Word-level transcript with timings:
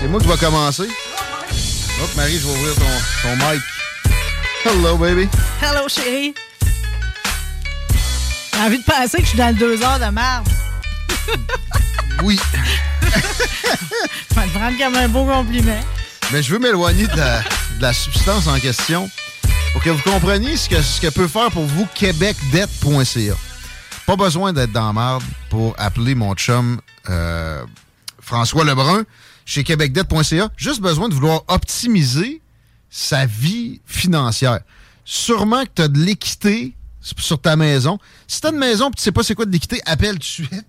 C'est 0.00 0.08
moi 0.08 0.18
qui 0.18 0.28
va 0.28 0.36
commencer. 0.38 0.88
Hop, 2.02 2.16
Marie, 2.16 2.38
je 2.38 2.46
vais 2.46 2.52
ouvrir 2.52 2.74
ton, 2.74 2.84
ton 3.22 3.36
mic. 3.36 3.62
Hello, 4.64 4.96
baby. 4.96 5.28
Hello, 5.60 5.88
chérie. 5.88 6.34
J'ai 8.54 8.60
envie 8.60 8.78
de 8.78 8.84
penser 8.84 9.18
que 9.18 9.24
je 9.24 9.28
suis 9.28 9.38
dans 9.38 9.48
le 9.48 9.54
deux 9.58 9.82
heures 9.82 9.98
de 9.98 10.06
merde? 10.06 10.48
Oui. 12.22 12.38
Je 13.02 13.08
vais 13.08 14.46
te 14.46 14.52
prendre 14.52 14.78
comme 14.78 14.94
un 14.94 15.08
beau 15.08 15.24
compliment. 15.24 15.80
Mais 16.32 16.42
je 16.42 16.52
veux 16.52 16.58
m'éloigner 16.58 17.06
de 17.06 17.16
la, 17.16 17.40
de 17.40 17.82
la 17.82 17.94
substance 17.94 18.46
en 18.46 18.58
question 18.60 19.10
pour 19.72 19.82
que 19.82 19.88
vous 19.88 20.02
compreniez 20.02 20.58
ce 20.58 20.68
que, 20.68 20.82
ce 20.82 21.00
que 21.00 21.06
peut 21.06 21.28
faire 21.28 21.50
pour 21.50 21.64
vous 21.64 21.86
québecdebt.ca. 21.94 23.34
Pas 24.04 24.16
besoin 24.16 24.52
d'être 24.52 24.72
dans 24.72 24.88
la 24.88 24.92
marde 24.92 25.22
pour 25.48 25.74
appeler 25.78 26.14
mon 26.14 26.34
chum 26.34 26.78
euh, 27.08 27.64
François 28.20 28.64
Lebrun 28.64 29.04
chez 29.44 29.64
québecdebt.ca. 29.64 30.50
Juste 30.56 30.80
besoin 30.80 31.08
de 31.08 31.14
vouloir 31.14 31.42
optimiser 31.48 32.40
sa 32.90 33.26
vie 33.26 33.80
financière. 33.86 34.60
Sûrement 35.04 35.64
que 35.64 35.70
tu 35.76 35.82
as 35.82 35.88
de 35.88 35.98
l'équité 35.98 36.74
sur 37.00 37.40
ta 37.40 37.56
maison. 37.56 37.98
Si 38.26 38.40
tu 38.40 38.46
as 38.46 38.50
une 38.50 38.58
maison 38.58 38.90
et 38.90 38.94
tu 38.94 39.02
sais 39.02 39.12
pas 39.12 39.22
c'est 39.22 39.34
quoi 39.34 39.46
de 39.46 39.52
l'équité, 39.52 39.80
appelle 39.86 40.14
tout 40.14 40.18
de 40.18 40.24
suite. 40.24 40.66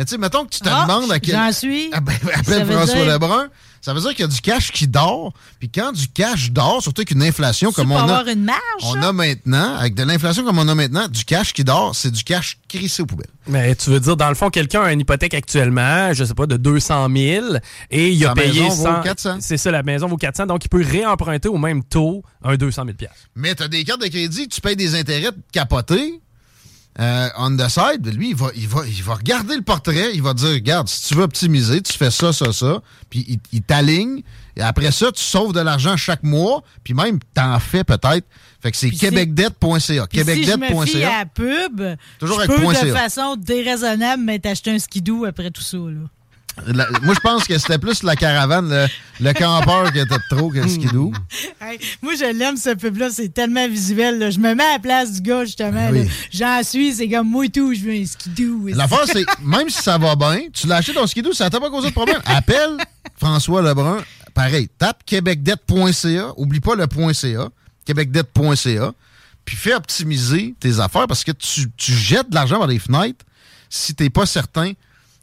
Mais 0.00 0.06
tu 0.06 0.12
sais, 0.12 0.18
mettons 0.18 0.46
que 0.46 0.48
tu 0.48 0.60
te 0.60 0.68
Ah, 0.72 0.86
demandes 0.88 1.12
à 1.12 1.20
quel... 1.20 1.34
J'en 1.34 1.52
suis. 1.52 1.90
Ah 1.92 2.00
ben, 2.00 2.14
appelle 2.34 2.64
François 2.64 2.94
dire- 2.94 3.04
Lebrun. 3.04 3.48
Ça 3.82 3.92
veut 3.92 4.00
dire 4.00 4.10
qu'il 4.12 4.20
y 4.20 4.24
a 4.24 4.28
du 4.28 4.40
cash 4.40 4.72
qui 4.72 4.88
dort. 4.88 5.34
Puis 5.58 5.68
quand 5.70 5.92
du 5.92 6.08
cash 6.08 6.52
dort, 6.52 6.82
surtout 6.82 7.00
avec 7.00 7.10
une 7.10 7.22
inflation 7.22 7.68
Tu 7.68 7.74
comme 7.76 7.92
on 7.92 7.98
a, 7.98 8.02
avoir 8.04 8.26
une 8.26 8.44
marge, 8.44 8.60
on 8.82 8.94
a 9.02 9.12
maintenant, 9.12 9.76
avec 9.76 9.94
de 9.94 10.02
l'inflation 10.02 10.42
comme 10.42 10.58
on 10.58 10.68
a 10.68 10.74
maintenant, 10.74 11.06
du 11.06 11.26
cash 11.26 11.52
qui 11.52 11.64
dort, 11.64 11.94
c'est 11.94 12.10
du 12.10 12.24
cash 12.24 12.56
crissé 12.66 13.02
aux 13.02 13.06
poubelles. 13.06 13.26
Mais 13.46 13.74
tu 13.74 13.90
veux 13.90 14.00
dire, 14.00 14.16
dans 14.16 14.30
le 14.30 14.34
fond, 14.34 14.48
quelqu'un 14.48 14.80
a 14.84 14.92
une 14.94 15.00
hypothèque 15.00 15.34
actuellement, 15.34 16.14
je 16.14 16.24
sais 16.24 16.34
pas, 16.34 16.46
de 16.46 16.56
200 16.56 17.08
000 17.14 17.46
et 17.90 18.08
il 18.10 18.24
a 18.24 18.28
Sa 18.28 18.34
payé 18.34 18.62
maison 18.62 18.74
vaut 18.74 18.84
100 18.84 19.02
400. 19.02 19.36
C'est 19.40 19.58
ça, 19.58 19.70
la 19.70 19.82
maison 19.82 20.06
vaut 20.08 20.16
400, 20.16 20.46
donc 20.46 20.64
il 20.64 20.68
peut 20.70 20.82
réemprunter 20.82 21.48
au 21.50 21.58
même 21.58 21.84
taux 21.84 22.22
un 22.42 22.56
200 22.56 22.84
000 22.86 22.96
Mais 23.36 23.54
tu 23.54 23.62
as 23.64 23.68
des 23.68 23.84
cartes 23.84 24.00
de 24.00 24.08
crédit, 24.08 24.48
tu 24.48 24.62
payes 24.62 24.76
des 24.76 24.94
intérêts 24.94 25.28
capotés. 25.52 26.20
Euh, 26.98 27.28
on 27.38 27.56
the 27.56 27.68
side, 27.68 28.04
lui, 28.14 28.30
il 28.30 28.36
va, 28.36 28.48
il, 28.56 28.66
va, 28.66 28.82
il 28.86 29.02
va 29.02 29.14
regarder 29.14 29.54
le 29.54 29.62
portrait, 29.62 30.10
il 30.12 30.22
va 30.22 30.34
dire 30.34 30.50
Regarde, 30.50 30.88
si 30.88 31.08
tu 31.08 31.14
veux 31.14 31.22
optimiser, 31.22 31.80
tu 31.82 31.92
fais 31.92 32.10
ça, 32.10 32.32
ça, 32.32 32.52
ça. 32.52 32.82
Puis 33.08 33.24
il, 33.28 33.38
il 33.52 33.62
t'aligne. 33.62 34.22
Et 34.56 34.60
après 34.60 34.90
ça, 34.90 35.12
tu 35.12 35.22
sauves 35.22 35.52
de 35.52 35.60
l'argent 35.60 35.96
chaque 35.96 36.24
mois. 36.24 36.62
Puis 36.82 36.92
même, 36.92 37.20
t'en 37.32 37.58
fais 37.60 37.84
peut-être. 37.84 38.26
Fait 38.60 38.70
que 38.72 38.76
c'est 38.76 38.90
québecdebt.ca. 38.90 40.06
Puis 40.08 40.18
si 40.20 40.24
je 40.44 40.56
me 40.56 40.84
fie 40.84 41.02
à 41.04 41.16
Québecdebt.ca. 41.16 41.18
la 41.20 41.26
pub, 41.26 41.82
Toujours 42.18 42.40
je 42.40 42.44
avec 42.44 42.56
peux 42.56 42.62
point 42.62 42.74
de 42.74 42.78
CA. 42.78 42.96
façon 42.96 43.36
déraisonnable 43.36 44.22
m'être 44.24 44.46
acheté 44.46 44.72
un 44.72 44.78
skidoo 44.78 45.24
après 45.24 45.50
tout 45.50 45.62
ça. 45.62 45.78
Là. 45.78 46.00
La- 46.66 46.86
moi, 47.02 47.14
je 47.14 47.20
pense 47.20 47.44
que 47.44 47.56
c'était 47.58 47.78
plus 47.78 48.02
la 48.02 48.16
caravane, 48.16 48.68
le, 48.68 48.86
le 49.20 49.32
campeur 49.32 49.92
qui 49.92 49.98
était 49.98 50.14
trop 50.28 50.50
que 50.50 50.58
le 50.58 50.68
skidoo. 50.68 51.12
Hey, 51.60 51.78
moi, 52.02 52.12
je 52.14 52.32
l'aime, 52.36 52.56
ce 52.56 52.74
pub-là. 52.74 53.08
C'est 53.10 53.28
tellement 53.32 53.68
visuel. 53.68 54.18
là. 54.18 54.30
Je 54.30 54.38
me 54.38 54.54
mets 54.54 54.64
à 54.64 54.72
la 54.72 54.78
place 54.78 55.12
du 55.12 55.20
gars, 55.22 55.44
justement. 55.44 55.88
Oui. 55.90 56.04
là. 56.04 56.10
J'en 56.32 56.62
suis. 56.62 56.94
C'est 56.94 57.08
comme 57.08 57.28
moi 57.28 57.46
et 57.46 57.48
tout. 57.50 57.72
Je 57.74 57.80
veux 57.80 57.92
un 57.92 58.04
skidoo. 58.04 58.68
L'affaire, 58.68 59.04
c'est 59.06 59.24
même 59.42 59.68
si 59.70 59.82
ça 59.82 59.98
va 59.98 60.14
bien, 60.16 60.40
tu 60.52 60.66
l'as 60.66 60.76
acheté 60.76 60.92
ton 60.94 61.06
skidoo, 61.06 61.32
ça 61.32 61.48
t'a 61.50 61.60
pas 61.60 61.70
causé 61.70 61.88
de 61.88 61.94
problème. 61.94 62.20
Appelle 62.26 62.76
François 63.18 63.62
Lebrun. 63.62 63.98
Pareil, 64.34 64.68
tape 64.78 65.02
québecdebt.ca. 65.04 66.32
Oublie 66.36 66.60
pas 66.60 66.74
le 66.76 66.86
.ca. 67.12 67.48
québecdebt.ca. 67.84 68.92
Puis 69.44 69.56
fais 69.56 69.74
optimiser 69.74 70.54
tes 70.60 70.78
affaires 70.80 71.06
parce 71.06 71.24
que 71.24 71.32
tu, 71.32 71.70
tu 71.76 71.92
jettes 71.92 72.30
de 72.30 72.34
l'argent 72.34 72.58
par 72.58 72.68
les 72.68 72.78
fenêtres 72.78 73.24
si 73.68 73.94
t'es 73.94 74.10
pas 74.10 74.26
certain 74.26 74.72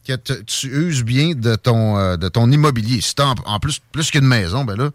que 0.08 0.16
te- 0.16 0.42
tu 0.42 0.66
uses 0.68 1.02
bien 1.04 1.34
de 1.34 1.54
ton, 1.54 1.98
euh, 1.98 2.16
de 2.16 2.28
ton 2.28 2.50
immobilier. 2.50 3.00
Si 3.00 3.14
t'as 3.14 3.26
en, 3.26 3.34
en 3.44 3.60
plus, 3.60 3.80
plus 3.92 4.10
qu'une 4.10 4.26
maison, 4.26 4.64
ben 4.64 4.76
là, 4.76 4.90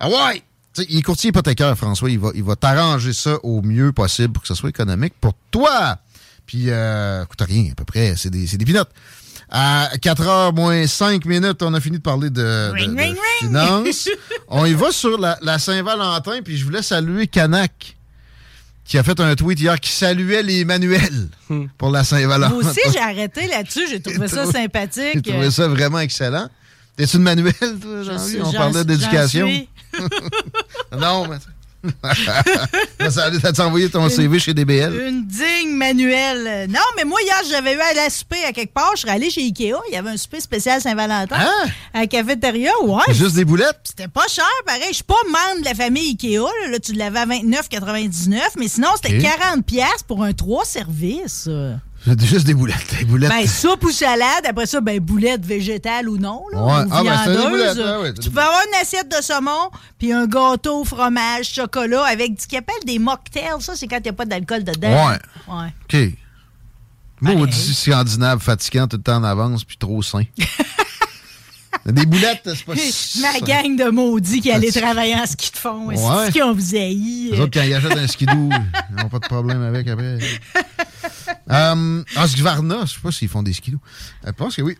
ah 0.00 0.08
ouais! 0.08 0.42
Tu 0.74 0.84
il 0.88 0.98
est 0.98 1.02
courtier 1.02 1.28
hypothécaire, 1.30 1.76
François. 1.76 2.08
Il 2.10 2.18
va, 2.18 2.30
il 2.34 2.42
va 2.44 2.56
t'arranger 2.56 3.12
ça 3.12 3.36
au 3.42 3.60
mieux 3.62 3.92
possible 3.92 4.32
pour 4.32 4.42
que 4.42 4.48
ça 4.48 4.54
soit 4.54 4.70
économique 4.70 5.14
pour 5.20 5.34
toi. 5.50 5.98
Puis, 6.46 6.66
euh, 6.70 7.24
coûte 7.26 7.42
rien, 7.42 7.70
à 7.72 7.74
peu 7.74 7.84
près. 7.84 8.14
C'est 8.16 8.30
des, 8.30 8.46
des 8.46 8.64
pinottes. 8.64 8.90
À 9.54 9.90
4 10.00 10.22
heures 10.26 10.52
moins 10.54 10.86
5 10.86 11.26
minutes, 11.26 11.62
on 11.62 11.74
a 11.74 11.80
fini 11.80 11.98
de 11.98 12.02
parler 12.02 12.30
de, 12.30 12.40
de- 12.40 12.70
Ring, 12.72 12.90
de 12.92 12.96
ring, 12.96 13.16
ring. 13.16 13.16
finances. 13.50 14.08
on 14.48 14.64
y 14.64 14.72
va 14.72 14.90
sur 14.92 15.18
la, 15.18 15.38
la 15.42 15.58
Saint-Valentin, 15.58 16.40
puis 16.42 16.56
je 16.56 16.64
voulais 16.64 16.80
saluer 16.82 17.26
Canac, 17.26 17.96
qui 18.84 18.98
a 18.98 19.02
fait 19.02 19.18
un 19.20 19.34
tweet 19.34 19.60
hier 19.60 19.78
qui 19.80 19.90
saluait 19.90 20.42
les 20.42 20.64
manuels 20.64 21.28
pour 21.78 21.90
la 21.90 22.04
Saint-Valentin. 22.04 22.54
Moi 22.54 22.70
aussi, 22.70 22.80
j'ai 22.92 22.98
arrêté 23.00 23.46
là-dessus. 23.46 23.88
J'ai 23.88 24.00
trouvé 24.00 24.28
ça 24.28 24.44
J'ai 24.46 24.52
sympathique. 24.52 25.22
trouvé 25.22 25.50
ça 25.50 25.68
vraiment 25.68 26.00
excellent. 26.00 26.48
T'es-tu 26.96 27.16
une 27.16 27.22
manuel, 27.22 27.52
toi, 27.80 28.02
Jean-Louis? 28.02 28.40
On 28.44 28.52
parlait 28.52 28.84
d'éducation. 28.84 29.48
non, 30.98 31.26
mais... 31.28 31.36
T'as-tu 32.98 33.60
envoyé 33.60 33.88
ton 33.90 34.08
CV 34.08 34.38
chez 34.38 34.54
DBL? 34.54 34.94
Une 35.08 35.26
digne 35.26 35.74
manuelle. 35.74 36.68
Non, 36.70 36.80
mais 36.96 37.04
moi, 37.04 37.20
hier, 37.22 37.40
j'avais 37.50 37.74
eu 37.74 37.80
à 37.80 37.92
la 37.94 38.10
souper 38.10 38.44
à 38.46 38.52
quelque 38.52 38.72
part. 38.72 38.92
Je 38.94 39.02
serais 39.02 39.12
allé 39.12 39.30
chez 39.30 39.42
Ikea. 39.42 39.74
Il 39.88 39.94
y 39.94 39.96
avait 39.96 40.10
un 40.10 40.16
souper 40.16 40.40
spécial 40.40 40.80
Saint-Valentin. 40.80 41.36
Hein? 41.38 41.68
À 41.92 42.00
la 42.00 42.06
cafétéria, 42.06 42.70
ouais. 42.82 43.12
Juste 43.14 43.34
des 43.34 43.44
boulettes? 43.44 43.80
C'était 43.84 44.08
pas 44.08 44.26
cher, 44.28 44.44
pareil. 44.66 44.82
Je 44.90 44.94
suis 44.96 45.04
pas 45.04 45.14
membre 45.26 45.60
de 45.60 45.64
la 45.64 45.74
famille 45.74 46.10
Ikea. 46.10 46.38
Là, 46.38 46.68
Là, 46.70 46.78
tu 46.78 46.92
l'avais 46.92 47.18
à 47.20 47.26
29,99. 47.26 48.40
Mais 48.58 48.68
sinon, 48.68 48.88
c'était 48.96 49.18
Ok. 49.18 49.24
40$ 49.24 49.62
piastres 49.62 50.04
pour 50.04 50.22
un 50.22 50.32
3 50.32 50.64
services. 50.64 51.48
Juste 52.04 52.46
des 52.46 52.54
boulettes. 52.54 52.96
Des 52.98 53.04
boulettes. 53.04 53.30
Ben, 53.30 53.46
soupe 53.46 53.84
ou 53.84 53.90
salade. 53.92 54.44
Après 54.48 54.66
ça, 54.66 54.80
ben, 54.80 54.98
boulettes 54.98 55.46
végétales 55.46 56.08
ou 56.08 56.18
non. 56.18 56.42
Là, 56.52 56.58
Ouais. 56.58 56.84
ou 56.84 56.88
Ah, 56.90 57.02
ben, 57.04 57.52
ouais, 57.52 58.02
ouais, 58.02 58.14
tu 58.14 58.30
peux 58.30 58.40
avoir 58.40 58.60
une 58.68 58.80
assiette 58.80 59.08
de 59.08 59.22
saumon, 59.22 59.70
puis 59.98 60.12
un 60.12 60.26
gâteau, 60.26 60.84
fromage, 60.84 61.52
chocolat, 61.52 62.04
avec 62.04 62.32
ce 62.40 62.48
qu'ils 62.48 62.58
appellent 62.58 62.84
des 62.84 62.98
mocktails. 62.98 63.60
Ça, 63.60 63.74
c'est 63.76 63.86
quand 63.86 63.98
il 63.98 64.02
n'y 64.02 64.08
a 64.08 64.14
pas 64.14 64.24
d'alcool 64.24 64.64
dedans. 64.64 65.08
Ouais. 65.08 65.18
Ouais. 65.48 65.72
OK. 66.10 66.14
Maudit 67.20 67.74
scandinave 67.74 68.40
fatigant 68.40 68.88
tout 68.88 68.96
le 68.96 69.02
temps 69.04 69.18
en 69.18 69.24
avance 69.24 69.62
puis 69.62 69.76
trop 69.76 70.02
sain. 70.02 70.24
des 71.86 72.04
boulettes, 72.04 72.42
c'est 72.44 72.64
pas... 72.64 72.74
Ma 72.74 73.38
gang 73.46 73.76
de 73.76 73.90
maudits 73.90 74.40
qui 74.40 74.50
allaient 74.50 74.72
travailler 74.72 75.14
en 75.14 75.26
ski 75.26 75.52
de 75.52 75.56
fond. 75.56 75.88
C'est 76.26 76.32
qui 76.32 76.42
on 76.42 76.52
vous 76.52 76.74
haï. 76.74 77.30
Les 77.30 77.40
autres, 77.40 77.52
quand 77.54 77.64
ils 77.64 77.74
achètent 77.74 77.96
un 77.96 78.08
skidoo, 78.08 78.50
ils 78.90 78.96
n'ont 78.96 79.08
pas 79.08 79.20
de 79.20 79.26
problème 79.28 79.62
avec 79.62 79.86
après. 79.86 80.18
Euh, 81.52 82.02
Husqvarna, 82.16 82.84
je 82.86 82.94
sais 82.94 83.00
pas 83.00 83.12
s'ils 83.12 83.28
font 83.28 83.42
des 83.42 83.52
skidoos. 83.52 83.78
Euh, 84.24 84.28
Je 84.28 84.32
pense 84.32 84.56
que 84.56 84.62
oui. 84.62 84.76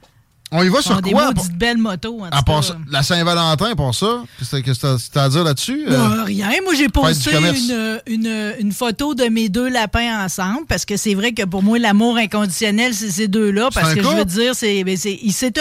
On 0.54 0.62
y 0.62 0.68
va 0.68 0.82
sur 0.82 1.00
des 1.00 1.10
quoi? 1.12 1.32
maudites 1.32 1.56
belles 1.56 1.78
motos. 1.78 2.20
En 2.20 2.28
tout 2.28 2.44
cas. 2.44 2.76
la 2.90 3.02
Saint-Valentin, 3.02 3.74
pour 3.74 3.94
ça, 3.94 4.22
qu'est-ce 4.38 4.56
que 4.60 4.70
t'as 4.80 4.96
t'as 5.12 5.24
à 5.24 5.28
dire 5.30 5.44
là-dessus? 5.44 5.84
Euh, 5.88 5.92
Euh, 5.92 6.24
rien. 6.24 6.50
Moi, 6.62 6.74
j'ai 6.74 6.88
posté 6.88 7.30
une, 7.34 8.00
une, 8.06 8.52
une 8.60 8.72
photo 8.72 9.14
de 9.14 9.24
mes 9.24 9.48
deux 9.48 9.68
lapins 9.68 10.24
ensemble 10.24 10.66
parce 10.68 10.84
que 10.84 10.96
c'est 10.96 11.14
vrai 11.14 11.32
que 11.32 11.44
pour 11.44 11.62
moi, 11.62 11.78
l'amour 11.78 12.16
inconditionnel, 12.18 12.92
c'est 12.94 13.10
ces 13.10 13.28
deux-là. 13.28 13.70
Parce 13.72 13.94
que 13.94 14.02
je 14.02 14.08
veux 14.08 14.24
dire, 14.24 14.54
c'est 14.54 14.84
ben, 14.84 14.96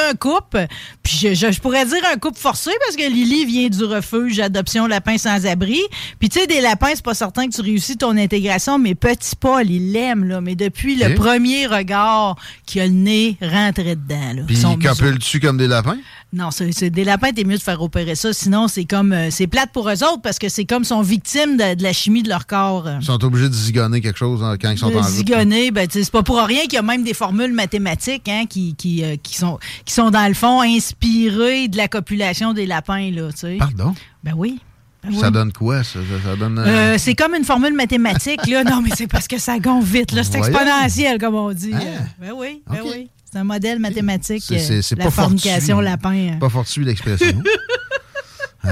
un 0.09 0.13
couple. 0.15 0.67
Puis 1.03 1.17
je, 1.21 1.33
je- 1.33 1.51
je 1.51 1.59
pourrais 1.61 1.85
dire 1.85 2.01
un 2.13 2.17
couple 2.17 2.37
forcé 2.39 2.71
parce 2.85 2.95
que 2.95 3.09
Lily 3.09 3.45
vient 3.45 3.69
du 3.69 3.83
refuge 3.85 4.39
adoption 4.39 4.87
lapin 4.87 5.17
sans 5.17 5.45
abri. 5.45 5.79
Puis 6.19 6.29
tu 6.29 6.39
sais, 6.39 6.47
des 6.47 6.59
lapins, 6.61 6.89
c'est 6.93 7.03
pas 7.03 7.13
certain 7.13 7.47
que 7.47 7.53
tu 7.55 7.61
réussis 7.61 7.97
ton 7.97 8.17
intégration, 8.17 8.77
mais 8.77 8.95
petit 8.95 9.35
Paul, 9.35 9.69
il 9.69 9.91
l'aime, 9.93 10.25
là. 10.25 10.41
Mais 10.41 10.55
depuis 10.55 10.95
le 10.95 11.13
premier 11.15 11.65
regard 11.67 12.35
qu'il 12.65 12.81
a 12.81 12.85
le 12.87 12.91
nez 12.93 13.37
rentré 13.41 13.95
dedans, 13.95 14.33
là. 14.35 14.41
Son 14.55 14.77
dessus 15.17 15.39
comme 15.39 15.57
des 15.57 15.67
lapins? 15.67 15.97
Non, 16.33 16.49
c'est 16.51 16.89
des 16.89 17.03
lapins, 17.03 17.31
t'es 17.31 17.43
mieux 17.43 17.57
de 17.57 17.61
faire 17.61 17.81
opérer 17.81 18.15
ça. 18.15 18.31
Sinon, 18.31 18.67
c'est 18.69 18.85
comme 18.85 19.11
euh, 19.11 19.29
c'est 19.31 19.47
plate 19.47 19.71
pour 19.73 19.89
eux 19.89 20.03
autres 20.03 20.21
parce 20.21 20.39
que 20.39 20.47
c'est 20.47 20.63
comme 20.65 20.85
sont 20.85 21.01
victimes 21.01 21.57
de, 21.57 21.75
de 21.75 21.83
la 21.83 21.91
chimie 21.91 22.23
de 22.23 22.29
leur 22.29 22.47
corps. 22.47 22.87
Ils 23.01 23.05
sont 23.05 23.21
obligés 23.23 23.49
de 23.49 23.53
zigonner 23.53 23.99
quelque 23.99 24.17
chose 24.19 24.41
hein, 24.41 24.55
quand 24.61 24.71
ils 24.71 24.77
sont 24.77 24.89
De 24.89 24.95
en 24.95 25.01
route. 25.01 25.09
zigonner, 25.09 25.71
ben, 25.71 25.87
c'est 25.91 26.09
pas 26.09 26.23
pour 26.23 26.41
rien 26.41 26.61
qu'il 26.63 26.73
y 26.73 26.77
a 26.77 26.81
même 26.83 27.03
des 27.03 27.13
formules 27.13 27.51
mathématiques 27.53 28.29
hein, 28.29 28.45
qui, 28.49 28.75
qui, 28.75 29.03
euh, 29.03 29.17
qui, 29.21 29.35
sont, 29.35 29.59
qui 29.83 29.93
sont, 29.93 30.09
dans 30.09 30.27
le 30.27 30.33
fond, 30.33 30.61
inspirées 30.61 31.67
de 31.67 31.75
la 31.77 31.87
copulation 31.89 32.53
des 32.53 32.65
lapins. 32.65 33.11
Là, 33.11 33.31
tu 33.31 33.37
sais. 33.39 33.57
Pardon? 33.59 33.93
Ben 34.23 34.33
oui. 34.35 34.59
Ben 35.03 35.09
oui. 35.11 35.19
Ça 35.19 35.31
donne 35.31 35.51
quoi, 35.51 35.83
ça? 35.83 35.99
Ça, 35.99 36.29
ça 36.29 36.35
donne... 36.35 36.59
euh, 36.59 36.93
Euh, 36.93 36.95
c'est 36.97 37.15
comme 37.15 37.33
une 37.33 37.43
formule 37.43 37.73
mathématique, 37.73 38.45
là. 38.47 38.63
Non, 38.63 38.81
mais 38.81 38.91
c'est 38.95 39.07
parce 39.07 39.27
que 39.27 39.39
ça 39.39 39.57
gonfle 39.59 39.85
vite, 39.97 40.11
là. 40.13 40.23
C'est 40.23 40.37
exponentiel, 40.37 41.17
comme 41.19 41.35
on 41.35 41.51
dit. 41.51 41.73
Hein? 41.73 42.05
Ben 42.21 42.31
oui, 42.35 42.61
ben 42.69 42.79
oui. 42.85 43.09
C'est 43.31 43.39
un 43.39 43.43
modèle 43.45 43.79
mathématique. 43.79 44.43
C'est- 44.45 44.71
euh, 44.71 44.95
la 44.97 45.05
pas 45.05 45.11
fornication 45.11 45.75
fortuit. 45.77 45.89
lapin. 45.89 46.15
euh. 46.15 46.39
Pas 46.39 46.49
fortuit 46.49 46.83
l'expression. 46.83 47.41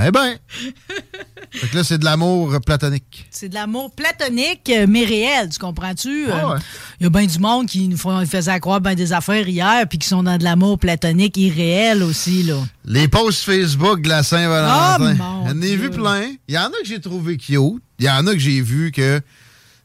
eh 0.06 0.12
ben! 0.12 0.36
Fait 1.52 1.68
que 1.68 1.76
là, 1.78 1.84
c'est 1.84 1.98
de 1.98 2.06
l'amour 2.06 2.60
platonique. 2.64 3.26
C'est 3.32 3.50
de 3.50 3.56
l'amour 3.56 3.90
platonique, 3.96 4.70
euh, 4.70 4.86
mais 4.88 5.04
réel, 5.06 5.50
tu 5.50 5.58
comprends-tu? 5.58 6.26
Ah 6.32 6.50
ouais. 6.50 6.58
Il 7.00 7.04
y 7.04 7.08
a 7.08 7.10
bien 7.10 7.26
du 7.26 7.40
monde 7.40 7.66
qui 7.68 7.88
nous 7.88 7.98
faisait 7.98 8.60
croire 8.60 8.82
ben 8.82 8.94
des 8.94 9.14
affaires 9.14 9.48
hier, 9.48 9.88
puis 9.88 9.98
qui 9.98 10.08
sont 10.08 10.22
dans 10.24 10.38
de 10.38 10.44
l'amour 10.44 10.78
platonique 10.78 11.38
irréel 11.38 12.04
aussi, 12.04 12.44
là. 12.44 12.58
Les 12.86 13.08
posts 13.08 13.44
Facebook 13.44 14.02
de 14.02 14.10
la 14.10 14.22
Saint-Valentin. 14.24 15.16
Oh, 15.20 15.48
J'en 15.48 15.62
ai 15.62 15.76
vu 15.76 15.90
plein. 15.90 16.34
Il 16.48 16.54
y 16.54 16.58
en 16.58 16.66
a 16.66 16.70
que 16.82 16.86
j'ai 16.86 17.00
trouvé 17.02 17.38
cute. 17.38 17.58
Il 17.98 18.06
y 18.06 18.10
en 18.10 18.28
a 18.28 18.34
que 18.34 18.40
j'ai 18.40 18.62
vu 18.62 18.92
que 18.92 19.22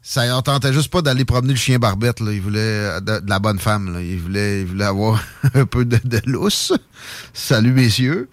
ça 0.07 0.27
leur 0.27 0.43
tentait 0.43 0.73
juste 0.75 0.91
pas 0.93 1.01
d'aller 1.01 1.25
promener 1.25 1.55
le 1.55 1.59
chien 1.59 1.79
barbette. 1.79 2.21
Là. 2.21 2.31
Il 2.33 2.43
voulait 2.43 2.61
euh, 2.61 3.01
de, 3.01 3.21
de 3.21 3.29
la 3.31 3.39
bonne 3.39 3.59
femme. 3.59 3.93
Là. 3.95 4.03
Il, 4.03 4.21
voulait, 4.21 4.61
il 4.61 4.67
voulait 4.67 4.85
avoir 4.85 5.21
un 5.55 5.65
peu 5.65 5.85
de, 5.87 5.99
de 6.05 6.21
lousse. 6.27 6.73
Salut, 7.33 7.73
messieurs. 7.73 8.29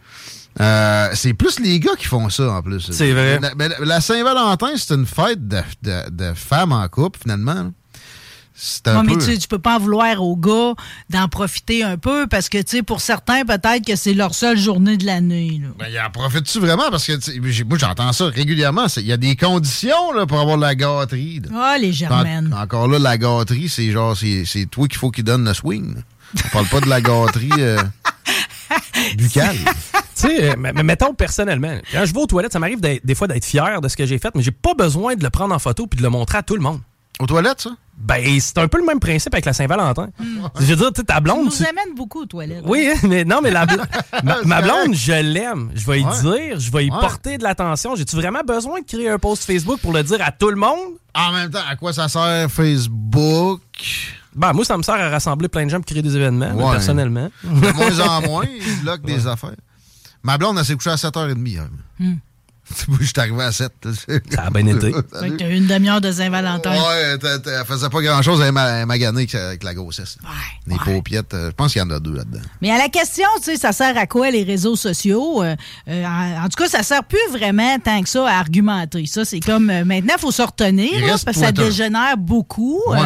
Euh, 0.60 1.08
c'est 1.14 1.34
plus 1.34 1.60
les 1.62 1.80
gars 1.80 1.96
qui 1.98 2.08
font 2.08 2.28
ça, 2.30 2.52
en 2.52 2.62
plus. 2.62 2.92
C'est 2.92 3.14
vrai. 3.14 3.40
La- 3.40 3.80
la 3.80 4.02
Saint-Valentin, 4.02 4.72
c'est 4.76 4.94
une 4.94 5.06
fête 5.06 5.48
de, 5.48 5.62
de- 5.82 6.10
de 6.10 6.34
femmes 6.34 6.74
en 6.74 6.86
couple, 6.90 7.20
finalement. 7.22 7.72
Là. 8.62 8.68
C'est 8.78 8.88
un 8.88 8.94
Non, 8.94 9.04
mais 9.04 9.18
tu 9.18 9.38
tu 9.40 9.48
peux 9.48 9.58
pas 9.60 9.78
en 9.78 9.80
vouloir 9.80 10.22
aux 10.22 10.36
gars 10.36 10.74
d'en 11.10 11.28
profiter 11.28 11.84
un 11.84 11.98
peu, 11.98 12.28
parce 12.28 12.48
que, 12.48 12.60
tu 12.60 12.78
sais, 12.78 12.84
pour 12.84 13.02
certains, 13.02 13.44
peut-être 13.44 13.86
que 13.86 13.96
c'est 13.96 14.14
leur 14.14 14.36
seule 14.36 14.58
journée 14.58 14.98
de 14.98 15.06
l'année. 15.06 15.62
Ben, 15.80 15.88
il 15.92 16.00
en 16.00 16.10
profite-tu 16.12 16.60
vraiment? 16.60 16.90
Parce 16.92 17.06
que 17.08 17.14
tu 17.14 17.32
sais, 17.34 17.40
j'ai- 17.46 17.64
moi, 17.64 17.78
j'entends 17.80 18.14
ça 18.14 18.26
régulièrement. 18.28 18.86
Il 18.98 19.06
y 19.06 19.12
a 19.14 19.18
des 19.18 19.36
conditions 19.36 20.12
là, 20.14 20.26
pour 20.28 20.40
avoir 20.40 20.58
de 20.58 20.62
la 20.62 20.76
gâterie. 20.76 21.42
Ah, 21.56 21.78
les 21.80 21.92
germaines. 21.92 22.54
En- 22.54 22.62
encore 22.62 22.88
là, 22.88 23.00
la 23.00 23.18
gâterie, 23.18 23.68
c'est 23.70 23.90
genre, 23.92 24.16
c'est 24.16 24.44
c'est 24.46 24.68
toi 24.68 24.88
qu'il 24.88 24.98
faut 25.00 25.10
qu'il 25.12 25.24
donne 25.24 25.44
le 25.46 25.54
swing. 25.56 25.96
là. 25.96 26.02
On 26.46 26.50
parle 26.50 26.68
pas 26.68 26.80
de 26.82 26.88
la 26.90 27.02
gâterie 27.02 27.50
euh, 27.58 27.82
buccale. 29.18 29.58
Tu 29.58 30.28
sais, 30.28 30.52
euh, 30.52 30.56
mais, 30.58 30.72
mettons 30.84 31.14
personnellement, 31.14 31.76
quand 31.92 32.06
je 32.06 32.14
vais 32.14 32.20
aux 32.20 32.28
toilettes, 32.28 32.54
ça 32.54 32.60
m'arrive 32.60 32.80
des 32.80 33.16
fois 33.16 33.28
d'être 33.28 33.46
fier 33.46 33.82
de 33.82 33.88
ce 33.88 33.98
que 33.98 34.06
j'ai 34.06 34.18
fait, 34.20 34.30
mais 34.36 34.42
j'ai 34.44 34.52
pas 34.52 34.74
besoin 34.74 35.16
de 35.16 35.24
le 35.24 35.30
prendre 35.30 35.54
en 35.54 35.60
photo 35.60 35.88
puis 35.88 35.98
de 35.98 36.04
le 36.04 36.10
montrer 36.10 36.38
à 36.38 36.44
tout 36.44 36.56
le 36.56 36.62
monde. 36.62 36.80
Aux 37.20 37.26
toilettes, 37.26 37.62
ça? 37.62 37.72
Ben, 38.04 38.40
c'est 38.40 38.58
un 38.58 38.68
peu 38.68 38.80
le 38.80 38.86
même 38.86 39.00
principe 39.00 39.34
avec 39.34 39.46
la 39.46 39.54
Saint-Valentin. 39.54 40.10
Je 40.60 40.66
veux 40.66 40.76
dire, 40.76 40.92
tu 40.94 41.02
sais, 41.02 41.06
ta 41.06 41.16
Tu 41.18 41.22
blonde. 41.24 41.46
nous 41.46 41.52
tu- 41.52 41.64
amènes 41.64 41.96
beaucoup 41.96 42.22
aux 42.24 42.26
toilettes. 42.26 42.64
Oui, 42.66 42.90
hein, 42.92 43.00
mais 43.08 43.24
non, 43.24 43.40
mais 43.42 43.52
la 43.52 43.66
bl- 43.66 43.86
ma, 44.46 44.62
blonde, 44.62 44.94
je 44.94 45.12
l'aime. 45.14 45.72
Je 45.76 45.86
vais 45.86 46.02
y 46.02 46.04
Ouais. 46.06 46.22
dire, 46.22 46.60
je 46.60 46.72
vais 46.72 46.86
y 46.88 46.92
Ouais. 46.92 47.00
porter 47.00 47.38
de 47.38 47.44
l'attention. 47.44 47.96
J'ai-tu 47.96 48.16
vraiment 48.16 48.42
besoin 48.46 48.80
de 48.82 48.86
créer 48.86 49.10
un 49.10 49.20
post 49.20 49.44
Facebook 49.46 49.80
pour 49.82 49.94
le 49.94 50.04
dire 50.04 50.18
à 50.22 50.32
tout 50.32 50.50
le 50.50 50.56
monde? 50.58 50.96
En 51.14 51.32
même 51.32 51.50
temps, 51.52 51.60
à 51.70 51.76
quoi 51.76 51.94
ça 51.94 52.08
sert 52.10 52.50
Facebook? 52.52 53.62
Ben, 54.36 54.54
moi, 54.54 54.64
ça 54.66 54.78
me 54.78 54.84
sert 54.84 54.96
à 54.96 55.10
rassembler 55.10 55.48
plein 55.50 55.66
de 55.66 55.70
gens 55.70 55.78
pour 55.78 55.86
créer 55.86 56.02
des 56.02 56.16
événements, 56.16 56.52
Ouais. 56.54 56.72
personnellement. 56.72 57.30
De 57.44 57.72
moins 57.74 58.00
en 58.00 58.22
moins, 58.22 58.46
ils 58.68 58.82
bloquent 58.82 59.06
des 59.06 59.28
affaires. 59.28 59.56
Ma 60.24 60.38
blonde, 60.38 60.58
elle 60.58 60.66
s'est 60.66 60.76
couchée 60.76 60.92
à 60.92 60.96
7h30 60.98 61.46
hier. 61.48 61.68
Moi, 62.00 62.14
je 63.00 63.06
suis 63.06 63.14
arrivé 63.18 63.44
à 63.44 63.52
7. 63.52 63.72
Ça 64.32 64.44
a 64.44 64.50
bien 64.50 64.66
été. 64.68 64.92
Fait 65.20 65.30
que 65.30 65.36
t'as 65.38 65.50
eu 65.50 65.56
une 65.56 65.68
demi-heure 65.68 66.02
de 66.02 66.12
Saint-Valentin. 66.12 66.72
Ouais, 66.72 67.18
t'as- 67.20 67.40
t'as- 67.40 67.60
elle 67.62 67.66
faisait 67.66 67.90
pas 67.90 68.02
grand-chose. 68.02 68.40
Elle 68.42 68.48
est 68.48 68.52
ma- 68.52 68.86
maganée 68.86 69.28
avec, 69.34 69.64
la 69.64 69.74
grossesse. 69.74 70.18
Ouais, 70.24 70.30
Les 70.68 70.74
ouais. 70.76 70.80
paupiettes, 70.96 71.34
euh, 71.34 71.50
je 71.50 71.56
pense 71.56 71.74
qu'il 71.74 71.82
y 71.82 71.86
en 71.86 71.90
a 71.90 72.00
deux 72.00 72.14
là-dedans. 72.16 72.40
Mais 72.62 72.72
à 72.72 72.78
la 72.78 72.90
question, 72.90 73.28
tu 73.38 73.44
sais, 73.52 73.56
ça 73.58 73.72
sert 73.72 73.98
à 73.98 74.06
quoi 74.08 74.32
les 74.32 74.44
réseaux 74.44 74.76
sociaux? 74.76 75.44
Euh, 75.44 75.56
euh, 75.88 76.06
en, 76.06 76.46
en 76.46 76.50
tout 76.50 76.62
cas, 76.64 76.68
ça 76.70 76.84
sert 76.84 77.04
plus 77.04 77.20
vraiment 77.32 77.78
tant 77.80 78.02
que 78.02 78.10
ça 78.10 78.28
à 78.28 78.40
argumenter. 78.40 79.06
Ça, 79.06 79.26
c'est 79.26 79.40
comme 79.40 79.70
euh, 79.70 79.86
maintenant, 79.86 80.14
il 80.18 80.22
faut 80.22 80.32
se 80.32 80.42
retenir 80.42 81.00
là, 81.06 81.16
parce 81.24 81.24
que 81.24 81.34
ça 81.34 81.52
dégénère 81.52 82.18
beaucoup. 82.18 82.82
Ouais. 82.88 82.98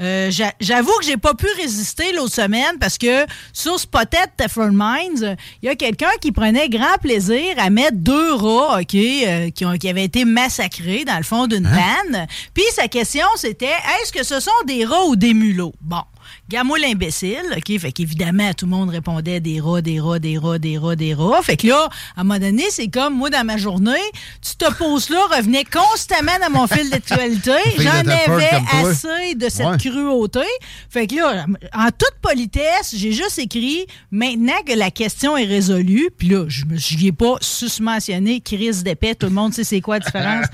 Euh, 0.00 0.30
euh, 0.30 0.50
J'avoue 0.60 0.92
que 1.00 1.04
j'ai 1.06 1.16
pas 1.16 1.34
pu 1.34 1.46
résister 1.60 2.12
l'autre 2.14 2.34
semaine 2.34 2.78
parce 2.80 2.98
que 2.98 3.24
sur 3.52 3.78
Spotted 3.78 4.30
Teflon 4.36 4.72
Minds, 4.72 5.36
il 5.62 5.66
y 5.66 5.68
a 5.68 5.74
quelqu'un 5.76 6.10
qui 6.20 6.32
prenait 6.32 6.68
grand 6.68 6.96
plaisir 7.00 7.42
à 7.58 7.70
mettre 7.70 7.96
deux 7.96 8.34
rats, 8.34 8.80
OK, 8.80 8.96
euh, 9.26 9.50
qui, 9.50 9.64
ont, 9.64 9.76
qui 9.76 9.88
avaient 9.88 10.04
été 10.04 10.24
massacrés 10.24 11.04
dans 11.04 11.16
le 11.16 11.22
fond 11.24 11.46
d'une 11.46 11.66
vanne. 11.66 12.26
Puis 12.52 12.64
sa 12.72 12.88
question, 12.88 13.26
c'était 13.36 13.66
est-ce 14.02 14.12
que 14.12 14.24
ce 14.24 14.40
sont 14.40 14.50
des 14.66 14.84
rats 14.84 15.04
ou 15.06 15.16
des 15.16 15.34
mulots? 15.34 15.74
Bon. 15.80 16.02
Gamoule 16.48 16.80
l'imbécile, 16.80 17.42
OK? 17.56 17.78
Fait 17.78 17.92
qu'évidemment, 17.92 18.52
tout 18.54 18.64
le 18.64 18.70
monde 18.70 18.88
répondait 18.90 19.40
des 19.40 19.60
rats, 19.60 19.82
des 19.82 20.00
rats, 20.00 20.18
des 20.18 20.38
rats, 20.38 20.58
des 20.58 20.78
rats, 20.78 20.96
des 20.96 21.14
rats. 21.14 21.42
Fait 21.42 21.56
que 21.56 21.66
là, 21.66 21.88
à 22.16 22.20
un 22.20 22.24
moment 22.24 22.38
donné, 22.38 22.64
c'est 22.70 22.88
comme 22.88 23.14
moi 23.14 23.28
dans 23.30 23.44
ma 23.44 23.56
journée, 23.58 23.92
tu 24.42 24.56
te 24.56 24.70
poses 24.74 25.10
là, 25.10 25.18
revenais 25.36 25.64
constamment 25.64 26.32
dans 26.40 26.50
mon 26.60 26.66
fil 26.66 26.88
d'actualité. 26.90 27.52
J'en 27.78 27.90
avais 27.90 28.50
assez 28.72 29.34
de 29.34 29.48
cette 29.48 29.64
Ouais. 29.66 29.76
cruauté. 29.78 30.40
Fait 30.90 31.06
que 31.06 31.14
là, 31.16 31.46
en 31.74 31.88
toute 31.88 32.14
politesse, 32.22 32.94
j'ai 32.94 33.12
juste 33.12 33.38
écrit 33.38 33.86
maintenant 34.10 34.60
que 34.66 34.72
la 34.74 34.90
question 34.90 35.36
est 35.36 35.44
résolue, 35.46 36.10
puis 36.16 36.28
là, 36.28 36.44
je 36.48 36.64
me 36.66 36.76
ai 37.06 37.12
pas 37.12 37.36
susmentionné 37.40 38.40
crise 38.40 38.82
tout 38.96 39.26
le 39.26 39.32
monde 39.32 39.52
sait 39.54 39.64
c'est 39.64 39.80
quoi 39.80 39.98
la 39.98 40.04
différence 40.04 40.46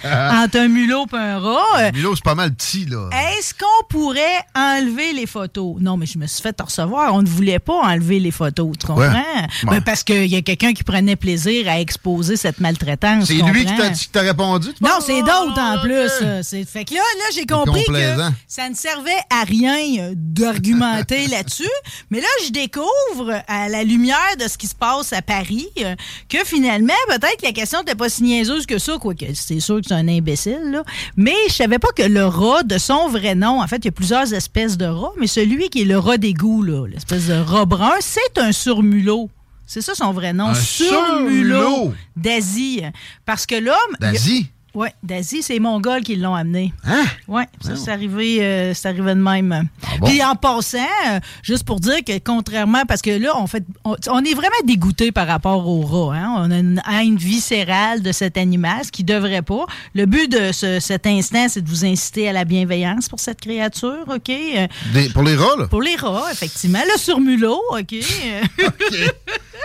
entre 0.45 0.59
un 0.59 0.69
mulot 0.69 1.07
et 1.13 1.17
un 1.17 1.39
rat. 1.39 1.61
Euh, 1.79 1.91
Milo, 1.95 2.15
c'est 2.15 2.25
pas 2.25 2.35
mal 2.35 2.53
petit, 2.55 2.87
là. 2.87 3.09
est-ce 3.39 3.55
qu'on 3.55 3.85
pourrait 3.89 4.21
enlever 4.55 5.13
les 5.13 5.27
photos? 5.27 5.77
Non, 5.81 5.97
mais 5.97 6.07
je 6.07 6.19
me 6.19 6.27
suis 6.27 6.43
fait 6.43 6.59
recevoir. 6.61 7.15
On 7.15 7.23
ne 7.23 7.29
voulait 7.29 7.59
pas 7.59 7.75
enlever 7.83 8.21
les 8.21 8.31
photos, 8.31 8.73
tu 8.79 8.87
comprends? 8.87 9.03
Ouais. 9.03 9.47
Ben, 9.65 9.71
Ouais. 9.73 9.81
parce 9.81 10.03
qu'il 10.05 10.27
y 10.27 10.37
a 10.37 10.43
quelqu'un 10.43 10.73
qui 10.73 10.83
prenait 10.85 11.17
plaisir 11.17 11.69
à 11.69 11.81
exposer 11.81 12.37
cette 12.37 12.61
maltraitance. 12.61 13.27
C'est 13.27 13.35
lui 13.35 13.65
qui 13.65 13.75
t'a 13.77 13.89
dit- 13.91 14.01
qui 14.01 14.09
t'a 14.09 14.21
répondu? 14.23 14.69
tu 14.77 14.83
Non, 14.85 14.99
c'est 15.01 15.21
d'autres 15.23 15.59
en 15.61 15.77
Ah, 15.77 15.79
plus. 15.83 16.11
euh, 16.23 16.43
c'est- 16.43 16.65
Fait 16.65 16.85
que 16.85 16.95
là, 16.95 17.01
là 17.01 17.25
j'ai 17.35 17.47
compris 17.47 17.85
que 17.85 18.17
ça 18.47 18.69
ne 18.69 18.75
servait 18.75 19.11
à 19.31 19.45
rien 19.45 19.77
euh, 20.01 20.13
d'argumenter 20.17 21.27
là-dessus. 21.29 21.69
Mais 22.11 22.21
là, 22.21 22.27
je 22.47 22.51
découvre, 22.51 23.43
à 23.49 23.69
la 23.69 23.83
lumière 23.85 24.37
de 24.39 24.49
ce 24.49 24.59
qui 24.59 24.67
se 24.67 24.75
passe 24.75 25.13
à 25.13 25.23
Paris, 25.23 25.69
euh, 25.81 25.95
que 26.29 26.39
finalement, 26.45 26.93
peut-être 27.09 27.39
que 27.41 27.47
la 27.47 27.53
question 27.53 27.81
n'était 27.81 27.95
pas 27.95 28.09
si 28.09 28.20
niaiseuse 28.21 28.67
que 28.67 28.79
ça, 28.79 28.99
quoique 29.01 29.27
c'est 29.35 29.61
sûr 29.61 29.81
que 29.81 29.89
c'est 29.89 29.95
un 29.95 30.09
imbécile, 30.09 30.71
là. 30.71 30.83
Mais 31.17 31.35
je 31.49 31.55
savais 31.55 31.79
pas 31.79 31.89
que 31.97 32.03
le 32.03 32.25
rat, 32.25 32.63
de 32.63 32.79
son 32.79 33.09
vrai 33.09 33.35
nom, 33.35 33.63
en 33.63 33.67
fait, 33.67 33.79
il 33.79 33.87
y 33.87 33.89
a 33.89 33.93
plusieurs 33.93 34.33
espèces 34.33 34.77
de 34.77 34.87
rats, 34.87 35.13
mais 35.19 35.27
celui 35.27 35.69
qui 35.69 35.83
est 35.83 35.87
le 35.87 35.99
rat 35.99 36.19
d'égout, 36.19 36.63
là, 36.63 36.87
l'espèce 36.87 37.29
de 37.29 37.35
rat 37.35 37.67
brun, 37.67 37.93
c'est 38.01 38.39
un 38.39 38.53
surmulot. 38.53 39.31
C'est 39.67 39.83
ça 39.83 39.95
son 39.95 40.13
vrai 40.13 40.33
nom. 40.33 40.49
Un 40.49 40.55
surmulot? 40.55 41.61
Surmulot. 41.61 41.95
d'Asie. 42.17 42.83
Parce 43.25 43.47
que 43.47 43.55
l'homme. 43.55 43.97
D'Asie? 44.01 44.51
Oui, 44.75 44.89
d'Asie, 45.03 45.43
c'est 45.43 45.55
les 45.55 45.61
Mongols 45.61 46.03
qui 46.03 46.15
l'ont 46.17 46.35
amené. 46.35 46.73
Hein? 46.85 47.05
Oui, 47.27 47.43
ça, 47.61 47.75
c'est 47.75 47.91
arrivé, 47.91 48.39
euh, 48.41 48.73
c'est 48.73 48.87
arrivé 48.89 49.15
de 49.15 49.21
même. 49.21 49.69
Ah 49.83 49.87
bon? 49.99 50.07
Puis 50.07 50.23
en 50.23 50.37
passant, 50.37 50.79
euh, 51.09 51.19
juste 51.43 51.65
pour 51.65 51.81
dire 51.81 52.05
que 52.07 52.17
contrairement, 52.19 52.83
parce 52.87 53.03
que 53.03 53.11
là, 53.11 53.33
on 53.37 53.47
fait, 53.49 53.65
on, 53.85 53.97
on 54.09 54.25
est 54.25 54.35
vraiment 54.35 54.51
dégoûté 54.65 55.11
par 55.11 55.27
rapport 55.27 55.67
au 55.67 55.81
rat. 55.81 56.17
Hein? 56.17 56.35
On 56.39 56.51
a 56.53 56.59
une 56.59 56.81
haine 56.89 57.17
viscérale 57.17 58.01
de 58.03 58.13
cet 58.13 58.37
animal, 58.37 58.85
ce 58.85 58.93
qui 58.93 59.03
devrait 59.03 59.43
pas. 59.43 59.67
Le 59.95 60.07
but 60.07 60.31
de 60.31 60.53
ce- 60.53 60.79
cet 60.79 61.07
instant, 61.07 61.47
c'est 61.49 61.63
de 61.63 61.69
vous 61.69 61.85
inciter 61.85 62.29
à 62.29 62.33
la 62.33 62.45
bienveillance 62.45 63.09
pour 63.09 63.19
cette 63.19 63.41
créature, 63.41 64.05
OK? 64.09 64.31
Euh, 64.31 64.67
Des- 64.95 65.09
pour 65.09 65.23
les 65.25 65.35
rats, 65.35 65.57
là? 65.59 65.67
Pour 65.69 65.83
les 65.83 65.97
rats, 65.97 66.31
effectivement. 66.31 66.81
Le 66.95 66.99
surmulot, 66.99 67.61
OK? 67.73 67.95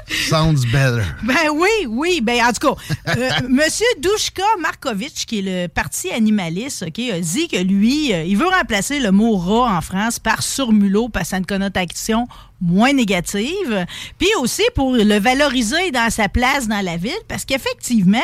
Sounds 0.08 0.66
better. 0.72 1.04
Ben 1.24 1.50
oui, 1.54 1.88
oui. 1.88 2.22
Ben 2.22 2.42
en 2.44 2.52
tout 2.52 2.76
cas, 2.76 3.16
euh, 3.18 3.30
Monsieur 3.50 3.86
Dushka 4.00 4.44
Markovitch, 4.60 5.26
qui 5.26 5.40
est 5.40 5.42
le 5.64 5.68
parti 5.68 6.12
animaliste, 6.12 6.86
ok, 6.88 7.00
a 7.00 7.20
dit 7.20 7.48
que 7.48 7.58
lui, 7.58 8.14
euh, 8.14 8.24
il 8.24 8.38
veut 8.38 8.48
remplacer 8.48 9.00
le 9.00 9.12
mot 9.12 9.36
rat 9.38 9.78
en 9.78 9.82
France 9.82 10.20
par 10.20 10.44
surmulot 10.44 11.10
parce 11.10 11.26
que 11.26 11.30
ça 11.32 11.38
a 11.38 11.42
connotation 11.42 12.28
moins 12.62 12.94
négative. 12.94 13.86
Puis 14.18 14.30
aussi 14.40 14.64
pour 14.76 14.94
le 14.96 15.20
valoriser 15.20 15.92
dans 15.92 16.10
sa 16.10 16.30
place 16.30 16.68
dans 16.68 16.84
la 16.84 16.98
ville, 16.98 17.12
parce 17.28 17.46
qu'effectivement, 17.46 18.18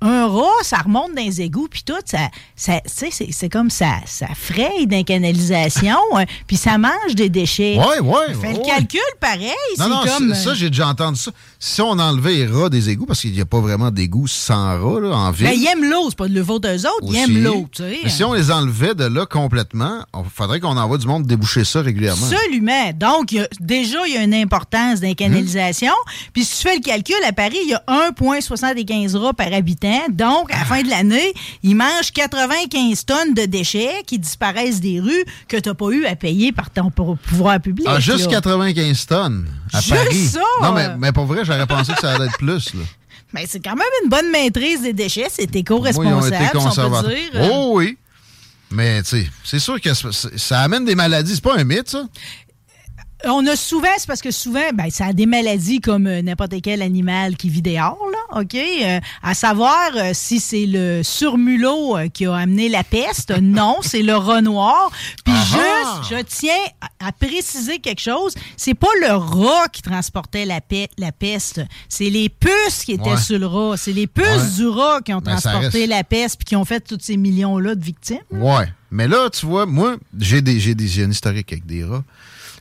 un 0.00 0.28
rat, 0.28 0.44
ça 0.62 0.78
remonte 0.78 1.14
dans 1.16 1.22
les 1.24 1.40
égouts, 1.42 1.66
puis 1.68 1.82
tout, 1.84 1.94
ça, 2.04 2.28
ça 2.54 2.80
c'est, 2.86 3.10
c'est 3.32 3.48
comme 3.48 3.68
ça, 3.70 3.94
ça 4.06 4.28
fraye 4.32 4.86
dans 4.86 5.02
canalisation, 5.02 5.96
hein, 6.14 6.24
puis 6.46 6.56
ça 6.56 6.78
mange 6.78 7.14
des 7.16 7.28
déchets. 7.28 7.76
Ouais, 7.78 7.98
ouais. 8.00 8.34
Fait 8.40 8.52
le 8.52 8.64
calcul 8.64 9.00
pareil, 9.18 9.48
Non, 9.78 9.88
non, 9.88 10.02
comme... 10.04 10.34
ça, 10.34 10.42
ça, 10.50 10.54
j'ai 10.54 10.70
déjà 10.70 10.86
entendu 10.86 11.18
ça. 11.18 11.32
Si 11.58 11.82
on 11.82 11.98
enlevait 11.98 12.34
les 12.34 12.46
rats 12.46 12.68
des 12.68 12.90
égouts, 12.90 13.06
parce 13.06 13.20
qu'il 13.22 13.32
n'y 13.32 13.40
a 13.40 13.44
pas 13.46 13.58
vraiment 13.60 13.90
d'égouts 13.90 14.28
sans 14.28 14.80
rats 14.80 15.00
là, 15.00 15.16
en 15.16 15.30
ville. 15.32 15.48
Ben, 15.48 15.54
ils 15.56 15.66
aiment 15.66 15.90
l'eau, 15.90 16.06
c'est 16.10 16.18
pas 16.18 16.28
de 16.28 16.34
le 16.34 16.44
faute 16.44 16.62
d'eux 16.62 16.86
autres, 16.86 17.02
ils 17.02 17.08
aussi. 17.10 17.18
aiment 17.18 17.42
l'eau, 17.42 17.68
tu 17.72 17.82
sais. 17.82 17.98
Mais 18.04 18.10
si 18.10 18.22
on 18.22 18.34
les 18.34 18.52
enlevait 18.52 18.94
de 18.94 19.04
là 19.04 19.26
complètement, 19.26 20.04
il 20.14 20.22
faudrait 20.32 20.60
qu'on 20.60 20.76
envoie 20.76 20.98
du 20.98 21.08
monde 21.08 21.26
déboucher 21.26 21.64
ça 21.64 21.80
régulièrement. 21.82 22.24
Absolument. 22.30 22.92
Donc, 22.94 23.32
il 23.32 23.38
y 23.38 23.40
a- 23.40 23.48
déjà, 23.82 23.98
il 24.06 24.14
y 24.14 24.16
a 24.16 24.22
une 24.22 24.34
importance 24.34 25.00
dans 25.00 25.08
les 25.08 25.14
canalisations. 25.14 25.92
Puis, 26.32 26.44
si 26.44 26.56
tu 26.62 26.68
fais 26.68 26.74
le 26.76 26.80
calcul, 26.82 27.14
à 27.26 27.32
Paris, 27.32 27.58
il 27.64 27.70
y 27.70 27.74
a 27.74 27.82
1,75 28.12 29.16
rats 29.16 29.32
par 29.32 29.52
habitant. 29.52 30.00
Donc, 30.10 30.52
à 30.52 30.58
la 30.58 30.64
fin 30.64 30.82
de 30.82 30.88
l'année, 30.88 31.32
ils 31.62 31.74
mangent 31.74 32.12
95 32.14 33.04
tonnes 33.04 33.34
de 33.34 33.44
déchets 33.46 34.02
qui 34.06 34.18
disparaissent 34.18 34.80
des 34.80 35.00
rues 35.00 35.24
que 35.48 35.56
tu 35.56 35.68
n'as 35.68 35.74
pas 35.74 35.90
eu 35.90 36.04
à 36.06 36.16
payer 36.16 36.52
par 36.52 36.70
ton 36.70 36.90
pou- 36.90 37.16
pouvoir 37.28 37.60
public. 37.60 37.86
Ah, 37.90 38.00
juste 38.00 38.26
là. 38.26 38.32
95 38.40 39.06
tonnes 39.06 39.48
à 39.72 39.80
Juste 39.80 39.94
Paris. 39.94 40.26
ça! 40.26 40.40
Non, 40.62 40.72
mais, 40.72 40.88
mais 40.98 41.12
pour 41.12 41.26
vrai, 41.26 41.44
j'aurais 41.44 41.66
pensé 41.66 41.92
que 41.92 42.00
ça 42.00 42.12
allait 42.14 42.26
être 42.26 42.38
plus. 42.38 42.74
Là. 42.74 42.80
Mais 43.34 43.44
c'est 43.46 43.60
quand 43.60 43.76
même 43.76 43.86
une 44.04 44.08
bonne 44.08 44.30
maîtrise 44.30 44.80
des 44.80 44.94
déchets. 44.94 45.26
C'est 45.30 45.54
éco-responsable, 45.54 46.60
si 46.72 46.78
on 46.80 46.90
peut 47.02 47.08
dire. 47.08 47.48
Oh 47.52 47.72
oui. 47.74 47.98
Mais, 48.70 49.02
tu 49.02 49.08
sais, 49.22 49.26
c'est 49.44 49.58
sûr 49.58 49.78
que 49.80 49.92
ça, 49.92 50.08
ça 50.36 50.60
amène 50.60 50.86
des 50.86 50.94
maladies. 50.94 51.34
C'est 51.34 51.44
pas 51.44 51.56
un 51.58 51.64
mythe, 51.64 51.90
ça? 51.90 52.04
On 53.26 53.44
a 53.48 53.56
souvent, 53.56 53.88
c'est 53.98 54.06
parce 54.06 54.22
que 54.22 54.30
souvent, 54.30 54.70
ben, 54.74 54.90
ça 54.90 55.06
a 55.06 55.12
des 55.12 55.26
maladies 55.26 55.80
comme 55.80 56.06
euh, 56.06 56.22
n'importe 56.22 56.54
quel 56.62 56.82
animal 56.82 57.36
qui 57.36 57.48
vit 57.48 57.62
dehors, 57.62 57.98
là, 58.12 58.40
OK? 58.40 58.54
Euh, 58.54 59.00
à 59.24 59.34
savoir 59.34 59.90
euh, 59.96 60.10
si 60.14 60.38
c'est 60.38 60.66
le 60.66 61.02
surmulot 61.02 61.96
qui 62.14 62.26
a 62.26 62.34
amené 62.36 62.68
la 62.68 62.84
peste. 62.84 63.32
Non, 63.40 63.78
c'est 63.82 64.02
le 64.02 64.14
rat 64.14 64.40
noir. 64.40 64.90
Puis 65.24 65.34
Ah 65.36 65.98
juste, 66.00 66.12
je 66.16 66.22
tiens 66.22 66.54
à, 67.00 67.08
à 67.08 67.12
préciser 67.12 67.78
quelque 67.80 68.00
chose, 68.00 68.34
c'est 68.56 68.74
pas 68.74 68.86
le 69.00 69.12
rat 69.14 69.66
qui 69.72 69.82
transportait 69.82 70.44
la, 70.44 70.60
pe- 70.60 70.86
la 70.96 71.10
peste, 71.10 71.60
c'est 71.88 72.10
les 72.10 72.28
puces 72.28 72.84
qui 72.84 72.92
étaient 72.92 73.10
Ouais. 73.10 73.16
sur 73.16 73.38
le 73.38 73.46
rat. 73.46 73.76
C'est 73.76 73.92
les 73.92 74.06
puces 74.06 74.24
Ouais. 74.26 74.50
du 74.58 74.66
rat 74.68 75.00
qui 75.04 75.12
ont 75.12 75.18
Ben, 75.20 75.36
transporté 75.36 75.86
la 75.88 76.04
peste 76.04 76.36
puis 76.38 76.44
qui 76.44 76.56
ont 76.56 76.64
fait 76.64 76.80
tous 76.80 76.98
ces 77.00 77.16
millions-là 77.16 77.74
de 77.74 77.82
victimes. 77.84 78.18
Ouais. 78.30 78.68
Mais 78.92 79.08
là, 79.08 79.28
tu 79.30 79.44
vois, 79.44 79.66
moi, 79.66 79.96
j'ai 80.18 80.40
des, 80.40 80.60
j'ai 80.60 80.74
des 80.76 80.86
j'ai 80.86 81.02
un 81.04 81.10
historique 81.10 81.52
avec 81.52 81.66
des 81.66 81.82
rats. 81.84 82.04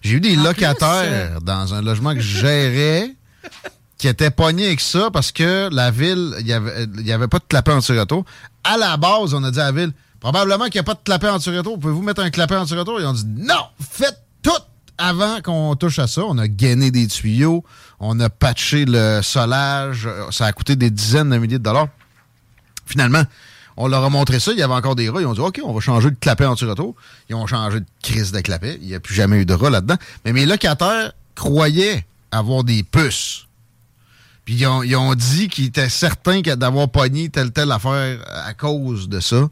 J'ai 0.02 0.16
eu 0.16 0.20
des 0.20 0.38
En 0.38 0.44
locataires 0.44 1.42
dans 1.42 1.74
un 1.74 1.82
logement 1.82 2.14
que 2.14 2.22
je 2.22 2.40
gérais 2.40 3.16
qui 3.98 4.08
étaient 4.08 4.30
pognés 4.30 4.68
avec 4.68 4.80
ça 4.80 5.10
parce 5.12 5.32
que 5.32 5.70
la 5.72 5.92
ville, 5.92 6.36
il 6.40 6.46
n'y 6.46 6.54
avait, 6.54 6.88
y 6.98 7.12
avait 7.12 7.28
pas 7.28 7.40
de 7.40 7.46
clapet 7.48 7.72
anti-retour. 7.72 8.26
À 8.64 8.78
la 8.78 8.96
base, 8.98 9.34
on 9.34 9.44
a 9.44 9.52
dit 9.52 9.60
à 9.60 9.72
la 9.72 9.72
ville, 9.72 9.92
probablement 10.20 10.66
qu'il 10.66 10.76
n'y 10.76 10.82
a 10.82 10.84
pas 10.84 10.94
de 10.94 11.00
clapet 11.04 11.30
anti-retour. 11.30 11.80
Pouvez-vous 11.80 12.04
mettre 12.04 12.22
un 12.22 12.30
clapet 12.30 12.56
anti-retour? 12.56 13.00
Ils 13.00 13.06
ont 13.08 13.14
dit, 13.14 13.26
non, 13.26 13.66
faites 13.80 14.22
tout 14.44 14.52
avant 14.98 15.42
qu'on 15.42 15.76
touche 15.76 16.00
à 16.00 16.08
ça. 16.08 16.22
On 16.26 16.38
a 16.38 16.48
gainé 16.48 16.92
des 16.92 17.08
tuyaux, 17.08 17.64
on 18.00 18.20
a 18.20 18.30
patché 18.30 18.86
le 18.86 19.22
solage. 19.24 20.08
Ça 20.32 20.46
a 20.46 20.54
coûté 20.54 20.76
des 20.76 20.92
dizaines 20.92 21.30
de 21.30 21.38
milliers 21.38 21.60
de 21.60 21.64
dollars. 21.64 21.88
Finalement, 22.86 23.24
on 23.78 23.88
leur 23.88 24.04
a 24.04 24.10
montré 24.10 24.40
ça, 24.40 24.52
il 24.52 24.58
y 24.58 24.64
avait 24.64 24.74
encore 24.74 24.96
des 24.96 25.10
rats. 25.10 25.22
Ils 25.22 25.28
ont 25.28 25.34
dit 25.34 25.40
OK, 25.40 25.62
on 25.64 25.72
va 25.72 25.80
changer 25.80 26.10
de 26.10 26.16
clapet 26.20 26.46
anti-retour. 26.46 26.96
Ils 27.30 27.36
ont 27.36 27.46
changé 27.46 27.80
de 27.80 27.86
crise 28.02 28.32
de 28.32 28.42
clapet. 28.42 28.80
Il 28.82 28.88
n'y 28.88 28.96
a 28.96 29.00
plus 29.00 29.14
jamais 29.14 29.38
eu 29.38 29.46
de 29.46 29.54
rats 29.54 29.70
là-dedans. 29.70 29.98
Mais 30.26 30.34
mes 30.34 30.46
locataires 30.46 31.14
croyaient 31.36 32.06
avoir 32.32 32.64
des 32.64 32.84
puces. 32.84 33.46
Puis 34.46 34.56
ils 34.56 34.66
ont, 34.66 34.82
ils 34.82 34.96
ont 34.96 35.14
dit 35.14 35.48
qu'ils 35.48 35.66
étaient 35.66 35.90
certains 35.90 36.42
d'avoir 36.42 36.90
pogné 36.90 37.30
telle 37.30 37.52
telle 37.52 37.72
affaire 37.72 38.20
à 38.28 38.54
cause 38.54 39.10
de 39.10 39.20
ça. 39.20 39.48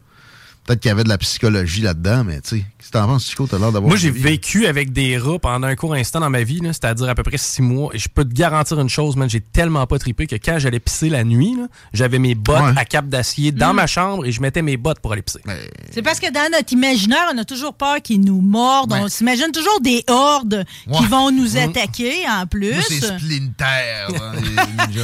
Peut-être 0.66 0.80
qu'il 0.80 0.88
y 0.88 0.92
avait 0.92 1.04
de 1.04 1.08
la 1.08 1.18
psychologie 1.18 1.80
là-dedans, 1.82 2.24
mais 2.24 2.40
tu 2.40 2.58
sais, 2.58 2.64
si 2.82 2.90
t'en 2.90 3.06
penses, 3.06 3.26
Chico, 3.28 3.46
t'as 3.46 3.56
l'air 3.58 3.70
d'avoir. 3.72 3.88
Moi, 3.88 3.96
j'ai 3.96 4.10
vécu 4.10 4.66
avec 4.66 4.92
des 4.92 5.16
rats 5.16 5.38
pendant 5.38 5.66
un 5.68 5.76
court 5.76 5.94
instant 5.94 6.18
dans 6.20 6.30
ma 6.30 6.42
vie, 6.42 6.60
c'est-à-dire 6.64 7.08
à 7.08 7.14
peu 7.14 7.22
près 7.22 7.38
six 7.38 7.62
mois. 7.62 7.90
Et 7.94 7.98
je 7.98 8.08
peux 8.08 8.24
te 8.24 8.34
garantir 8.34 8.80
une 8.80 8.88
chose, 8.88 9.14
man, 9.16 9.30
j'ai 9.30 9.40
tellement 9.40 9.86
pas 9.86 9.98
trippé 9.98 10.26
que 10.26 10.34
quand 10.36 10.58
j'allais 10.58 10.80
pisser 10.80 11.08
la 11.08 11.22
nuit, 11.24 11.56
j'avais 11.92 12.18
mes 12.18 12.34
bottes 12.34 12.56
Ouais. 12.62 12.72
à 12.76 12.84
cap 12.84 13.06
d'acier 13.08 13.52
dans 13.52 13.72
Mm. 13.72 13.76
ma 13.76 13.86
chambre 13.86 14.24
et 14.26 14.32
je 14.32 14.40
mettais 14.40 14.62
mes 14.62 14.76
bottes 14.76 14.98
pour 15.00 15.12
aller 15.12 15.22
pisser. 15.22 15.40
Mais- 15.46 15.70
C'est 15.92 16.02
parce 16.02 16.18
que 16.18 16.32
dans 16.32 16.50
notre 16.50 16.72
imaginaire, 16.72 17.30
on 17.32 17.38
a 17.38 17.44
toujours 17.44 17.74
peur 17.74 18.02
qu'ils 18.02 18.20
nous 18.20 18.40
mordent. 18.40 18.92
Ouais. 18.92 19.00
On 19.02 19.08
s'imagine 19.08 19.52
toujours 19.52 19.80
des 19.80 20.02
hordes 20.08 20.64
qui 20.98 21.06
vont 21.06 21.30
nous 21.30 21.56
attaquer 21.56 22.12
en 22.28 22.46
plus. 22.46 22.74
C'est 22.88 23.00
Splinter. 23.00 24.06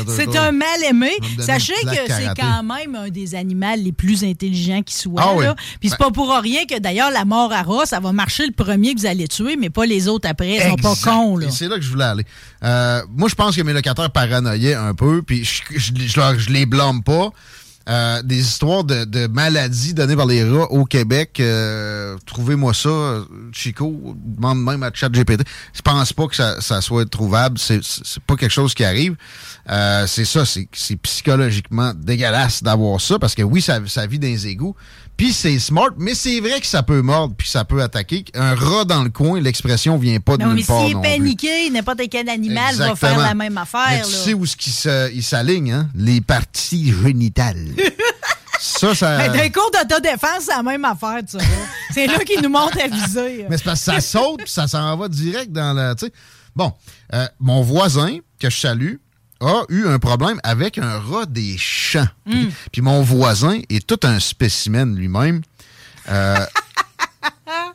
C'est 0.09 0.37
un 0.37 0.53
mal 0.53 0.83
aimé. 0.89 1.11
Sachez 1.39 1.75
que 1.83 2.13
c'est 2.13 2.35
quand 2.41 2.63
même 2.63 2.95
un 2.97 3.09
des 3.09 3.35
animaux 3.35 3.77
les 3.77 3.93
plus 3.93 4.25
intelligents 4.25 4.83
qui 4.83 4.95
soient. 4.97 5.21
Ah 5.23 5.33
oui. 5.37 5.45
Là. 5.55 5.63
Puis 5.81 5.91
c'est 5.91 5.99
pas 5.99 6.11
pour 6.11 6.31
rien 6.31 6.65
que 6.67 6.79
d'ailleurs 6.79 7.11
la 7.11 7.25
mort 7.25 7.53
à 7.53 7.63
rat, 7.63 7.87
ça 7.87 8.01
va 8.01 8.13
marcher 8.13 8.47
le 8.47 8.53
premier 8.53 8.95
que 8.95 9.01
vous 9.01 9.07
allez 9.07 9.29
tuer, 9.29 9.57
mais 9.57 9.71
pas 9.71 9.87
les 9.87 10.09
autres 10.09 10.29
après. 10.29 10.57
Ils 10.57 10.63
sont 10.63 10.77
pas 10.77 10.95
cons. 11.03 11.37
Là. 11.37 11.51
C'est 11.51 11.69
là 11.69 11.77
que 11.77 11.83
je 11.83 11.91
voulais 11.91 12.05
aller. 12.05 12.25
Euh, 12.65 13.03
moi, 13.15 13.29
je 13.29 13.35
pense 13.35 13.57
que 13.57 13.63
mes 13.63 13.73
locataires 13.73 14.11
paranoïaient 14.11 14.75
un 14.75 14.95
peu, 14.95 15.23
puis 15.23 15.45
je, 15.45 15.63
je, 15.75 16.39
je 16.39 16.51
les 16.51 16.67
blâme 16.67 17.03
pas. 17.03 17.31
Euh, 17.89 18.23
des 18.23 18.39
histoires 18.41 18.85
de, 18.85 19.05
de 19.05 19.27
maladies 19.27 19.93
données 19.93 20.15
par 20.15 20.27
les 20.27 20.45
rats 20.45 20.71
au 20.71 20.85
Québec. 20.85 21.39
euh, 21.41 22.17
Trouvez-moi 22.27 22.73
ça, 22.75 23.25
Chico. 23.53 24.15
Demande 24.17 24.63
même 24.63 24.83
à 24.85 24.91
ChatGPT. 24.93 25.43
Je 25.75 25.83
pense 25.83 26.13
pas 26.13 26.27
que 26.29 26.37
ça, 26.37 26.61
ça 26.61 26.81
soit 26.81 27.09
trouvable. 27.11 27.59
C'est 27.59 27.81
pas 28.27 28.37
quelque 28.37 28.53
chose 28.53 28.75
qui 28.75 28.85
arrive. 28.85 29.17
Euh, 29.69 30.07
c'est 30.07 30.25
ça, 30.25 30.45
c'est 30.45 30.69
c'est 30.73 30.97
psychologiquement 30.97 31.93
dégueulasse 31.95 32.63
d'avoir 32.63 33.01
ça 33.01 33.19
parce 33.19 33.35
que 33.35 33.43
oui, 33.43 33.61
ça, 33.63 33.81
ça 33.87 34.07
vit 34.07 34.19
dans 34.19 34.27
les 34.29 34.47
égouts. 34.47 34.77
Puis 35.17 35.33
c'est 35.33 35.59
smart, 35.59 35.91
mais 35.99 36.15
c'est 36.15 36.41
vrai 36.41 36.59
que 36.61 36.67
ça 36.67 36.83
peut 36.83 37.03
mordre 37.03 37.35
puis 37.37 37.49
ça 37.49 37.65
peut 37.65 37.83
attaquer. 37.83 38.25
Un 38.35 38.55
rat 38.55 38.85
dans 38.87 39.03
le 39.05 39.11
coin, 39.11 39.41
l'expression 39.41 39.99
vient 39.99 40.19
pas 40.21 40.37
de 40.37 40.43
Non, 40.43 40.49
mais 40.51 40.55
nulle 40.57 40.67
part 40.67 40.81
s'il 40.81 40.91
est 40.93 40.95
non 40.95 41.03
paniqué, 41.03 41.71
n'importe 41.71 42.01
quel 42.11 42.29
animal 42.29 42.75
va 42.77 42.89
Exactement. 42.91 42.97
faire 42.97 43.19
la 43.19 43.35
même 43.35 43.59
affaire. 43.59 43.87
Mais 43.91 44.03
tu 44.03 44.11
là. 44.11 44.19
sais 44.19 44.35
où 44.35 44.47
ce 44.47 45.13
il 45.13 45.23
s'aligne, 45.23 45.71
hein? 45.73 45.89
Les 45.95 46.21
parties 46.23 46.93
génitales. 47.05 47.72
Ça, 48.59 48.95
ça. 48.95 49.19
Mais 49.19 49.29
d'un 49.29 49.49
cours 49.51 49.71
d'autodéfense, 49.71 50.45
c'est 50.47 50.55
la 50.57 50.63
même 50.63 50.85
affaire, 50.85 51.21
tu 51.29 51.37
vois. 51.37 51.47
C'est 51.93 52.07
là 52.07 52.19
qu'ils 52.21 52.43
nous 52.43 52.49
montrent 52.49 52.81
à 52.83 52.89
viser. 52.89 53.47
Mais 53.49 53.59
c'est 53.59 53.65
parce 53.65 53.81
que 53.81 53.93
ça 53.93 54.01
saute 54.01 54.39
puis 54.39 54.51
ça 54.51 54.67
s'en 54.67 54.97
va 54.97 55.09
direct 55.09 55.53
dans 55.53 55.97
sais. 55.99 56.13
Bon, 56.55 56.73
euh, 57.15 57.27
mon 57.41 57.63
voisin, 57.63 58.19
que 58.39 58.51
je 58.51 58.59
salue, 58.59 58.95
a 59.41 59.63
eu 59.69 59.87
un 59.87 59.99
problème 59.99 60.39
avec 60.45 60.79
un 60.79 60.99
rat 60.99 61.27
des 61.27 61.57
champs. 61.59 62.09
Hmm. 62.27 62.49
Puis 62.71 62.83
mon 62.83 63.03
voisin 63.03 63.61
est 63.69 63.87
tout 63.87 64.01
un 64.05 64.21
spécimen 64.21 64.95
lui-même. 64.95 65.43
Euh, 66.09 66.47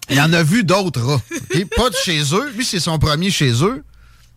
il 0.09 0.19
en 0.21 0.31
a 0.33 0.43
vu 0.43 0.63
d'autres 0.63 1.01
rats. 1.01 1.21
Pas 1.75 1.89
de 1.89 1.95
chez 1.95 2.21
eux. 2.33 2.51
Lui, 2.55 2.65
c'est 2.65 2.79
son 2.79 2.99
premier 2.99 3.31
chez 3.31 3.63
eux. 3.63 3.83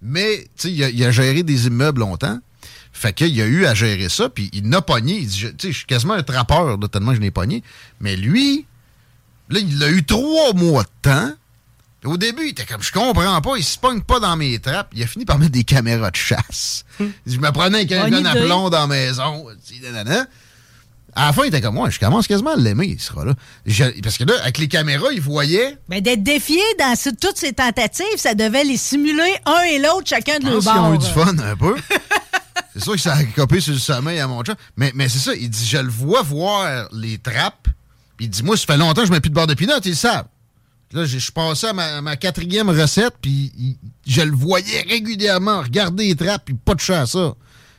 Mais, 0.02 0.48
a, 0.64 0.68
il 0.68 1.04
a 1.04 1.10
géré 1.10 1.42
des 1.42 1.66
immeubles 1.66 2.00
longtemps. 2.00 2.38
Fait 2.92 3.12
qu'il 3.12 3.40
a 3.40 3.47
eu 3.47 3.66
à 3.66 3.75
gérer 3.75 4.09
ça, 4.09 4.28
puis 4.28 4.50
il 4.52 4.68
n'a 4.68 4.82
pogné. 4.82 5.18
Il 5.18 5.26
dit, 5.28 5.38
je- 5.38 5.49
tu 5.49 5.54
sais, 5.68 5.73
je 5.73 5.76
suis 5.78 5.87
quasiment 5.87 6.14
un 6.14 6.23
trappeur, 6.23 6.76
là, 6.76 6.88
tellement 6.88 7.14
je 7.14 7.20
l'ai 7.20 7.30
pogné. 7.30 7.62
Mais 8.00 8.16
lui, 8.16 8.66
là, 9.49 9.61
il 9.61 9.82
a 9.82 9.88
eu 9.90 10.04
trois 10.04 10.52
mois 10.54 10.82
de 10.82 10.88
temps. 11.02 11.30
Au 12.04 12.16
début, 12.16 12.44
il 12.47 12.49
était 12.50 12.64
comme, 12.64 12.82
je 12.82 12.92
comprends 12.92 13.40
pas, 13.42 13.56
il 13.59 13.64
se 13.64 13.78
pogne 13.78 14.00
pas 14.00 14.20
dans 14.20 14.35
mes 14.37 14.59
trappes. 14.59 14.90
Il 14.94 15.02
a 15.02 15.06
fini 15.06 15.25
par 15.26 15.38
mettre 15.38 15.52
des 15.52 15.64
caméras 15.64 16.11
de 16.11 16.16
chasse. 16.16 16.85
Il 16.99 17.06
dit, 17.26 17.35
je 17.35 17.40
me 17.40 17.50
prenais 17.52 17.78
avec 17.78 17.92
un 17.92 18.09
gun 18.09 18.25
à 18.25 18.30
idée. 18.32 18.47
plomb 18.47 18.70
dans 18.70 18.80
la 18.80 18.87
maison. 18.87 19.47
À 21.14 21.26
la 21.26 21.32
fin, 21.32 21.42
il 21.44 21.49
était 21.49 21.61
comme, 21.61 21.75
moi, 21.75 21.90
je 21.90 21.99
commence 21.99 22.26
quasiment 22.28 22.52
à 22.52 22.56
l'aimer, 22.56 22.87
il 22.87 23.00
sera 23.00 23.25
là. 23.25 23.35
Je- 23.66 24.00
parce 24.00 24.16
que 24.16 24.25
là, 24.25 24.35
avec 24.42 24.59
les 24.59 24.68
caméras, 24.68 25.09
il 25.12 25.20
voyait 25.20 25.76
Ben, 25.88 26.00
d'être 26.00 26.23
défié 26.23 26.61
dans 26.78 26.94
ce- 26.97 27.11
toutes 27.11 27.37
ces 27.37 27.52
tentatives, 27.52 28.04
ça 28.16 28.35
devait 28.35 28.62
les 28.64 28.76
simuler 28.76 29.35
un 29.44 29.61
et 29.62 29.78
l'autre, 29.80 30.06
chacun 30.06 30.38
de 30.38 30.44
leur 30.44 30.54
pense 30.54 30.64
qu'ils 30.64 30.73
ont 30.73 30.82
bord. 30.82 30.94
eu 30.94 30.99
du 30.99 31.06
fun 31.06 31.38
un 31.38 31.56
peu. 31.56 31.75
c'est 32.74 32.82
sûr 32.82 32.92
que 32.94 33.00
ça 33.00 33.14
a 33.14 33.24
copé 33.24 33.60
sur 33.60 33.72
le 33.72 33.78
sommeil 33.78 34.18
à 34.20 34.26
mon 34.26 34.42
chat. 34.44 34.56
Mais, 34.76 34.92
mais 34.94 35.08
c'est 35.08 35.18
ça, 35.18 35.34
il 35.34 35.50
dit, 35.50 35.66
je 35.66 35.78
le 35.78 35.88
vois 35.88 36.22
voir 36.22 36.88
les 36.92 37.18
trappes. 37.18 37.68
Puis 38.16 38.26
il 38.26 38.30
dit, 38.30 38.42
moi, 38.42 38.56
ça 38.56 38.66
fait 38.66 38.76
longtemps 38.76 39.02
que 39.02 39.06
je 39.06 39.12
mets 39.12 39.20
plus 39.20 39.30
de 39.30 39.34
beurre 39.34 39.46
de 39.46 39.54
pinot, 39.54 39.80
ils 39.84 39.90
le 39.90 39.94
savent. 39.94 40.26
Là, 40.92 41.04
je 41.04 41.18
suis 41.18 41.32
passé 41.32 41.68
à 41.68 41.72
ma, 41.72 42.16
quatrième 42.16 42.68
recette, 42.68 43.14
puis 43.22 43.78
je 44.06 44.22
le 44.22 44.32
voyais 44.32 44.82
régulièrement 44.88 45.60
regarder 45.62 46.08
les 46.08 46.16
trappes, 46.16 46.46
puis 46.46 46.54
pas 46.54 46.74
de 46.74 46.80
chat 46.80 47.02
à 47.02 47.06
ça. 47.06 47.34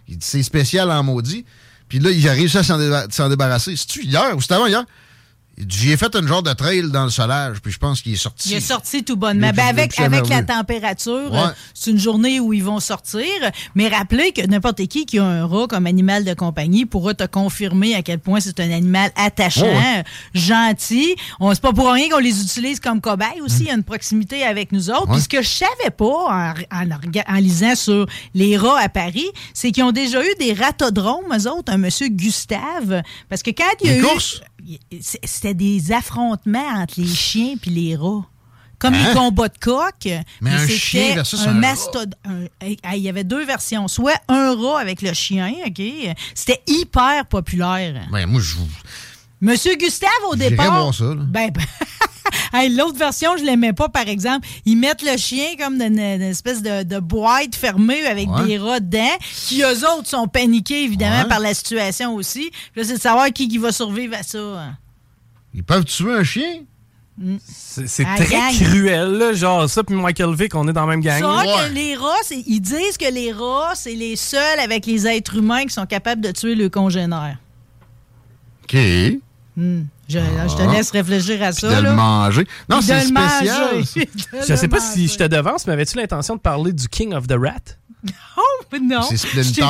Il 0.07 0.17
dit, 0.17 0.25
c'est 0.25 0.43
spécial 0.43 0.89
en 0.89 1.03
maudit. 1.03 1.45
Puis 1.89 1.99
là, 1.99 2.09
il 2.09 2.27
a 2.29 2.31
réussi 2.31 2.57
à 2.57 2.63
s'en 2.63 3.29
débarrasser. 3.29 3.75
C'est-tu 3.75 4.05
hier 4.05 4.35
ou 4.35 4.41
c'était 4.41 4.53
avant 4.53 4.67
hier? 4.67 4.85
J'y 5.67 5.91
ai 5.91 5.97
fait 5.97 6.15
une 6.15 6.27
genre 6.27 6.43
de 6.43 6.53
trail 6.53 6.89
dans 6.91 7.03
le 7.03 7.09
solage, 7.09 7.59
puis 7.61 7.71
je 7.71 7.77
pense 7.77 8.01
qu'il 8.01 8.13
est 8.13 8.17
sorti. 8.17 8.49
Il 8.49 8.55
est 8.57 8.59
sorti 8.61 9.03
tout 9.03 9.15
bonnement. 9.15 9.47
Depuis- 9.47 9.57
Ben, 9.57 9.67
avec 9.67 9.99
avec 9.99 10.27
la 10.29 10.43
température, 10.43 11.31
Ouais. 11.31 11.39
euh, 11.39 11.47
c'est 11.73 11.91
une 11.91 11.99
journée 11.99 12.39
où 12.39 12.51
ils 12.53 12.63
vont 12.63 12.79
sortir. 12.79 13.25
Mais 13.75 13.87
rappelez 13.87 14.31
que 14.31 14.45
n'importe 14.45 14.85
qui 14.87 15.05
qui 15.05 15.19
a 15.19 15.23
un 15.25 15.45
rat 15.45 15.67
comme 15.69 15.85
animal 15.87 16.23
de 16.23 16.33
compagnie 16.33 16.85
pourra 16.85 17.13
te 17.13 17.25
confirmer 17.25 17.95
à 17.95 18.01
quel 18.01 18.19
point 18.19 18.39
c'est 18.39 18.59
un 18.59 18.71
animal 18.71 19.11
attachant, 19.15 19.61
Ouais, 19.65 20.03
gentil. 20.33 21.15
On 21.39 21.53
C'est 21.53 21.61
pas 21.61 21.73
pour 21.73 21.91
rien 21.91 22.09
qu'on 22.09 22.17
les 22.19 22.41
utilise 22.41 22.79
comme 22.79 23.01
cobayes 23.01 23.41
aussi. 23.41 23.61
Il 23.61 23.67
y 23.67 23.69
a 23.71 23.75
une 23.75 23.83
proximité 23.83 24.43
avec 24.43 24.71
nous 24.71 24.89
autres. 24.89 25.07
Ouais. 25.09 25.13
Puis 25.13 25.21
ce 25.23 25.29
que 25.29 25.41
je 25.41 25.49
savais 25.49 25.91
pas 25.95 26.05
en, 26.05 26.53
en 26.71 26.89
en 27.27 27.35
lisant 27.39 27.75
sur 27.75 28.05
les 28.33 28.57
rats 28.57 28.79
à 28.79 28.89
Paris, 28.89 29.27
c'est 29.53 29.71
qu'ils 29.71 29.83
ont 29.83 29.91
déjà 29.91 30.21
eu 30.23 30.35
des 30.39 30.53
ratodromes, 30.53 31.25
eux 31.37 31.47
autres, 31.49 31.71
un 31.71 31.77
monsieur 31.77 32.07
Gustave. 32.07 33.01
Parce 33.29 33.43
que 33.43 33.51
quand 33.51 33.63
il 33.81 33.87
y 33.87 33.89
a 33.91 33.93
Des 33.95 33.99
eu... 33.99 34.03
courses? 34.03 34.41
C'était 35.01 35.53
des 35.53 35.91
affrontements 35.91 36.67
entre 36.77 36.99
les 36.99 37.07
chiens 37.07 37.55
puis 37.61 37.71
les 37.71 37.95
rats. 37.95 38.25
Comme 38.79 38.93
les 38.95 38.99
Hein? 38.99 39.13
combats 39.13 39.47
de 39.47 39.57
coq. 39.59 40.07
Mais 40.41 40.49
un 40.51 40.67
chien 40.67 41.13
versus 41.13 41.39
un 41.45 41.53
mastodonte. 41.53 42.15
un- 42.25 42.47
Il 42.95 43.01
y 43.03 43.09
avait 43.09 43.23
deux 43.23 43.45
versions. 43.45 43.87
Soit 43.87 44.19
un 44.27 44.55
rat 44.55 44.79
avec 44.79 45.03
le 45.03 45.13
chien, 45.13 45.53
OK? 45.67 45.81
C'était 46.33 46.61
hyper 46.65 47.27
populaire. 47.27 48.07
Ben, 48.11 48.25
moi, 48.25 48.41
je. 48.41 48.55
Monsieur 49.41 49.75
Gustave, 49.75 50.09
au 50.29 50.35
départ. 50.35 50.71
voir 50.71 50.93
ça, 50.93 51.05
là. 51.05 51.15
Ben, 51.17 51.49
ben, 51.51 51.63
hey, 52.53 52.69
l'autre 52.75 52.97
version, 52.97 53.31
je 53.37 53.43
l'aimais 53.43 53.73
pas, 53.73 53.89
par 53.89 54.07
exemple. 54.07 54.47
Ils 54.65 54.75
mettent 54.77 55.01
le 55.01 55.17
chien 55.17 55.55
comme 55.59 55.77
dans 55.79 55.87
une, 55.87 55.99
une 55.99 56.21
espèce 56.21 56.61
de, 56.61 56.83
de 56.83 56.99
boîte 56.99 57.55
fermée 57.55 58.05
avec 58.05 58.29
Ouais. 58.29 58.45
des 58.45 58.57
rats 58.59 58.79
dedans, 58.79 59.17
qui 59.47 59.63
eux 59.63 59.87
autres 59.95 60.07
sont 60.07 60.27
paniqués, 60.27 60.83
évidemment, 60.83 61.23
Ouais. 61.23 61.27
par 61.27 61.39
la 61.39 61.53
situation 61.55 62.13
aussi. 62.15 62.51
Puis 62.71 62.81
là, 62.81 62.83
c'est 62.87 62.95
de 62.97 63.01
savoir 63.01 63.27
qui, 63.33 63.47
qui 63.47 63.57
va 63.57 63.71
survivre 63.71 64.15
à 64.15 64.23
ça. 64.23 64.39
Ils 65.53 65.63
peuvent 65.63 65.85
tuer 65.85 66.13
un 66.13 66.23
chien? 66.23 66.61
C'est 67.45 67.87
c'est 67.87 68.03
très 68.05 68.25
gang. 68.25 68.53
cruel, 68.53 69.09
là. 69.11 69.33
Genre, 69.33 69.69
ça, 69.69 69.83
puis 69.83 69.95
Michael 69.95 70.33
Vick, 70.33 70.55
on 70.55 70.67
est 70.67 70.73
dans 70.73 70.85
la 70.85 70.95
même 70.95 71.01
gang. 71.01 71.19
Ça, 71.19 71.35
Ouais. 71.39 71.69
que 71.69 71.73
les 71.73 71.95
rats, 71.95 72.15
ils 72.31 72.61
disent 72.61 72.97
que 72.97 73.11
les 73.13 73.31
rats, 73.31 73.73
c'est 73.75 73.93
les 73.95 74.15
seuls 74.15 74.59
avec 74.59 74.85
les 74.85 75.05
êtres 75.07 75.37
humains 75.37 75.63
qui 75.65 75.73
sont 75.73 75.85
capables 75.85 76.21
de 76.21 76.31
tuer 76.31 76.55
le 76.55 76.69
congénère. 76.69 77.37
OK. 78.63 78.77
Hmm. 79.57 79.81
Je, 80.07 80.17
je 80.19 80.55
te 80.55 80.61
Ah. 80.61 80.71
laisse 80.71 80.91
réfléchir 80.91 81.43
à 81.43 81.51
de 81.51 81.55
ça. 81.55 81.67
le 81.81 81.87
là. 81.87 81.93
manger. 81.93 82.47
Non, 82.69 82.79
Puis 82.79 82.87
de 82.87 82.93
c'est 82.93 83.01
le 83.01 83.07
spécial. 83.07 83.75
De 84.41 84.45
Je 84.45 84.51
le 84.53 84.55
sais 84.57 84.67
pas 84.67 84.79
si 84.79 85.07
je 85.07 85.17
te 85.17 85.23
devance, 85.25 85.67
mais 85.67 85.73
avais-tu 85.73 85.97
l'intention 85.97 86.35
de 86.35 86.39
parler 86.41 86.71
du 86.73 86.87
King 86.87 87.13
of 87.13 87.27
the 87.27 87.33
Rat? 87.37 87.75
Oh, 88.37 88.77
non. 88.81 89.01
C'est 89.03 89.17
Splinter? 89.17 89.61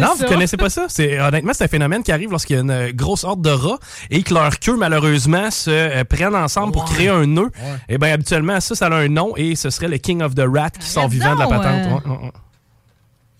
Non, 0.00 0.08
ça. 0.08 0.14
vous 0.18 0.24
connaissez 0.24 0.56
pas 0.56 0.70
ça. 0.70 0.86
C'est 0.88 1.20
honnêtement 1.20 1.52
c'est 1.54 1.64
un 1.64 1.68
phénomène 1.68 2.02
qui 2.02 2.10
arrive 2.10 2.30
lorsqu'il 2.30 2.56
y 2.56 2.58
a 2.58 2.62
une 2.62 2.70
euh, 2.70 2.90
grosse 2.92 3.22
horde 3.22 3.42
de 3.42 3.50
rats 3.50 3.78
et 4.10 4.22
que 4.22 4.32
leurs 4.34 4.58
queues 4.58 4.76
malheureusement 4.78 5.50
se 5.50 5.70
euh, 5.70 6.02
prennent 6.04 6.34
ensemble 6.34 6.72
pour 6.72 6.86
créer 6.86 7.10
un 7.10 7.26
nœud. 7.26 7.50
Et 7.88 7.98
bien 7.98 8.12
habituellement 8.14 8.58
ça 8.60 8.74
ça 8.74 8.86
a 8.86 8.94
un 8.94 9.08
nom 9.08 9.34
et 9.36 9.54
ce 9.54 9.68
serait 9.70 9.88
le 9.88 9.98
King 9.98 10.22
of 10.22 10.34
the 10.34 10.42
Rat 10.52 10.70
qui 10.70 10.86
sort 10.88 11.08
vivant 11.08 11.34
de 11.34 11.40
la 11.40 11.46
patente. 11.46 11.64
euh. 11.66 11.88
Ouais, 12.10 12.16
ouais, 12.16 12.24
ouais. 12.24 12.32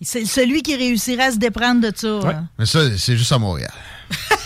C'est 0.01 0.25
celui 0.25 0.61
qui 0.61 0.75
réussira 0.75 1.25
à 1.25 1.31
se 1.31 1.37
déprendre 1.37 1.81
de 1.81 1.91
ça. 1.95 2.19
Ouais. 2.19 2.33
hein. 2.35 2.47
Mais 2.59 2.65
ça, 2.67 2.79
c'est 2.97 3.17
juste 3.17 3.31
à 3.31 3.39
Montréal. 3.39 3.71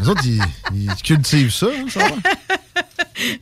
Les 0.00 0.08
autres, 0.08 0.22
ils, 0.24 0.42
ils 0.74 0.94
cultivent 1.02 1.52
ça, 1.52 1.66
hein, 1.66 1.86
ça 1.88 2.00
va? 2.00 2.14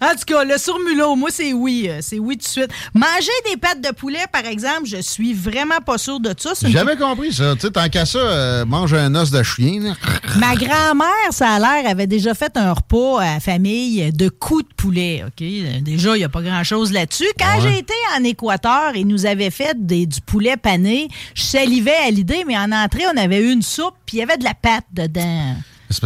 En 0.01 0.13
tout 0.15 0.25
cas, 0.27 0.43
le 0.45 0.57
surmulot, 0.57 1.17
moi, 1.17 1.29
c'est 1.31 1.53
oui. 1.53 1.87
euh, 1.91 1.99
C'est 2.01 2.19
oui 2.19 2.39
tout 2.39 2.45
de 2.45 2.49
suite. 2.49 2.71
Manger 2.95 3.31
des 3.51 3.59
pâtes 3.59 3.83
de 3.83 3.91
poulet, 3.93 4.25
par 4.33 4.47
exemple, 4.47 4.87
je 4.87 4.97
suis 5.03 5.35
vraiment 5.35 5.81
pas 5.85 5.99
sûre 5.99 6.19
de 6.19 6.33
ça. 6.39 6.53
J'ai 6.63 6.71
jamais 6.71 6.97
compris 6.97 7.31
ça. 7.35 7.55
Tu 7.57 7.61
sais, 7.63 7.71
tant 7.71 7.87
qu'à 7.91 8.07
ça, 8.07 8.19
euh, 8.19 8.65
mange 8.65 8.95
un 8.95 9.15
os 9.15 9.31
de 9.31 9.43
chien. 9.43 9.81
là. 9.83 9.93
Ma 10.39 10.55
grand-mère, 10.55 11.31
ça 11.31 11.51
a 11.51 11.59
l'air, 11.59 11.91
avait 11.91 12.07
déjà 12.07 12.33
fait 12.33 12.57
un 12.57 12.73
repas 12.73 13.21
à 13.21 13.35
la 13.35 13.41
famille 13.41 14.11
de 14.13 14.31
coups 14.31 14.67
de 14.67 14.75
poulet. 14.75 15.25
OK? 15.27 15.45
Déjà, 15.83 16.17
il 16.17 16.21
n'y 16.21 16.25
a 16.25 16.31
pas 16.31 16.43
grand-chose 16.43 16.91
là-dessus. 16.91 17.27
Quand 17.39 17.57
Ouais. 17.61 17.71
j'ai 17.73 17.79
été 17.81 17.95
en 18.19 18.25
Équateur 18.25 18.93
et 18.95 19.05
nous 19.05 19.27
avait 19.27 19.51
fait 19.51 19.75
des- 19.77 20.07
du 20.07 20.23
poulet 20.23 20.57
pané, 20.57 21.09
je 21.35 21.43
salivais 21.43 21.97
à 22.07 22.11
l'idée, 22.11 22.45
mais 22.47 22.57
en 22.57 22.73
entrée, 22.73 23.05
on 23.13 23.17
avait 23.19 23.41
eu 23.43 23.53
une 23.53 23.63
soupe, 23.63 23.95
puis 24.07 24.17
il 24.17 24.21
y 24.21 24.23
avait 24.23 24.39
de 24.39 24.45
la 24.45 24.55
pâte 24.55 24.85
dedans. 24.93 25.55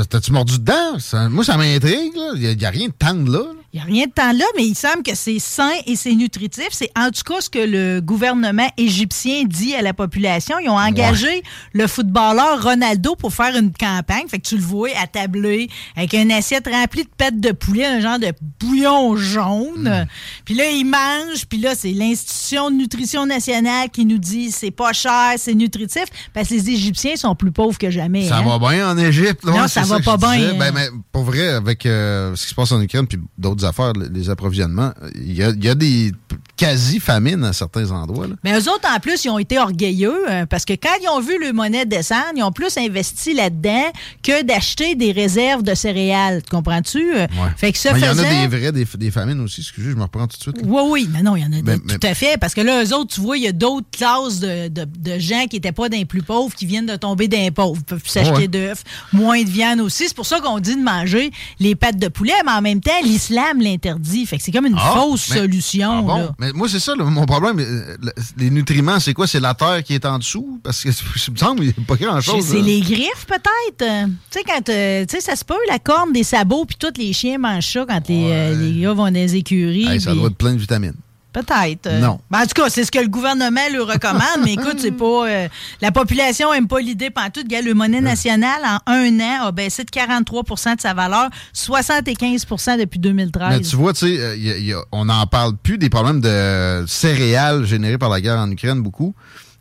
T'as-tu 0.09 0.33
mordu 0.33 0.59
dedans? 0.59 0.99
Ça- 0.99 1.29
moi, 1.29 1.45
ça 1.45 1.57
m'intrigue. 1.57 2.13
Il 2.37 2.57
n'y 2.57 2.65
a, 2.65 2.71
rien 2.71 2.89
de 2.89 2.93
tendre 2.93 3.31
là. 3.31 3.45
Il 3.73 3.77
n'y 3.77 3.83
a 3.83 3.85
rien 3.85 4.07
de 4.07 4.11
temps 4.11 4.33
là, 4.33 4.45
mais 4.57 4.67
il 4.67 4.75
semble 4.75 5.05
que 5.05 5.15
c'est 5.15 5.39
sain 5.39 5.71
et 5.87 5.95
c'est 5.95 6.15
nutritif. 6.15 6.69
C'est 6.73 6.91
en 6.99 7.11
tout 7.11 7.23
cas 7.25 7.41
ce 7.41 7.49
que 7.49 7.61
le 7.61 8.01
gouvernement 8.01 8.69
égyptien 8.77 9.45
dit 9.45 9.77
à 9.77 9.83
la 9.83 9.95
population. 9.95 10.59
Ils 10.59 10.69
ont 10.69 10.79
engagé 10.79 11.45
le 11.73 11.87
footballeur 11.87 12.61
Ronaldo 12.65 13.15
pour 13.15 13.33
faire 13.33 13.57
une 13.57 13.73
campagne. 13.73 14.27
Fait 14.29 14.41
que 14.41 14.49
tu 14.49 14.57
le 14.57 14.63
vois 14.63 14.89
attablé 15.01 15.69
avec 15.97 16.15
une 16.15 16.33
assiette 16.33 16.67
remplie 16.67 17.05
de 17.05 17.11
pâtes 17.17 17.39
de 17.39 17.53
poulet, 17.53 17.87
un 17.87 18.01
genre 18.01 18.19
de 18.19 18.33
bouillon 18.59 19.15
jaune. 19.15 20.05
Puis 20.45 20.55
là, 20.55 20.69
il 20.69 20.85
mange. 20.85 21.47
Puis 21.49 21.59
là, 21.59 21.77
c'est 21.77 21.93
l'Institution 21.93 22.73
de 22.73 22.77
nutrition 22.77 23.25
nationale 23.25 23.89
qui 23.91 24.05
nous 24.05 24.19
dit 24.19 24.51
c'est 24.51 24.73
pas 24.73 24.93
cher, 24.93 25.35
c'est 25.37 25.55
nutritif. 25.55 26.07
Parce 26.35 26.49
que 26.49 26.55
les 26.55 26.71
Égyptiens 26.71 27.15
sont 27.15 27.37
plus 27.37 27.53
pauvres 27.53 27.79
que 27.79 27.91
jamais. 27.91 28.27
Ça 28.27 28.39
hein. 28.39 28.43
va 28.43 28.59
bien 28.59 28.91
en 28.91 28.99
Égypte. 28.99 29.45
Non, 29.45 29.53
ouais, 29.53 29.69
ça 29.69 29.83
va 29.83 30.01
pas 30.01 30.17
bien, 30.17 30.55
Ben, 30.55 30.63
hein. 30.63 30.73
mais 30.75 30.89
pour 31.13 31.23
vrai, 31.23 31.51
avec 31.51 31.87
euh, 31.87 32.35
ce 32.35 32.43
qui 32.43 32.51
se 32.51 32.55
passe 32.57 32.73
en 32.73 32.81
Ukraine 32.81 33.07
puis 33.07 33.21
d'autres 33.39 33.60
affaires, 33.65 33.93
les, 33.95 34.31
approvisionnements, 34.31 34.93
il 35.15 35.33
y 35.33 35.43
a, 35.43 35.51
il 35.51 35.65
y 35.65 35.69
a 35.69 35.75
des 35.75 36.13
quasi-famines 36.57 37.43
à 37.45 37.53
certains 37.53 37.91
endroits. 37.91 38.27
là. 38.27 38.35
Mais 38.45 38.53
eux 38.53 38.69
autres, 38.71 38.87
en 38.95 39.01
plus, 39.01 39.25
ils 39.25 39.31
ont 39.31 39.39
été 39.39 39.59
orgueilleux 39.59 40.31
euh, 40.31 40.47
parce 40.47 40.65
que 40.67 40.75
quand 40.75 40.91
ils 41.03 41.09
ont 41.09 41.21
vu 41.21 41.39
le 41.41 41.53
monnaie 41.53 41.87
descendre, 41.87 42.33
ils 42.37 42.43
ont 42.43 42.53
plus 42.53 42.77
investi 42.77 43.33
là-dedans 43.35 43.91
que 44.23 44.43
d'acheter 44.45 44.95
des 44.95 45.11
réserves 45.13 45.63
de 45.63 45.75
céréales. 45.75 46.43
Tu 46.43 46.51
comprends-tu? 46.51 47.15
Euh, 47.17 47.27
Fait 47.57 47.73
que 47.73 47.79
ça 47.79 47.93
Mais 47.95 48.01
Il 48.01 48.05
y 48.05 48.09
en 48.09 48.19
a 48.19 48.25
des 48.25 48.47
vrais, 48.47 48.73
des, 48.73 48.85
des 48.85 49.11
famines 49.11 49.41
aussi. 49.41 49.63
Excusez, 49.63 49.91
je 49.91 49.97
me 49.97 50.03
reprends 50.03 50.27
tout 50.27 50.37
de 50.37 50.43
suite. 50.43 50.59
là. 50.59 50.63
Oui, 50.67 50.83
oui, 50.91 51.09
mais 51.13 51.23
non, 51.23 51.35
il 51.37 51.41
y 51.43 51.45
en 51.45 51.53
a 51.53 51.63
Mais- 51.63 51.63
de- 51.79 51.83
mais- 51.87 51.99
tout 51.99 52.07
à 52.07 52.15
fait. 52.15 52.39
Parce 52.39 52.53
que 52.55 52.61
là, 52.61 52.85
eux 52.85 52.95
autres, 52.95 53.15
tu 53.15 53.21
vois, 53.23 53.39
il 53.39 53.45
y 53.45 53.49
a 53.49 53.53
d'autres 53.53 53.87
classes 53.91 54.41
de, 54.41 54.69
de- 54.69 54.85
de 54.99 55.19
gens 55.19 55.47
qui 55.49 55.57
n'étaient 55.57 55.73
pas 55.73 55.89
d'un 55.89 56.05
plus 56.05 56.23
pauvres 56.23 56.55
qui 56.55 56.67
viennent 56.67 56.87
de 56.87 56.97
tomber 56.97 57.27
d'un 57.27 57.51
pauvre. 57.51 57.79
Ils 57.79 57.85
peuvent 57.85 58.01
plus 58.01 58.11
s'acheter 58.11 58.31
Ouais. 58.33 58.49
d'œufs, 58.49 58.85
moins 59.15 59.43
de 59.43 59.49
viande 59.49 59.81
aussi. 59.81 60.05
C'est 60.09 60.15
pour 60.17 60.27
ça 60.27 60.41
qu'on 60.41 60.59
dit 60.61 60.77
de 60.77 60.83
manger 60.83 61.31
les 61.59 61.75
pâtes 61.75 61.99
de 61.99 62.09
poulet, 62.09 62.33
mais 62.45 62.53
en 62.53 62.61
même 62.63 62.81
temps, 62.81 62.91
l'islam 63.03 63.50
l'interdit. 63.59 64.27
Fait 64.27 64.37
que 64.37 64.43
c'est 64.45 64.53
comme 64.53 64.67
une 64.67 64.77
Ah, 64.79 64.93
fausse 64.95 65.31
mais- 65.31 65.37
solution. 65.39 65.91
Ah 65.99 66.03
bon? 66.03 66.17
là. 66.19 66.35
Mais 66.39 66.53
moi, 66.53 66.69
c'est 66.69 66.79
ça, 66.79 66.95
là, 66.95 67.03
mon 67.05 67.27
problème. 67.27 67.59
euh, 67.59 67.97
le- 68.01 68.13
Les 68.37 68.51
nutriments, 68.51 69.01
c'est 69.01 69.15
quoi? 69.15 69.27
C'est 69.27 69.41
la 69.41 69.55
terre 69.55 69.83
qui 69.83 69.95
est 69.95 70.05
en 70.07 70.19
dessous? 70.19 70.61
Parce 70.63 70.85
que 70.85 70.93
ça 70.93 71.03
me 71.33 71.37
semble 71.37 71.61
qu'il 71.63 71.69
n'y 71.69 71.75
a 71.83 71.87
pas 71.87 71.97
grand-chose. 71.97 72.45
C'est 72.47 72.61
les 72.63 72.81
griffes, 72.81 73.27
peut-être? 73.27 74.07
Tu 74.31 74.39
sais, 74.39 74.45
quand. 74.47 74.69
euh, 74.69 75.05
tu 75.07 75.17
sais, 75.17 75.21
ça 75.23 75.35
se 75.35 75.45
peut, 75.45 75.55
la 75.69 75.79
corne 75.81 76.13
des 76.13 76.23
sabots, 76.23 76.67
puis 76.67 76.77
tous 76.79 76.99
les 77.01 77.13
chiens 77.13 77.39
mangent 77.39 77.67
ça 77.73 77.85
quand 77.89 78.09
les, 78.09 78.25
euh, 78.31 78.55
les 78.57 78.81
gars 78.83 78.93
vont 78.93 79.05
dans 79.05 79.11
les 79.15 79.35
écuries. 79.35 79.87
Hey, 79.89 80.01
ça 80.01 80.15
doit 80.15 80.29
être 80.29 80.37
plein 80.37 80.53
de 80.53 80.59
vitamines. 80.59 80.95
Peut-être. 81.33 81.87
euh. 81.87 82.01
Non. 82.01 82.21
Ben, 82.31 82.41
en 82.41 82.43
tout 82.43 82.61
cas, 82.61 82.69
c'est 82.71 82.85
ce 82.85 82.91
que 82.91 82.99
le 82.99 83.07
gouvernement 83.09 83.61
le 83.73 83.83
recommande, 83.83 84.43
mais 84.45 84.55
écoute, 84.55 84.79
c'est 84.79 84.91
pas. 84.91 85.29
euh, 85.29 85.49
la 85.81 85.93
population 85.93 86.53
aime 86.53 86.67
pas 86.67 86.81
l'idée 86.81 87.11
pantoute. 87.11 87.45
Regarde, 87.45 87.67
le 87.67 87.75
monnaie 87.75 88.01
nationale, 88.01 88.61
en 88.65 88.93
un 88.93 89.21
an, 89.21 89.47
a 89.47 89.53
baissé 89.53 89.85
de 89.85 89.91
43% 89.91 90.77
de 90.77 90.81
sa 90.81 90.93
valeur, 90.95 91.29
75% 91.55 92.79
depuis 92.79 92.99
2013. 92.99 93.49
Mais 93.51 93.61
tu 93.61 93.77
vois, 93.77 93.93
tu 93.93 94.17
sais, 94.17 94.17
euh, 94.21 94.81
on 94.93 95.05
n'en 95.05 95.27
parle 95.27 95.57
plus 95.57 95.79
des 95.79 95.89
problèmes 95.89 96.21
de 96.21 96.85
céréales 96.87 97.65
générés 97.65 97.99
par 97.99 98.09
la 98.11 98.21
guerre 98.21 98.39
en 98.39 98.51
Ukraine, 98.51 98.83
beaucoup. 98.83 99.15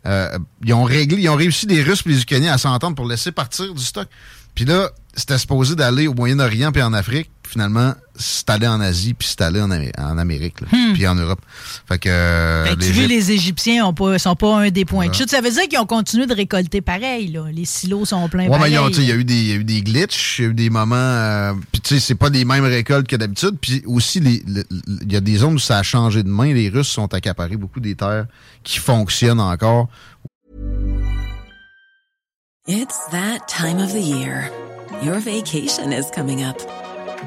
Euh, 0.05 0.37
ils 0.63 0.73
ont 0.73 0.83
réglé, 0.83 1.21
ils 1.21 1.29
ont 1.29 1.35
réussi 1.35 1.65
les 1.67 1.83
Russes 1.83 2.03
et 2.05 2.09
les 2.09 2.21
Ukrainiens 2.21 2.53
à 2.53 2.57
s'entendre 2.57 2.95
pour 2.95 3.05
laisser 3.07 3.31
partir 3.31 3.73
du 3.73 3.83
stock. 3.83 4.07
Puis 4.55 4.65
là, 4.65 4.89
c'était 5.13 5.37
supposé 5.37 5.75
d'aller 5.75 6.07
au 6.07 6.13
Moyen-Orient 6.13 6.71
puis 6.71 6.81
en 6.81 6.93
Afrique. 6.93 7.29
Finalement, 7.51 7.95
c'est 8.15 8.47
allé 8.51 8.67
en 8.67 8.79
Asie 8.79 9.15
puis 9.15 9.27
c'est 9.27 9.41
allé 9.41 9.59
en, 9.59 9.71
Amé- 9.71 9.91
en 9.97 10.19
Amérique 10.19 10.61
là, 10.61 10.67
puis 10.93 11.07
en 11.07 11.15
Europe. 11.15 11.39
Fait 11.87 11.97
que, 11.97 12.07
euh, 12.11 12.63
Hmm. 12.63 12.67
Fait 12.67 12.75
que 12.75 12.83
tu 12.85 12.91
vois, 12.91 13.07
les 13.07 13.31
Égyptiens 13.31 13.87
ont 13.87 13.93
pas, 13.95 14.19
sont 14.19 14.35
pas 14.35 14.55
un 14.59 14.69
des 14.69 14.85
points 14.85 15.07
de 15.07 15.13
chute. 15.15 15.31
Ça 15.31 15.41
veut 15.41 15.49
dire 15.49 15.63
qu'ils 15.67 15.79
ont 15.79 15.87
continué 15.87 16.27
de 16.27 16.35
récolter 16.35 16.81
pareil. 16.81 17.29
Là. 17.31 17.45
Les 17.51 17.65
silos 17.65 18.05
sont 18.05 18.29
pleins 18.29 18.43
Ouais, 18.43 18.49
pareil. 18.51 18.73
il 18.97 19.03
y 19.05 19.11
a 19.11 19.15
eu 19.15 19.23
des, 19.63 19.81
glitches, 19.81 20.37
il 20.37 20.41
y 20.43 20.47
a 20.47 20.51
eu 20.51 20.53
des 20.53 20.69
moments. 20.69 20.95
euh, 20.95 21.53
puis 21.71 21.81
tu 21.81 21.95
sais, 21.95 21.99
c'est 21.99 22.13
pas 22.15 22.29
les 22.29 22.45
mêmes 22.45 22.65
récoltes 22.65 23.07
que 23.07 23.15
d'habitude. 23.15 23.55
Puis 23.59 23.81
aussi, 23.87 24.19
il 24.19 25.11
y 25.11 25.15
a 25.15 25.21
des 25.21 25.37
zones 25.37 25.55
où 25.55 25.59
ça 25.59 25.79
a 25.79 25.83
changé 25.83 26.21
de 26.21 26.29
main. 26.29 26.53
Les 26.53 26.69
Russes 26.69 26.89
sont 26.89 27.11
accaparés 27.15 27.57
beaucoup 27.57 27.79
des 27.79 27.95
terres 27.95 28.27
qui 28.63 28.77
fonctionnent 28.77 29.39
encore. 29.41 29.89
It's 32.67 32.99
that 33.11 33.47
time 33.47 33.79
of 33.79 33.91
the 33.93 34.01
year. 34.03 34.51
Your 35.01 35.19
vacation 35.19 35.91
is 35.91 36.11
coming 36.13 36.43
up. 36.43 36.57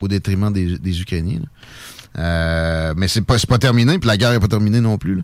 Au 0.00 0.06
détriment 0.08 0.52
des, 0.52 0.78
des 0.78 1.00
Ukrainiens. 1.00 1.40
Euh, 2.18 2.94
mais 2.96 3.08
c'est 3.08 3.22
pas, 3.22 3.36
c'est 3.38 3.48
pas 3.48 3.58
terminé, 3.58 3.98
puis 3.98 4.06
la 4.06 4.16
guerre 4.16 4.32
est 4.32 4.40
pas 4.40 4.46
terminée 4.48 4.80
non 4.80 4.96
plus. 4.96 5.16
là. 5.16 5.22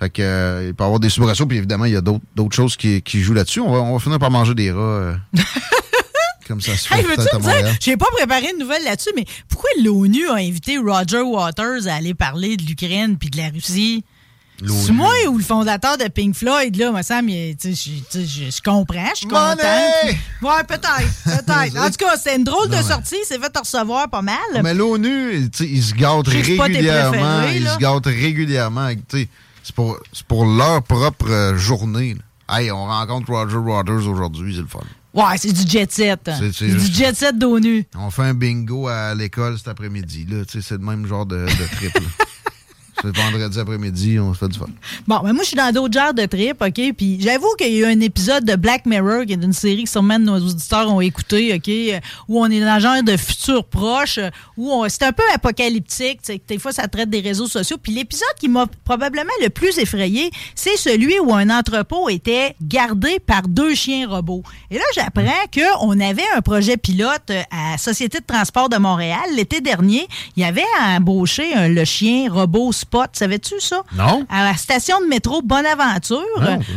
Fait 0.00 0.10
que, 0.10 0.22
euh, 0.22 0.66
il 0.68 0.74
peut 0.74 0.82
y 0.82 0.86
avoir 0.86 1.00
des 1.00 1.08
soubresauts, 1.08 1.46
puis 1.46 1.58
évidemment, 1.58 1.84
il 1.86 1.92
y 1.92 1.96
a 1.96 2.00
d'autres, 2.00 2.24
d'autres 2.34 2.54
choses 2.54 2.76
qui, 2.76 3.00
qui 3.02 3.22
jouent 3.22 3.34
là-dessus. 3.34 3.60
On 3.60 3.70
va, 3.72 3.78
on 3.78 3.92
va 3.94 3.98
finir 3.98 4.18
par 4.18 4.30
manger 4.30 4.54
des 4.54 4.70
rats. 4.72 4.80
euh, 4.80 5.16
comme 6.46 6.60
ça 6.60 6.76
se 6.76 6.88
fait 6.88 6.96
Hey, 6.98 7.02
veux-tu 7.04 7.22
me 7.36 7.40
dire, 7.40 7.76
j'ai 7.80 7.96
pas 7.96 8.06
préparé 8.12 8.50
une 8.52 8.58
nouvelle 8.58 8.84
là-dessus, 8.84 9.10
mais 9.16 9.24
pourquoi 9.48 9.70
l'ONU 9.82 10.28
a 10.28 10.34
invité 10.34 10.76
Roger 10.78 11.22
Waters 11.22 11.86
à 11.86 11.94
aller 11.94 12.14
parler 12.14 12.56
de 12.56 12.64
l'Ukraine 12.64 13.16
puis 13.16 13.30
de 13.30 13.36
la 13.38 13.48
Russie? 13.48 14.04
C'est 14.58 14.92
moi 14.92 15.12
ou 15.28 15.36
le 15.38 15.44
fondateur 15.44 15.98
de 15.98 16.04
Pink 16.08 16.34
Floyd, 16.34 16.76
là, 16.76 16.90
me 16.92 17.02
semble, 17.02 17.30
je- 17.30 18.62
comprends, 18.62 19.10
je 19.12 19.16
suis 19.18 19.26
contente. 19.26 19.58
Money! 19.58 20.18
Ouais, 20.42 20.64
peut-être, 20.66 21.24
peut-être. 21.24 21.76
En 21.78 21.90
tout 21.90 21.96
cas, 21.98 22.16
c'est 22.16 22.36
une 22.36 22.44
drôle 22.44 22.68
de 22.68 22.76
Non, 22.76 22.82
sortie, 22.82 23.16
c'est 23.26 23.38
fait 23.38 23.56
recevoir 23.58 24.08
pas 24.08 24.22
mal. 24.22 24.36
Mais 24.62 24.72
l'ONU, 24.74 25.50
ils 25.60 25.82
se 25.82 25.94
gâtent 25.94 26.28
régulièrement. 26.28 27.42
Ils 27.54 27.68
se 27.68 27.78
gâtent 27.78 28.06
régulièrement. 28.06 28.88
C'est 29.10 29.74
pour, 29.74 29.98
leur 30.46 30.82
propre 30.82 31.28
euh, 31.28 31.56
journée. 31.56 32.14
là. 32.48 32.58
Hey, 32.58 32.70
on 32.70 32.86
rencontre 32.86 33.30
Roger 33.32 33.56
Waters 33.56 34.06
aujourd'hui, 34.08 34.54
c'est 34.54 34.60
le 34.62 34.68
fun. 34.68 34.78
Ouais, 35.12 35.36
c'est 35.38 35.52
du 35.52 35.68
jet 35.68 35.90
set. 35.90 36.30
C'est- 36.52 36.66
du 36.66 36.92
jet 36.94 37.14
set 37.16 37.36
d'ONU. 37.38 37.84
On 37.96 38.10
fait 38.10 38.22
un 38.22 38.34
bingo 38.34 38.86
à 38.88 39.14
l'école 39.14 39.58
cet 39.58 39.68
après-midi. 39.68 40.26
C'est 40.48 40.70
le 40.70 40.78
même 40.78 41.06
genre 41.06 41.26
de, 41.26 41.46
de 41.46 41.76
trip. 41.76 41.98
C'est 43.14 43.22
vendredi 43.22 43.58
après-midi, 43.58 44.18
on 44.20 44.32
se 44.34 44.38
fait 44.38 44.48
du 44.48 44.58
fun. 44.58 44.66
Bon, 45.06 45.20
ben 45.22 45.32
moi, 45.32 45.42
je 45.42 45.48
suis 45.48 45.56
dans 45.56 45.72
d'autres 45.72 45.94
genres 45.98 46.14
de 46.14 46.24
trip, 46.26 46.60
OK? 46.62 46.92
Puis 46.96 47.18
j'avoue 47.20 47.48
qu'il 47.58 47.72
y 47.72 47.84
a 47.84 47.88
eu 47.88 47.92
un 47.92 48.00
épisode 48.00 48.44
de 48.44 48.56
Black 48.56 48.86
Mirror, 48.86 49.24
qui 49.26 49.32
est 49.34 49.42
une 49.42 49.52
série 49.52 49.84
que 49.84 49.90
sûrement 49.90 50.18
nos 50.18 50.36
auditeurs 50.38 50.90
ont 50.92 51.00
écouté, 51.00 51.54
OK? 51.54 51.68
euh, 51.68 52.00
Où 52.28 52.40
on 52.40 52.50
est 52.50 52.60
dans 52.60 52.66
un 52.66 52.78
genre 52.78 53.02
de 53.02 53.16
futur 53.16 53.64
proche, 53.64 54.18
euh, 54.18 54.30
où 54.56 54.70
on- 54.72 54.88
c'est 54.88 55.02
un 55.04 55.12
peu 55.12 55.22
apocalyptique, 55.34 56.20
tu 56.22 56.32
sais, 56.32 56.40
des 56.46 56.58
fois, 56.58 56.72
ça 56.72 56.88
traite 56.88 57.10
des 57.10 57.20
réseaux 57.20 57.46
sociaux. 57.46 57.76
Puis 57.82 57.92
l'épisode 57.92 58.26
qui 58.38 58.48
m'a 58.48 58.66
probablement 58.84 59.32
le 59.42 59.50
plus 59.50 59.78
effrayé, 59.78 60.30
c'est 60.54 60.76
celui 60.76 61.18
où 61.20 61.32
un 61.34 61.50
entrepôt 61.50 62.08
était 62.08 62.54
gardé 62.62 63.18
par 63.18 63.46
deux 63.48 63.74
chiens 63.74 64.08
robots. 64.08 64.42
Et 64.70 64.76
là, 64.78 64.84
j'apprends 64.94 65.22
qu'on 65.54 66.00
avait 66.00 66.24
un 66.36 66.40
projet 66.40 66.76
pilote 66.76 67.30
euh, 67.30 67.42
à 67.50 67.78
Société 67.78 68.18
de 68.20 68.24
transport 68.26 68.68
de 68.68 68.76
Montréal 68.76 69.20
l'été 69.34 69.60
dernier. 69.60 70.06
Il 70.36 70.42
y 70.42 70.44
avait 70.46 70.62
embauché 70.84 71.54
un- 71.54 71.68
le 71.68 71.84
chien 71.84 72.30
robot 72.32 72.72
Spot. 72.72 72.95
Savais-tu 73.12 73.60
ça? 73.60 73.82
Non. 73.94 74.26
à 74.28 74.44
la 74.44 74.56
station 74.56 75.00
de 75.00 75.06
métro 75.06 75.42
Bonaventure. 75.42 76.22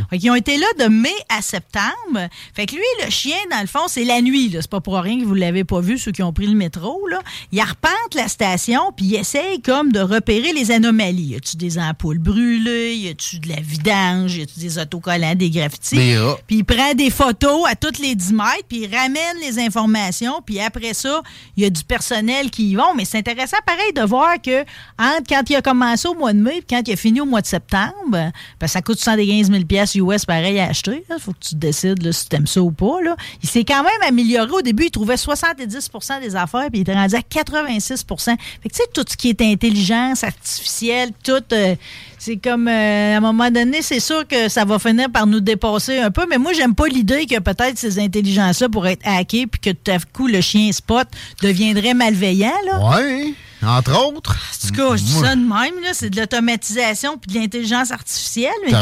Fait 0.09 0.17
qu'ils 0.17 0.31
ont 0.31 0.35
été 0.35 0.57
là 0.57 0.67
de 0.79 0.85
mai 0.85 1.13
à 1.29 1.41
septembre. 1.41 2.29
Fait 2.53 2.65
que 2.65 2.75
lui, 2.75 2.83
le 3.03 3.09
chien, 3.09 3.37
dans 3.51 3.61
le 3.61 3.67
fond, 3.67 3.87
c'est 3.87 4.03
la 4.03 4.21
nuit. 4.21 4.49
C'est 4.53 4.69
pas 4.69 4.81
pour 4.81 4.95
rien 4.99 5.19
que 5.19 5.25
vous 5.25 5.33
l'avez 5.33 5.63
pas 5.63 5.81
vu, 5.81 5.97
ceux 5.97 6.11
qui 6.11 6.23
ont 6.23 6.33
pris 6.33 6.47
le 6.47 6.55
métro. 6.55 7.07
Là. 7.07 7.19
Il 7.51 7.59
arpente 7.59 8.15
la 8.15 8.27
station, 8.27 8.91
puis 8.95 9.05
il 9.05 9.15
essaye 9.15 9.61
comme 9.61 9.91
de 9.91 9.99
repérer 9.99 10.53
les 10.53 10.71
anomalies. 10.71 11.29
Y 11.29 11.35
a-tu 11.35 11.57
des 11.57 11.77
ampoules 11.77 12.19
brûlées? 12.19 12.95
Y 12.95 13.09
a-tu 13.09 13.39
de 13.39 13.49
la 13.49 13.59
vidange? 13.61 14.35
Y 14.37 14.43
a-tu 14.43 14.59
des 14.59 14.79
autocollants, 14.79 15.35
des 15.35 15.49
graffitis? 15.49 16.17
Rats. 16.17 16.37
Puis 16.47 16.57
il 16.57 16.63
prend 16.63 16.93
des 16.93 17.09
photos 17.09 17.67
à 17.69 17.75
toutes 17.75 17.99
les 17.99 18.15
10 18.15 18.33
mètres, 18.33 18.65
puis 18.67 18.81
il 18.83 18.95
ramène 18.95 19.37
les 19.41 19.59
informations, 19.59 20.41
puis 20.45 20.59
après 20.59 20.93
ça, 20.93 21.21
il 21.55 21.63
y 21.63 21.65
a 21.65 21.69
du 21.69 21.83
personnel 21.83 22.49
qui 22.49 22.71
y 22.71 22.75
vont. 22.75 22.93
Mais 22.95 23.05
c'est 23.05 23.17
intéressant, 23.17 23.57
pareil, 23.65 23.93
de 23.93 24.01
voir 24.01 24.41
que 24.41 24.61
entre 24.97 25.23
quand 25.27 25.49
il 25.49 25.55
a 25.55 25.61
commencé 25.61 25.98
au 26.07 26.13
mois 26.13 26.33
de 26.33 26.39
mai, 26.39 26.61
puis 26.65 26.67
quand 26.69 26.81
il 26.87 26.93
a 26.93 26.95
fini 26.95 27.21
au 27.21 27.25
mois 27.25 27.41
de 27.41 27.47
septembre, 27.47 27.91
ben, 28.59 28.67
ça 28.67 28.81
coûte 28.81 28.99
75 28.99 29.51
000 29.51 30.07
US 30.11 30.25
pareil 30.25 30.59
à 30.59 30.69
acheter. 30.69 31.03
Il 31.09 31.19
faut 31.19 31.31
que 31.33 31.39
tu 31.39 31.55
décides 31.55 32.11
si 32.11 32.29
tu 32.29 32.35
aimes 32.35 32.47
ça 32.47 32.61
ou 32.61 32.71
pas. 32.71 33.01
Là. 33.03 33.15
Il 33.43 33.49
s'est 33.49 33.63
quand 33.65 33.83
même 33.83 34.01
amélioré. 34.07 34.51
Au 34.51 34.61
début, 34.61 34.85
il 34.85 34.91
trouvait 34.91 35.15
70% 35.15 36.21
des 36.21 36.35
affaires, 36.35 36.67
puis 36.69 36.79
il 36.79 36.81
était 36.81 36.93
rendu 36.93 37.15
à 37.15 37.19
86% 37.19 38.25
Fait 38.25 38.35
que 38.35 38.73
tu 38.73 38.75
sais, 38.75 38.83
tout 38.93 39.05
ce 39.07 39.17
qui 39.17 39.29
est 39.29 39.41
intelligence 39.41 40.23
artificielle, 40.23 41.09
tout... 41.23 41.43
euh, 41.51 41.75
c'est 42.19 42.35
comme, 42.35 42.67
euh, 42.67 43.13
à 43.13 43.17
un 43.17 43.21
moment 43.21 43.49
donné, 43.49 43.81
c'est 43.81 44.01
sûr 44.01 44.27
que 44.27 44.49
ça 44.49 44.65
va 44.65 44.77
finir 44.77 45.09
par 45.09 45.25
nous 45.25 45.39
dépasser 45.39 45.99
un 45.99 46.11
peu, 46.11 46.25
mais 46.29 46.37
moi, 46.37 46.51
j'aime 46.51 46.75
pas 46.75 46.87
l'idée 46.87 47.25
que 47.25 47.39
peut-être 47.39 47.77
ces 47.77 47.97
intelligences-là 47.97 48.67
pourraient 48.67 48.93
être 48.93 49.07
hackées 49.07 49.47
puis 49.47 49.59
que 49.61 49.69
tout 49.69 49.91
à 49.91 49.97
coup, 49.99 50.27
le 50.27 50.41
chien 50.41 50.69
spot 50.73 51.07
deviendrait 51.41 51.93
malveillant, 51.93 52.51
là. 52.65 52.97
Ouais, 52.97 53.33
entre 53.63 53.91
autres. 54.07 54.31
En 54.35 54.67
tout 54.67 54.73
cas, 54.73 54.95
je 54.95 55.03
dis 55.03 55.11
ça 55.13 55.35
de 55.35 55.41
même, 55.41 55.81
là, 55.83 55.89
c'est 55.93 56.09
de 56.09 56.19
l'automatisation 56.19 57.17
puis 57.17 57.33
de 57.33 57.39
l'intelligence 57.39 57.91
artificielle. 57.91 58.51
Mais 58.65 58.71
quand 58.71 58.81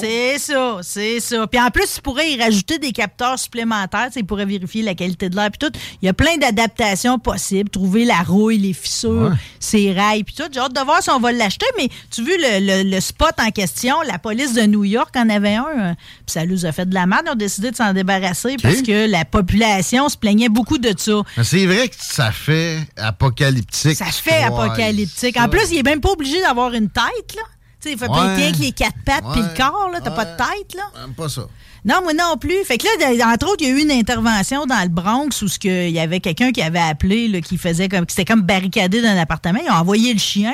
c'est, 0.00 0.38
c'est 0.38 0.52
ça, 0.52 0.78
c'est 0.82 1.20
ça. 1.20 1.46
Puis 1.46 1.60
en 1.60 1.70
plus, 1.70 1.96
il 1.96 2.02
pourrait 2.02 2.30
y 2.32 2.40
rajouter 2.40 2.78
des 2.78 2.92
capteurs 2.92 3.38
supplémentaires, 3.38 4.06
tu 4.06 4.14
sais, 4.14 4.20
il 4.20 4.26
pourrait 4.26 4.46
vérifier 4.46 4.82
la 4.82 4.94
qualité 4.94 5.28
de 5.28 5.36
l'air 5.36 5.50
puis 5.50 5.58
tout. 5.68 5.78
Il 6.02 6.06
y 6.06 6.08
a 6.08 6.12
plein 6.12 6.36
d'adaptations 6.36 7.18
possibles, 7.18 7.70
trouver 7.70 8.04
la 8.04 8.18
rouille, 8.22 8.58
les 8.58 8.72
fissures, 8.72 9.10
Ouais. 9.30 9.36
ses 9.58 9.92
rails 9.92 10.24
puis 10.24 10.34
tout. 10.34 10.44
J'ai 10.52 10.60
hâte 10.60 10.74
de 10.74 10.80
voir 10.84 11.02
si 11.02 11.10
on 11.10 11.20
va 11.20 11.32
l'acheter, 11.32 11.66
mais 11.76 11.88
tu 12.10 12.22
veux 12.22 12.36
le, 12.36 12.84
le- 12.84 12.90
le 12.90 13.00
spot 13.00 13.32
en 13.38 13.50
question, 13.50 13.96
la 14.06 14.18
police 14.18 14.54
de 14.54 14.62
New 14.62 14.84
York 14.84 15.14
en 15.16 15.28
avait 15.28 15.56
un, 15.56 15.66
euh, 15.78 15.94
puis 16.26 16.32
ça 16.34 16.46
nous 16.46 16.64
a 16.66 16.72
fait 16.72 16.88
de 16.88 16.94
la 16.94 17.06
merde. 17.06 17.22
Ils 17.26 17.30
ont 17.32 17.34
décidé 17.34 17.70
de 17.70 17.76
s'en 17.76 17.92
débarrasser 17.92 18.56
parce 18.62 18.82
que 18.82 19.10
la 19.10 19.24
population 19.24 20.08
se 20.08 20.16
plaignait 20.16 20.48
beaucoup 20.48 20.78
de 20.78 20.92
ça. 20.96 21.22
C'est 21.42 21.66
vrai 21.66 21.88
que 21.88 21.94
ça 21.98 22.30
fait 22.32 22.78
apocalyptique. 22.96 23.79
Ça 23.94 24.10
se 24.12 24.22
fait 24.22 24.42
apocalyptique. 24.42 25.36
En 25.38 25.48
plus, 25.48 25.70
il 25.72 25.78
est 25.78 25.82
même 25.82 26.00
pas 26.00 26.10
obligé 26.10 26.40
d'avoir 26.40 26.72
une 26.72 26.90
tête, 26.90 27.34
là. 27.36 27.42
Tu 27.80 27.88
sais, 27.88 27.92
il 27.94 27.98
fait 27.98 28.08
Ouais. 28.08 28.52
que 28.52 28.60
les 28.60 28.72
quatre 28.72 28.96
pattes 29.06 29.24
puis 29.32 29.40
le 29.40 29.56
corps, 29.56 29.88
là. 29.92 30.00
T'as 30.02 30.10
pas 30.10 30.24
de 30.26 30.36
tête, 30.36 30.74
là. 30.74 30.84
Pas 31.16 31.28
ça. 31.28 31.42
Non, 31.84 31.96
moi 32.02 32.12
non 32.12 32.36
plus. 32.38 32.56
Fait 32.64 32.78
que 32.78 32.86
là, 33.16 33.28
entre 33.32 33.46
autres, 33.46 33.58
il 33.60 33.68
y 33.68 33.70
a 33.72 33.74
eu 33.74 33.80
une 33.82 33.90
intervention 33.90 34.66
dans 34.66 34.82
le 34.82 34.88
Bronx 34.88 35.28
où 35.42 35.48
ce 35.48 35.58
que, 35.58 35.88
il 35.88 35.92
y 35.94 35.98
avait 36.00 36.20
quelqu'un 36.20 36.52
qui 36.52 36.62
avait 36.62 36.78
appelé, 36.78 37.28
là, 37.28 37.40
qui 37.40 37.56
faisait 37.56 37.88
comme, 37.88 38.04
qui 38.06 38.14
s'était 38.14 38.30
comme 38.30 38.42
barricadé 38.42 39.00
dans 39.02 39.08
un 39.08 39.16
appartement. 39.16 39.60
Ils 39.64 39.70
ont 39.70 39.74
envoyé 39.74 40.12
le 40.12 40.18
chien. 40.18 40.52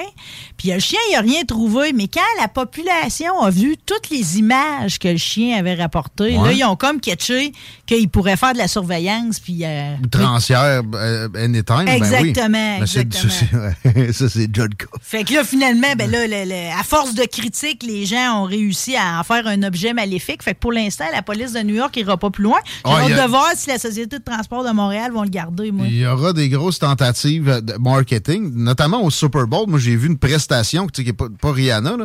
Puis 0.57 0.71
le 0.71 0.79
chien, 0.79 0.99
il 1.11 1.17
a 1.17 1.21
rien 1.21 1.43
trouvé. 1.45 1.93
Mais 1.93 2.09
quand 2.09 2.21
la 2.41 2.49
population 2.49 3.41
a 3.41 3.51
vu 3.51 3.77
toutes 3.85 4.11
les 4.11 4.39
images 4.39 4.99
que 4.99 5.09
le 5.09 5.17
chien 5.17 5.59
avait 5.59 5.75
rapportées, 5.75 6.37
Ouais. 6.39 6.49
là, 6.49 6.53
ils 6.53 6.65
ont 6.65 6.77
comme 6.77 7.01
catché 7.01 7.53
qu'il 7.87 8.09
pourrait 8.09 8.37
faire 8.37 8.53
de 8.53 8.59
la 8.59 8.69
surveillance. 8.69 9.41
Puis, 9.41 9.61
euh, 9.65 9.95
Transière, 10.11 10.83
euh, 10.95 11.29
anytime, 11.37 11.85
ben 11.85 11.87
oui. 11.87 11.93
Exactement, 11.97 12.77
exactement. 12.81 13.33
Ça, 14.13 14.29
c'est 14.29 14.47
déjà 14.47 14.67
le 14.69 14.75
cas. 14.75 14.87
Fait 15.03 15.25
que 15.25 15.35
là, 15.35 15.45
finalement, 15.45 15.93
ben 15.97 16.11
là, 16.11 16.27
le- 16.27 16.49
le- 16.49 16.79
à 16.79 16.83
force 16.85 17.15
de 17.15 17.25
critiques, 17.25 17.83
les 17.83 18.07
gens 18.07 18.43
ont 18.43 18.45
réussi 18.45 18.97
à 18.97 19.19
en 19.21 19.25
faire 19.25 19.47
un 19.47 19.63
objet 19.63 19.93
maléfique. 19.93 20.43
Fait 20.43 20.55
que 20.55 20.59
pour 20.61 20.73
l'instant, 20.73 21.05
la 21.17 21.23
police 21.23 21.53
de 21.53 21.61
New 21.61 21.75
York 21.75 21.97
ira 21.97 22.17
pas 22.17 22.31
plus 22.31 22.45
loin. 22.45 22.59
J'ai 22.85 22.93
Ouais, 22.93 23.13
hâte 23.13 23.19
a- 23.19 23.25
de 23.25 23.31
voir 23.31 23.49
si 23.57 23.69
la 23.69 23.79
Société 23.79 24.19
de 24.19 24.23
transport 24.25 24.65
de 24.65 24.71
Montréal 24.71 25.13
vont 25.13 25.23
le 25.23 25.29
garder, 25.31 25.73
moi. 25.73 25.87
Il 25.87 25.97
y 25.97 26.07
aura 26.07 26.33
des 26.33 26.49
grosses 26.49 26.79
tentatives 26.79 27.61
de 27.63 27.75
marketing, 27.79 28.53
notamment 28.55 29.03
au 29.03 29.11
Super 29.11 29.47
Bowl. 29.47 29.69
Moi, 29.69 29.79
j'ai 29.79 29.97
vu 29.97 30.07
une 30.09 30.19
prestation 30.19 30.87
qui 30.87 31.05
n'est 31.05 31.13
pas, 31.13 31.27
pas 31.41 31.53
Rihanna. 31.53 31.97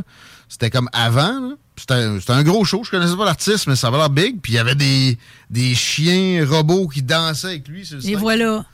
C'était 0.48 0.70
comme 0.70 0.90
avant. 0.94 1.52
C'était 1.78 1.94
un, 2.34 2.44
gros 2.44 2.64
show. 2.66 2.84
Je 2.84 2.92
connaissais 2.92 3.16
pas 3.16 3.26
l'artiste, 3.26 3.68
mais 3.68 3.76
ça 3.76 3.88
avait 3.88 3.98
l'air 3.98 4.10
big. 4.10 4.40
Puis 4.42 4.54
il 4.54 4.56
y 4.56 4.60
avait 4.60 4.76
des, 4.76 5.18
des 5.50 5.74
chiens 5.74 6.46
robots 6.48 6.88
qui 6.88 7.02
dansaient 7.02 7.48
avec 7.48 7.68
lui. 7.68 7.90
Et 8.06 8.16
voilà. 8.16 8.66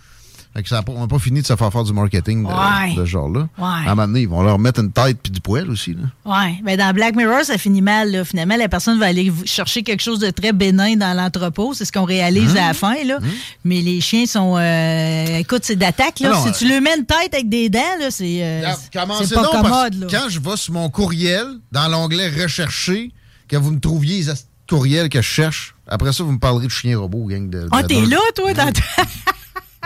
Fait 0.57 0.63
que 0.63 0.69
ça 0.69 0.81
on 0.87 1.01
n'a 1.01 1.07
pas 1.07 1.19
fini 1.19 1.43
de 1.43 1.45
se 1.45 1.55
faire 1.55 1.71
faire 1.71 1.83
du 1.83 1.93
marketing 1.93 2.41
de, 2.43 2.47
Ouais. 2.47 2.95
de 2.95 3.01
ce 3.01 3.05
genre-là. 3.05 3.41
Ouais. 3.59 3.63
À 3.65 3.91
un 3.91 3.95
moment 3.95 4.07
donné, 4.07 4.21
ils 4.21 4.27
vont 4.27 4.41
leur 4.41 4.57
mettre 4.57 4.79
une 4.81 4.91
tête 4.91 5.19
puis 5.21 5.31
du 5.31 5.39
poil 5.39 5.69
aussi. 5.69 5.93
Là. 5.93 6.01
Ouais. 6.25 6.55
Ben 6.63 6.75
dans 6.75 6.91
Black 6.95 7.15
Mirror, 7.15 7.43
ça 7.43 7.59
finit 7.59 7.83
mal. 7.83 8.09
là. 8.11 8.25
Finalement, 8.25 8.55
la 8.57 8.67
personne 8.67 8.97
va 8.97 9.05
aller 9.05 9.31
chercher 9.45 9.83
quelque 9.83 10.01
chose 10.01 10.17
de 10.17 10.31
très 10.31 10.53
bénin 10.53 10.95
dans 10.95 11.15
l'entrepôt. 11.15 11.75
C'est 11.75 11.85
ce 11.85 11.91
qu'on 11.91 12.05
réalise 12.05 12.57
à 12.57 12.69
la 12.69 12.73
fin. 12.73 12.95
Là. 13.05 13.19
Mais 13.63 13.81
les 13.81 14.01
chiens 14.01 14.25
sont. 14.25 14.55
euh, 14.57 15.37
écoute, 15.37 15.61
c'est 15.63 15.75
d'attaque. 15.75 16.21
là. 16.21 16.31
Ah 16.33 16.37
non, 16.37 16.41
si 16.41 16.49
euh, 16.49 16.51
tu 16.57 16.65
lui 16.73 16.81
mets 16.81 16.97
une 16.97 17.05
tête 17.05 17.33
avec 17.35 17.49
des 17.49 17.69
dents, 17.69 17.79
là, 17.99 18.09
c'est 18.09 18.43
euh, 18.43 18.71
c'est 18.81 18.99
commencez 18.99 19.35
pas 19.35 19.43
commode. 19.43 19.93
Là. 19.93 20.07
quand 20.09 20.27
je 20.27 20.39
vais 20.39 20.57
sur 20.57 20.73
mon 20.73 20.89
courriel, 20.89 21.45
dans 21.71 21.87
l'onglet 21.87 22.29
Rechercher, 22.29 23.11
que 23.47 23.57
vous 23.57 23.69
me 23.69 23.79
trouviez 23.79 24.23
les 24.23 24.33
courriels 24.67 25.09
que 25.09 25.21
je 25.21 25.27
cherche, 25.27 25.75
après 25.87 26.11
ça, 26.13 26.23
vous 26.23 26.31
me 26.31 26.39
parlerez 26.39 26.65
de 26.65 26.71
chien 26.71 26.97
robot, 26.97 27.25
gang 27.27 27.47
de. 27.47 27.59
de 27.61 27.69
Ah, 27.71 27.83
t'es 27.83 28.01
là, 28.01 28.17
toi, 28.35 28.55
dans 28.55 28.71
ta- 28.71 28.81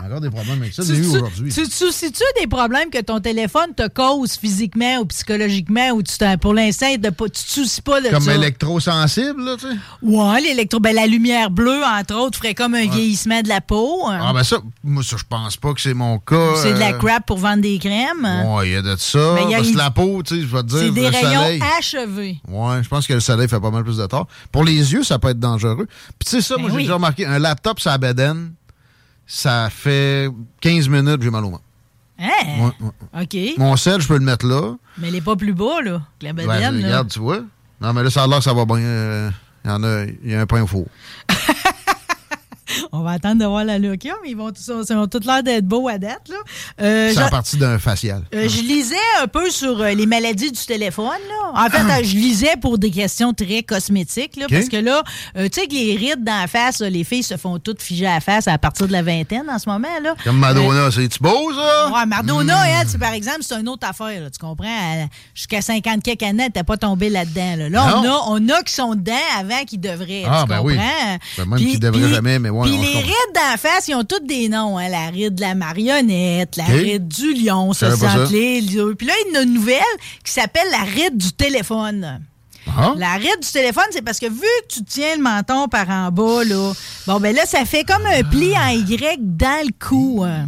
Encore 0.05 0.21
des 0.21 0.29
problèmes 0.29 0.61
avec 0.61 0.73
ça. 0.73 0.83
Tu 0.83 0.95
J'ai 0.95 1.05
aujourd'hui. 1.07 1.53
tu 1.53 1.67
te 1.67 1.73
soucies-tu 1.73 2.23
des 2.39 2.47
problèmes 2.47 2.89
que 2.89 3.01
ton 3.01 3.19
téléphone 3.19 3.73
te 3.75 3.87
cause 3.87 4.33
physiquement 4.33 4.97
ou 4.99 5.05
psychologiquement 5.05 5.89
ou 5.91 6.01
tu 6.03 6.13
pour 6.41 6.53
l'instant, 6.53 6.87
tu 6.93 7.01
te 7.01 7.37
soucies 7.37 7.81
pas 7.81 8.01
de 8.01 8.09
Comme 8.09 8.21
ça? 8.23 8.35
électrosensible, 8.35 9.43
là, 9.43 9.55
tu 9.59 9.67
sais. 9.67 9.75
Ouais, 10.01 10.41
l'électro, 10.41 10.79
ben, 10.79 10.95
la 10.95 11.07
lumière 11.07 11.49
bleue, 11.51 11.81
entre 11.83 12.15
autres, 12.15 12.37
ferait 12.37 12.53
comme 12.53 12.75
un 12.75 12.87
vieillissement 12.87 13.41
de 13.41 13.47
la 13.49 13.61
peau. 13.61 14.07
hein. 14.07 14.19
Ah, 14.21 14.33
ben 14.33 14.43
ça, 14.43 14.57
moi, 14.83 15.03
ça, 15.03 15.17
je 15.17 15.23
pense 15.27 15.57
pas 15.57 15.73
que 15.73 15.81
c'est 15.81 15.93
mon 15.93 16.19
cas. 16.19 16.55
c'est 16.57 16.73
de 16.73 16.79
la 16.79 16.93
euh, 16.93 16.97
crap 16.97 17.25
pour 17.25 17.37
vendre 17.37 17.61
des 17.61 17.77
crèmes. 17.79 18.25
Ouais, 18.47 18.69
il 18.69 18.73
y 18.73 18.75
a 18.75 18.81
de 18.81 18.95
ça. 18.97 19.33
Mais 19.35 19.43
il 19.45 19.49
y 19.51 19.53
a 19.53 19.57
parce 19.57 19.69
une- 19.69 19.77
la 19.77 19.91
peau, 19.91 20.21
tu 20.23 20.35
sais, 20.35 20.41
je 20.41 20.47
vais 20.47 20.61
te 20.63 20.67
dire, 20.67 20.79
c'est 20.79 20.91
des 20.91 21.07
rayons 21.09 21.41
soleil. 21.43 21.61
achevés. 21.77 22.41
Ouais, 22.47 22.83
je 22.83 22.87
pense 22.89 23.07
que 23.07 23.13
le 23.13 23.19
soleil 23.19 23.47
fait 23.47 23.59
pas 23.59 23.71
mal 23.71 23.83
plus 23.83 23.97
de 23.97 24.05
tort. 24.05 24.27
Pour 24.51 24.63
les 24.63 24.93
yeux, 24.93 25.03
ça 25.03 25.19
peut 25.19 25.29
être 25.29 25.39
dangereux. 25.39 25.87
Puis 26.19 26.25
tu 26.25 26.29
sais 26.31 26.41
ça, 26.41 26.55
Ben 26.55 26.61
moi 26.61 26.69
j'ai 26.71 26.75
oui. 26.77 26.81
déjà 26.83 26.93
remarqué, 26.95 27.25
un 27.25 27.39
laptop 27.39 27.79
sur 27.79 27.89
la 27.91 27.97
bedaine, 27.97 28.53
ça 29.25 29.69
fait 29.69 30.29
15 30.61 30.89
minutes, 30.89 31.21
j'ai 31.21 31.29
mal 31.29 31.45
au 31.45 31.51
ventre. 31.51 31.63
Hein? 32.19 32.29
Ouais, 32.59 32.71
ouais. 33.15 33.23
OK. 33.23 33.57
Mon 33.57 33.75
sel, 33.77 33.99
je 34.01 34.07
peux 34.07 34.17
le 34.17 34.23
mettre 34.25 34.45
là. 34.45 34.75
Mais 34.97 35.09
il 35.09 35.15
est 35.15 35.21
pas 35.21 35.35
plus 35.35 35.53
bas, 35.53 35.81
là, 35.83 36.01
que 36.19 36.25
la 36.25 36.33
Ben, 36.33 36.45
bedaine, 36.47 36.79
là. 36.81 36.87
regarde, 36.87 37.09
tu 37.09 37.19
vois. 37.19 37.39
Non, 37.79 37.93
mais 37.93 38.03
là, 38.03 38.09
ça 38.11 38.23
a 38.23 38.27
l'air 38.27 38.37
que 38.37 38.43
ça 38.43 38.53
va 38.53 38.65
bien. 38.65 38.77
euh, 38.77 39.31
Il 39.65 39.69
y 39.69 39.73
en 39.73 39.83
a, 39.83 40.03
il 40.05 40.29
y 40.31 40.35
a 40.35 40.41
un 40.41 40.45
pain 40.45 40.61
au 40.61 40.67
four. 40.67 40.85
On 42.93 43.01
va 43.03 43.11
attendre 43.11 43.39
de 43.41 43.45
voir 43.45 43.63
la 43.63 43.79
look, 43.79 43.99
mais 44.03 44.31
ils 44.31 44.35
vont, 44.35 44.51
tous- 44.51 44.69
ils 44.89 44.95
ont 44.95 45.07
tous 45.07 45.25
l'air 45.25 45.43
d'être 45.43 45.65
beaux 45.65 45.87
à 45.87 45.97
date, 45.97 46.27
là. 46.29 46.35
Euh, 46.81 47.11
C'est 47.15 47.29
partie 47.29 47.57
d'un 47.57 47.79
facial. 47.79 48.23
Euh, 48.35 48.49
je 48.49 48.61
lisais 48.61 48.95
un 49.21 49.27
peu 49.27 49.49
sur 49.49 49.79
euh, 49.81 49.91
les 49.93 50.05
maladies 50.05 50.51
du 50.51 50.59
téléphone. 50.65 51.05
Là. 51.05 51.63
En 51.65 51.69
fait, 51.69 51.79
euh, 51.79 52.03
je 52.03 52.15
lisais 52.15 52.55
pour 52.61 52.77
des 52.77 52.91
questions 52.91 53.33
très 53.33 53.63
cosmétiques. 53.63 54.35
Là. 54.35 54.47
Parce 54.49 54.67
que 54.67 54.77
là, 54.77 55.03
euh, 55.37 55.47
tu 55.47 55.61
sais 55.61 55.67
que 55.67 55.73
les 55.73 55.95
rides 55.95 56.23
dans 56.23 56.41
la 56.41 56.47
face, 56.47 56.79
là, 56.79 56.89
les 56.89 57.03
filles 57.03 57.23
se 57.23 57.37
font 57.37 57.59
toutes 57.59 57.81
figer 57.81 58.07
à 58.07 58.15
la 58.15 58.19
face 58.19 58.47
à 58.47 58.57
partir 58.57 58.87
de 58.87 58.91
la 58.91 59.03
vingtaine 59.03 59.49
en 59.49 59.57
ce 59.59 59.69
moment. 59.69 59.87
Là. 60.03 60.15
Comme 60.23 60.37
Madonna, 60.39 60.91
c'est-tu 60.91 61.19
beau, 61.21 61.53
ça? 61.53 61.91
Ouais, 61.93 62.05
Madonna, 62.05 62.57
elle, 62.81 62.87
c'est, 62.89 62.97
par 62.97 63.13
exemple, 63.13 63.39
c'est 63.41 63.55
une 63.59 63.69
autre 63.69 63.87
affaire. 63.87 64.21
là, 64.21 64.29
tu 64.29 64.39
comprends? 64.39 64.65
Elle- 64.67 65.07
Jusqu'à 65.33 65.61
50 65.61 66.03
quelques 66.03 66.23
années, 66.23 66.43
elle 66.43 66.47
n'était 66.47 66.63
pas 66.63 66.77
tombée 66.77 67.09
là-dedans. 67.09 67.55
Là, 67.57 67.69
Là, 67.69 67.97
on, 67.97 68.03
a, 68.05 68.21
on 68.27 68.49
a 68.49 68.63
qui 68.63 68.73
sont 68.73 68.95
dedans 68.95 69.13
avant 69.39 69.63
qu'ils 69.65 69.79
devraient. 69.79 70.23
Ah, 70.27 70.41
tu 70.43 70.49
ben 70.49 70.57
comprends? 70.57 70.63
oui. 70.65 70.77
Ben, 71.37 71.45
même 71.45 71.59
qu'ils 71.59 71.79
devraient 71.79 72.09
jamais, 72.09 72.37
mais 72.39 72.49
ouais, 72.49 72.67
on 72.67 72.80
les 72.81 72.99
rides 72.99 73.33
la 73.51 73.57
face, 73.57 73.87
ils 73.87 73.95
ont 73.95 74.03
toutes 74.03 74.25
des 74.25 74.49
noms. 74.49 74.77
Hein, 74.77 74.89
la 74.89 75.07
ride 75.09 75.35
de 75.35 75.41
la 75.41 75.55
marionnette, 75.55 76.55
la 76.57 76.65
ride 76.65 77.07
du 77.07 77.33
lion, 77.33 77.73
ça 77.73 77.89
les. 78.31 78.95
Puis 78.95 79.07
là, 79.07 79.13
il 79.27 79.33
y 79.33 79.37
a 79.37 79.41
une 79.41 79.53
nouvelle 79.53 79.81
qui 80.23 80.31
s'appelle 80.31 80.67
la 80.71 80.83
ride 80.83 81.17
du 81.17 81.31
téléphone. 81.33 82.21
Ah? 82.77 82.93
La 82.95 83.13
ride 83.15 83.39
du 83.41 83.51
téléphone, 83.51 83.83
c'est 83.91 84.01
parce 84.03 84.19
que 84.19 84.27
vu 84.27 84.39
que 84.39 84.73
tu 84.75 84.83
tiens 84.83 85.15
le 85.17 85.21
menton 85.21 85.67
par 85.67 85.89
en 85.89 86.11
bas, 86.11 86.43
là, 86.43 86.71
bon, 87.07 87.19
ben 87.19 87.35
là, 87.35 87.45
ça 87.45 87.65
fait 87.65 87.83
comme 87.83 88.05
un 88.05 88.23
pli 88.23 88.53
en 88.55 88.69
Y 88.69 89.17
dans 89.19 89.65
le 89.65 89.71
cou. 89.79 90.23
hein. 90.25 90.47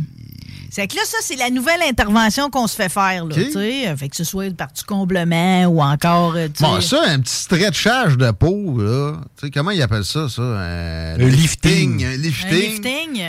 C'est 0.75 0.87
que 0.87 0.95
là, 0.95 1.01
ça, 1.05 1.17
c'est 1.21 1.35
la 1.35 1.51
nouvelle 1.51 1.81
intervention 1.87 2.49
qu'on 2.49 2.65
se 2.65 2.75
fait 2.75 2.89
faire, 2.89 3.25
là, 3.25 3.35
OK. 3.35 3.45
tu 3.45 3.51
sais. 3.51 3.95
Fait 3.95 4.09
que 4.09 4.15
ce 4.15 4.23
soit 4.23 4.51
par 4.57 4.71
du 4.73 4.81
comblement 4.83 5.65
ou 5.67 5.81
encore, 5.83 6.33
euh, 6.35 6.47
tu 6.47 6.53
sais. 6.55 6.63
Bon, 6.65 6.81
ça, 6.81 7.03
un 7.09 7.19
petit 7.19 7.35
stretchage 7.35 8.17
de 8.17 8.31
peau, 8.31 8.81
là. 8.81 9.21
Tu 9.37 9.45
sais, 9.45 9.51
comment 9.51 9.69
ils 9.69 9.83
appellent 9.83 10.03
ça, 10.03 10.27
ça? 10.29 10.41
Un, 10.41 11.13
Un 11.19 11.27
lifting. 11.27 12.03
Un 12.03 12.17
lifting. 12.17 12.49
lifting. 12.83 13.23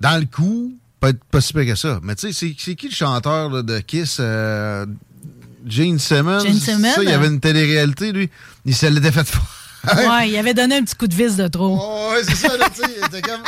Dans 0.00 0.20
le 0.20 0.26
cou, 0.26 0.74
pas, 1.00 1.12
pas 1.30 1.40
si 1.40 1.54
pire 1.54 1.64
que 1.64 1.74
ça. 1.74 1.98
Mais 2.02 2.14
tu 2.14 2.26
sais, 2.26 2.32
c'est- 2.34 2.54
c'est 2.58 2.74
qui 2.74 2.88
le 2.88 2.94
chanteur 2.94 3.48
là, 3.48 3.62
de 3.62 3.78
Kiss? 3.78 4.18
euh, 4.20 4.84
Gene 5.66 5.98
Simmons? 5.98 6.40
Gene 6.40 6.54
Simmons, 6.60 6.92
Ça, 6.94 7.02
il 7.04 7.08
y 7.08 7.12
avait 7.12 7.26
une 7.28 7.40
télé-réalité, 7.40 8.12
lui. 8.12 8.28
Il 8.66 8.74
se 8.76 8.84
l'était 8.86 9.12
fait 9.12 9.24
faire. 9.26 9.42
Ouais, 9.96 10.28
il 10.30 10.36
avait 10.36 10.54
donné 10.54 10.76
un 10.76 10.82
petit 10.82 10.94
coup 10.94 11.06
de 11.06 11.14
vis 11.14 11.36
de 11.36 11.48
trop. 11.48 11.78
Oh, 11.80 12.10
ouais, 12.12 12.22
c'est 12.24 12.34
ça, 12.34 12.56
là, 12.56 12.66
tu 12.74 12.82
sais. 12.82 12.88
il 13.00 13.06
était 13.06 13.22
comme- 13.22 13.42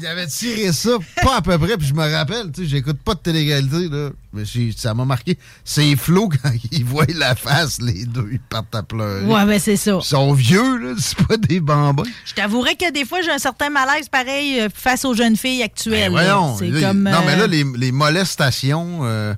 Il 0.00 0.06
avait 0.06 0.26
tiré 0.26 0.72
ça, 0.72 0.90
pas 1.22 1.36
à 1.36 1.42
peu 1.42 1.56
près, 1.58 1.76
puis 1.76 1.86
je 1.86 1.94
me 1.94 2.08
rappelle, 2.10 2.50
tu 2.52 2.62
sais, 2.62 2.68
j'écoute 2.68 2.98
pas 3.04 3.14
de 3.14 3.20
télé-réalité, 3.20 3.88
là. 3.88 4.10
Mais 4.32 4.42
ça 4.76 4.94
m'a 4.94 5.04
marqué. 5.04 5.38
C'est 5.64 5.94
flou 5.96 6.28
quand 6.28 6.50
ils 6.72 6.84
voient 6.84 7.06
la 7.14 7.34
face, 7.36 7.80
les 7.80 8.04
deux, 8.04 8.28
ils 8.32 8.40
partent 8.40 8.74
à 8.74 8.82
pleurer. 8.82 9.24
Ouais, 9.24 9.44
ben 9.46 9.58
c'est 9.60 9.76
ça. 9.76 9.98
Ils 10.00 10.04
sont 10.04 10.32
vieux, 10.32 10.76
là, 10.78 10.94
c'est 10.98 11.16
pas 11.26 11.36
des 11.36 11.60
bambins. 11.60 12.02
Je 12.26 12.34
t'avouerais 12.34 12.74
que 12.74 12.90
des 12.92 13.04
fois, 13.04 13.22
j'ai 13.22 13.30
un 13.30 13.38
certain 13.38 13.70
malaise 13.70 14.08
pareil 14.08 14.60
euh, 14.60 14.68
face 14.74 15.04
aux 15.04 15.14
jeunes 15.14 15.36
filles 15.36 15.62
actuelles. 15.62 16.12
Ben, 16.12 16.24
voyons. 16.24 16.56
C'est 16.58 16.68
là, 16.68 16.88
comme. 16.88 17.02
Non, 17.04 17.20
mais 17.24 17.34
euh, 17.34 17.36
là, 17.36 17.46
les, 17.46 17.64
les 17.76 17.92
molestations 17.92 19.00
euh, 19.04 19.34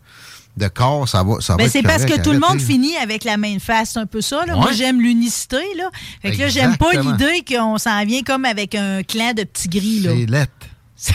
de 0.56 0.68
corps, 0.68 1.08
ça 1.08 1.22
va, 1.22 1.40
ça 1.40 1.56
Ben, 1.56 1.68
c'est 1.68 1.82
parce 1.82 2.04
que 2.04 2.20
tout 2.22 2.32
le 2.32 2.38
monde 2.38 2.60
finit 2.60 2.96
avec 2.96 3.24
la 3.24 3.36
même 3.36 3.60
face, 3.60 3.90
c'est 3.92 3.98
un 3.98 4.06
peu 4.06 4.20
ça. 4.20 4.46
Là. 4.46 4.54
Ouais. 4.54 4.60
Moi, 4.60 4.72
j'aime 4.72 5.00
l'unicité. 5.00 5.62
Là. 5.76 5.90
Fait 6.22 6.32
que 6.32 6.38
là, 6.38 6.48
j'aime 6.48 6.76
pas 6.76 6.92
l'idée 6.92 7.44
qu'on 7.46 7.78
s'en 7.78 8.04
vient 8.04 8.22
comme 8.22 8.44
avec 8.44 8.74
un 8.74 9.02
clan 9.02 9.32
de 9.34 9.44
petits 9.44 9.68
gris. 9.68 10.02
C'est 10.04 10.26
lettre. 10.26 10.52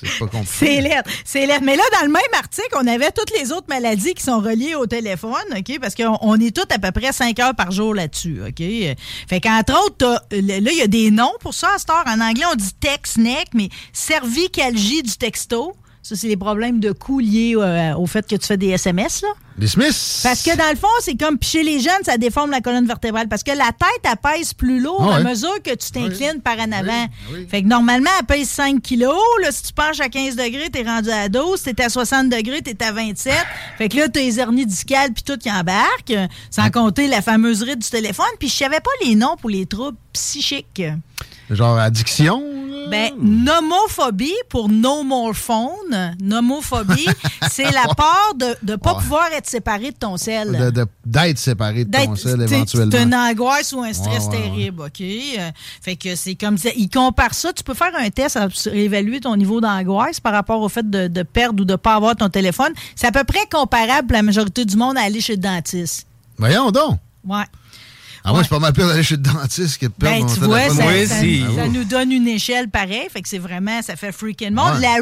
c'est 0.00 0.18
pas 0.18 0.26
compliqué. 0.26 0.46
C'est 0.50 0.80
laid, 0.80 1.02
c'est 1.24 1.46
laid. 1.46 1.60
Mais 1.62 1.76
là, 1.76 1.82
dans 1.98 2.06
le 2.06 2.12
même 2.12 2.22
article, 2.38 2.68
on 2.76 2.86
avait 2.86 3.10
toutes 3.12 3.32
les 3.38 3.50
autres 3.50 3.66
maladies 3.68 4.14
qui 4.14 4.22
sont 4.22 4.40
reliées 4.40 4.74
au 4.74 4.86
téléphone, 4.86 5.32
OK? 5.56 5.78
Parce 5.80 5.94
qu'on 5.94 6.18
on 6.20 6.38
est 6.38 6.54
tous 6.54 6.72
à 6.72 6.78
peu 6.78 6.92
près 6.92 7.12
5 7.12 7.38
heures 7.40 7.54
par 7.54 7.70
jour 7.70 7.94
là-dessus, 7.94 8.40
OK? 8.46 8.62
Fait 9.28 9.40
qu'entre 9.40 9.74
autres, 9.86 10.22
là, 10.30 10.70
il 10.70 10.78
y 10.78 10.82
a 10.82 10.86
des 10.86 11.10
noms 11.10 11.32
pour 11.40 11.54
ça 11.54 11.68
à 11.74 11.78
cette 11.78 11.90
heure. 11.90 12.04
En 12.06 12.20
anglais, 12.20 12.44
on 12.52 12.56
dit 12.56 12.74
text, 12.78 13.16
neck, 13.16 13.48
mais 13.54 13.70
cervicalgie 13.92 15.02
du 15.02 15.16
texto. 15.16 15.74
Ça, 16.08 16.16
c'est 16.16 16.28
les 16.28 16.38
problèmes 16.38 16.80
de 16.80 16.92
cou 16.92 17.18
liés 17.18 17.54
euh, 17.54 17.94
au 17.96 18.06
fait 18.06 18.26
que 18.26 18.34
tu 18.34 18.46
fais 18.46 18.56
des 18.56 18.68
SMS, 18.68 19.20
là. 19.20 19.28
Les 19.58 19.66
Smiths. 19.66 20.20
Parce 20.22 20.42
que 20.42 20.56
dans 20.56 20.70
le 20.70 20.76
fond, 20.76 20.86
c'est 21.02 21.16
comme 21.20 21.36
chez 21.42 21.62
les 21.62 21.80
jeunes, 21.80 22.02
ça 22.04 22.16
déforme 22.16 22.50
la 22.50 22.62
colonne 22.62 22.86
vertébrale. 22.86 23.28
Parce 23.28 23.42
que 23.42 23.50
la 23.50 23.72
tête, 23.72 24.04
elle 24.04 24.16
pèse 24.16 24.54
plus 24.54 24.80
lourd 24.80 25.06
Ah 25.12 25.16
à 25.16 25.20
mesure 25.20 25.60
que 25.62 25.72
tu 25.74 25.90
t'inclines 25.90 26.40
par 26.40 26.58
en 26.60 26.72
avant. 26.72 27.06
Oui, 27.30 27.38
oui. 27.40 27.46
Fait 27.50 27.62
que 27.62 27.66
normalement, 27.68 28.08
elle 28.20 28.24
pèse 28.24 28.48
5 28.48 28.80
kilos. 28.80 29.18
Là, 29.42 29.50
si 29.50 29.64
tu 29.64 29.72
penches 29.74 30.00
à 30.00 30.08
15 30.08 30.36
degrés, 30.36 30.70
t'es 30.70 30.82
rendu 30.84 31.10
à 31.10 31.28
12. 31.28 31.60
Si 31.60 31.74
t'es 31.74 31.82
à 31.82 31.88
60 31.90 32.30
degrés, 32.30 32.62
t'es 32.62 32.82
à 32.82 32.92
27. 32.92 33.34
Fait 33.76 33.88
que 33.90 33.96
là, 33.98 34.08
t'as 34.08 34.20
les 34.20 34.38
hernies 34.40 34.64
discales 34.64 35.12
puis 35.12 35.24
tout 35.24 35.36
qui 35.36 35.50
embarque. 35.50 36.10
euh, 36.12 36.26
Sans 36.50 36.70
compter 36.70 37.06
la 37.08 37.20
fameuse 37.20 37.62
ride 37.64 37.80
du 37.80 37.88
téléphone. 37.90 38.26
Puis 38.38 38.48
je 38.48 38.54
savais 38.54 38.80
pas 38.80 38.90
les 39.04 39.14
noms 39.16 39.36
pour 39.36 39.50
les 39.50 39.66
troubles 39.66 39.98
psychiques. 40.12 40.82
Genre 41.50 41.78
addiction. 41.78 42.42
Ben, 42.90 43.12
nomophobie 43.20 44.32
pour 44.48 44.70
no 44.70 45.02
more 45.04 45.34
phone. 45.34 46.16
Nomophobie, 46.22 47.06
c'est 47.50 47.70
la 47.70 47.82
peur 47.94 48.34
de 48.34 48.46
ne 48.62 48.76
pas 48.76 48.94
Ouais. 48.94 49.00
pouvoir 49.02 49.26
être 49.36 49.46
séparé 49.46 49.90
de 49.90 49.96
ton 49.96 50.16
sel. 50.16 50.72
D'être 51.04 51.38
séparé 51.38 51.84
de 51.84 51.90
ton 51.90 52.16
sel 52.16 52.40
éventuellement. 52.40 52.90
C'est 52.92 53.02
une 53.02 53.14
angoisse 53.14 53.72
ou 53.74 53.82
un 53.82 53.92
stress 53.92 54.24
Ouais, 54.24 54.36
ouais, 54.36 54.42
terrible, 54.42 54.82
OK? 54.82 55.00
Euh, 55.02 55.50
fait 55.82 55.96
que 55.96 56.16
c'est 56.16 56.34
comme 56.34 56.56
ça. 56.56 56.70
Il 56.76 56.88
compare 56.88 57.34
ça. 57.34 57.52
Tu 57.52 57.62
peux 57.62 57.74
faire 57.74 57.92
un 57.94 58.08
test 58.08 58.36
à 58.38 58.48
évaluer 58.72 59.20
ton 59.20 59.36
niveau 59.36 59.60
d'angoisse 59.60 60.18
par 60.20 60.32
rapport 60.32 60.60
au 60.62 60.68
fait 60.70 60.88
de, 60.88 61.08
de 61.08 61.22
perdre 61.22 61.60
ou 61.60 61.64
de 61.66 61.72
ne 61.72 61.76
pas 61.76 61.94
avoir 61.94 62.16
ton 62.16 62.30
téléphone. 62.30 62.72
C'est 62.96 63.06
à 63.06 63.12
peu 63.12 63.24
près 63.24 63.46
comparable 63.50 64.06
pour 64.08 64.16
la 64.16 64.22
majorité 64.22 64.64
du 64.64 64.76
monde 64.76 64.96
à 64.96 65.02
aller 65.02 65.20
chez 65.20 65.34
le 65.36 65.42
dentiste. 65.42 66.06
Voyons 66.38 66.70
donc. 66.70 66.98
Ouais. 67.26 67.44
Ah, 68.24 68.30
moi, 68.30 68.38
Ouais. 68.38 68.44
c'est 68.44 68.50
pas 68.50 68.58
mal 68.58 68.72
pire 68.72 68.86
d'aller 68.88 69.02
chez 69.02 69.16
le 69.16 69.22
dentiste 69.22 69.78
que 69.80 69.86
de 69.86 69.92
perdre 69.92 70.16
Ben, 70.18 70.26
mon 70.26 70.34
tu 70.34 70.40
vois, 70.40 70.58
téléphone. 70.60 70.76
ça, 70.78 70.86
Oui, 70.86 71.06
ça- 71.06 71.20
si. 71.20 71.56
ça 71.56 71.68
nous 71.68 71.84
donne 71.84 72.12
une 72.12 72.28
échelle 72.28 72.68
pareille. 72.68 73.08
Fait 73.10 73.22
que 73.22 73.28
c'est 73.28 73.38
vraiment, 73.38 73.80
ça 73.82 73.96
fait 73.96 74.12
freaking 74.12 74.52
monde. 74.52 74.74
Ouais. 74.74 74.80
La 74.80 74.96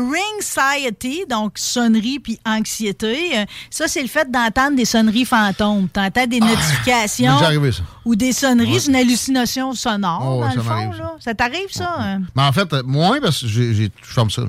ringsiety, 0.50 1.24
donc 1.28 1.52
sonnerie 1.56 2.18
puis 2.18 2.38
anxiété, 2.46 3.38
euh, 3.38 3.44
ça, 3.70 3.88
c'est 3.88 4.02
le 4.02 4.08
fait 4.08 4.30
d'entendre 4.30 4.76
des 4.76 4.84
sonneries 4.84 5.24
fantômes. 5.24 5.88
Tu 5.92 6.00
entends 6.00 6.26
des 6.26 6.40
notifications 6.40 7.32
m'est 7.32 7.38
déjà 7.38 7.46
arrivé, 7.46 7.72
ça. 7.72 7.82
ou 8.04 8.14
des 8.14 8.32
sonneries, 8.32 8.80
c'est 8.80 8.88
une 8.90 8.96
hallucination 8.96 9.72
sonore, 9.74 10.22
Oh, 10.24 10.34
ouais, 10.42 10.46
dans 10.48 10.50
ça 10.50 10.56
le 10.56 10.62
fond. 10.62 10.92
là. 10.92 11.14
Ça 11.20 11.34
t'arrive, 11.34 11.70
ça? 11.70 11.96
hein? 11.98 12.22
Mais 12.34 12.42
en 12.42 12.52
fait, 12.52 12.72
euh, 12.72 12.82
moins 12.84 13.20
parce 13.20 13.40
que 13.40 13.48
j'ai, 13.48 13.90
ferme 14.02 14.30
ça. 14.30 14.42
là. 14.42 14.48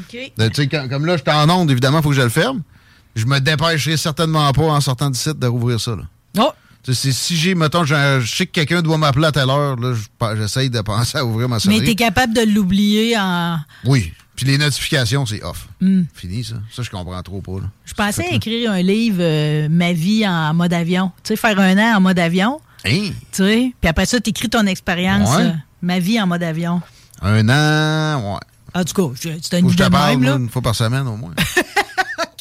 OK. 0.00 0.16
Tu 0.16 0.30
sais, 0.54 0.66
quand- 0.68 0.88
comme 0.88 1.04
là, 1.06 1.16
je 1.16 1.22
suis 1.22 1.36
en 1.36 1.50
onde, 1.50 1.70
évidemment, 1.70 1.98
il 1.98 2.02
faut 2.02 2.10
que 2.10 2.14
je 2.14 2.22
le 2.22 2.28
ferme. 2.28 2.62
Je 3.16 3.26
me 3.26 3.40
dépêcherai 3.40 3.96
certainement 3.96 4.50
pas 4.52 4.62
en 4.66 4.80
sortant 4.80 5.10
du 5.10 5.18
site 5.18 5.38
de 5.38 5.46
rouvrir 5.48 5.80
ça. 5.80 5.92
Là. 5.96 6.02
Oh! 6.38 6.50
Si 6.90 7.36
j'ai, 7.36 7.54
mettons, 7.54 7.84
je 7.84 8.24
sais 8.26 8.46
que 8.46 8.52
quelqu'un 8.52 8.80
doit 8.82 8.96
m'appeler 8.98 9.26
à 9.26 9.32
telle 9.32 9.50
heure, 9.50 9.76
j'essaye 10.36 10.70
de 10.70 10.80
penser 10.80 11.18
à 11.18 11.24
ouvrir 11.24 11.48
ma 11.48 11.56
Mais 11.56 11.60
sonnerie. 11.60 11.84
t'es 11.84 11.94
capable 11.94 12.32
de 12.34 12.42
l'oublier 12.42 13.16
en. 13.18 13.58
Oui. 13.84 14.12
Puis 14.36 14.46
les 14.46 14.56
notifications, 14.56 15.26
c'est 15.26 15.42
off. 15.42 15.68
Hmm. 15.80 16.02
Fini, 16.14 16.44
ça. 16.44 16.54
Ça, 16.72 16.82
je 16.82 16.90
comprends 16.90 17.20
trop 17.22 17.40
pas. 17.42 17.60
là. 17.60 17.70
Je 17.84 17.92
pensais 17.92 18.24
écrire 18.32 18.70
un 18.70 18.82
livre, 18.82 19.18
euh, 19.20 19.68
Ma 19.68 19.92
vie 19.92 20.26
en 20.26 20.54
mode 20.54 20.72
avion. 20.72 21.10
Tu 21.24 21.28
sais, 21.28 21.36
faire 21.36 21.58
un 21.58 21.76
an 21.76 21.96
en 21.96 22.00
mode 22.00 22.18
avion. 22.20 22.60
Hein? 22.86 23.10
Tu 23.32 23.42
sais, 23.42 23.72
puis 23.80 23.88
après 23.88 24.06
ça, 24.06 24.20
t'écris 24.20 24.48
ton 24.48 24.64
expérience. 24.66 25.28
Ouais. 25.36 25.42
euh, 25.46 25.52
Ma 25.82 25.98
vie 25.98 26.20
en 26.20 26.26
mode 26.28 26.44
avion. 26.44 26.80
Un 27.20 27.48
an, 27.48 28.34
ouais. 28.34 28.40
En 28.80 28.84
tout 28.84 28.94
cas, 29.10 29.14
c'est 29.42 29.58
une 29.58 29.66
idée 29.66 29.76
te 29.76 29.82
de 29.82 29.88
même, 29.96 30.22
là, 30.22 30.36
une 30.36 30.48
fois 30.48 30.62
par 30.62 30.74
semaine 30.76 31.06
au 31.08 31.16
moins. 31.16 31.34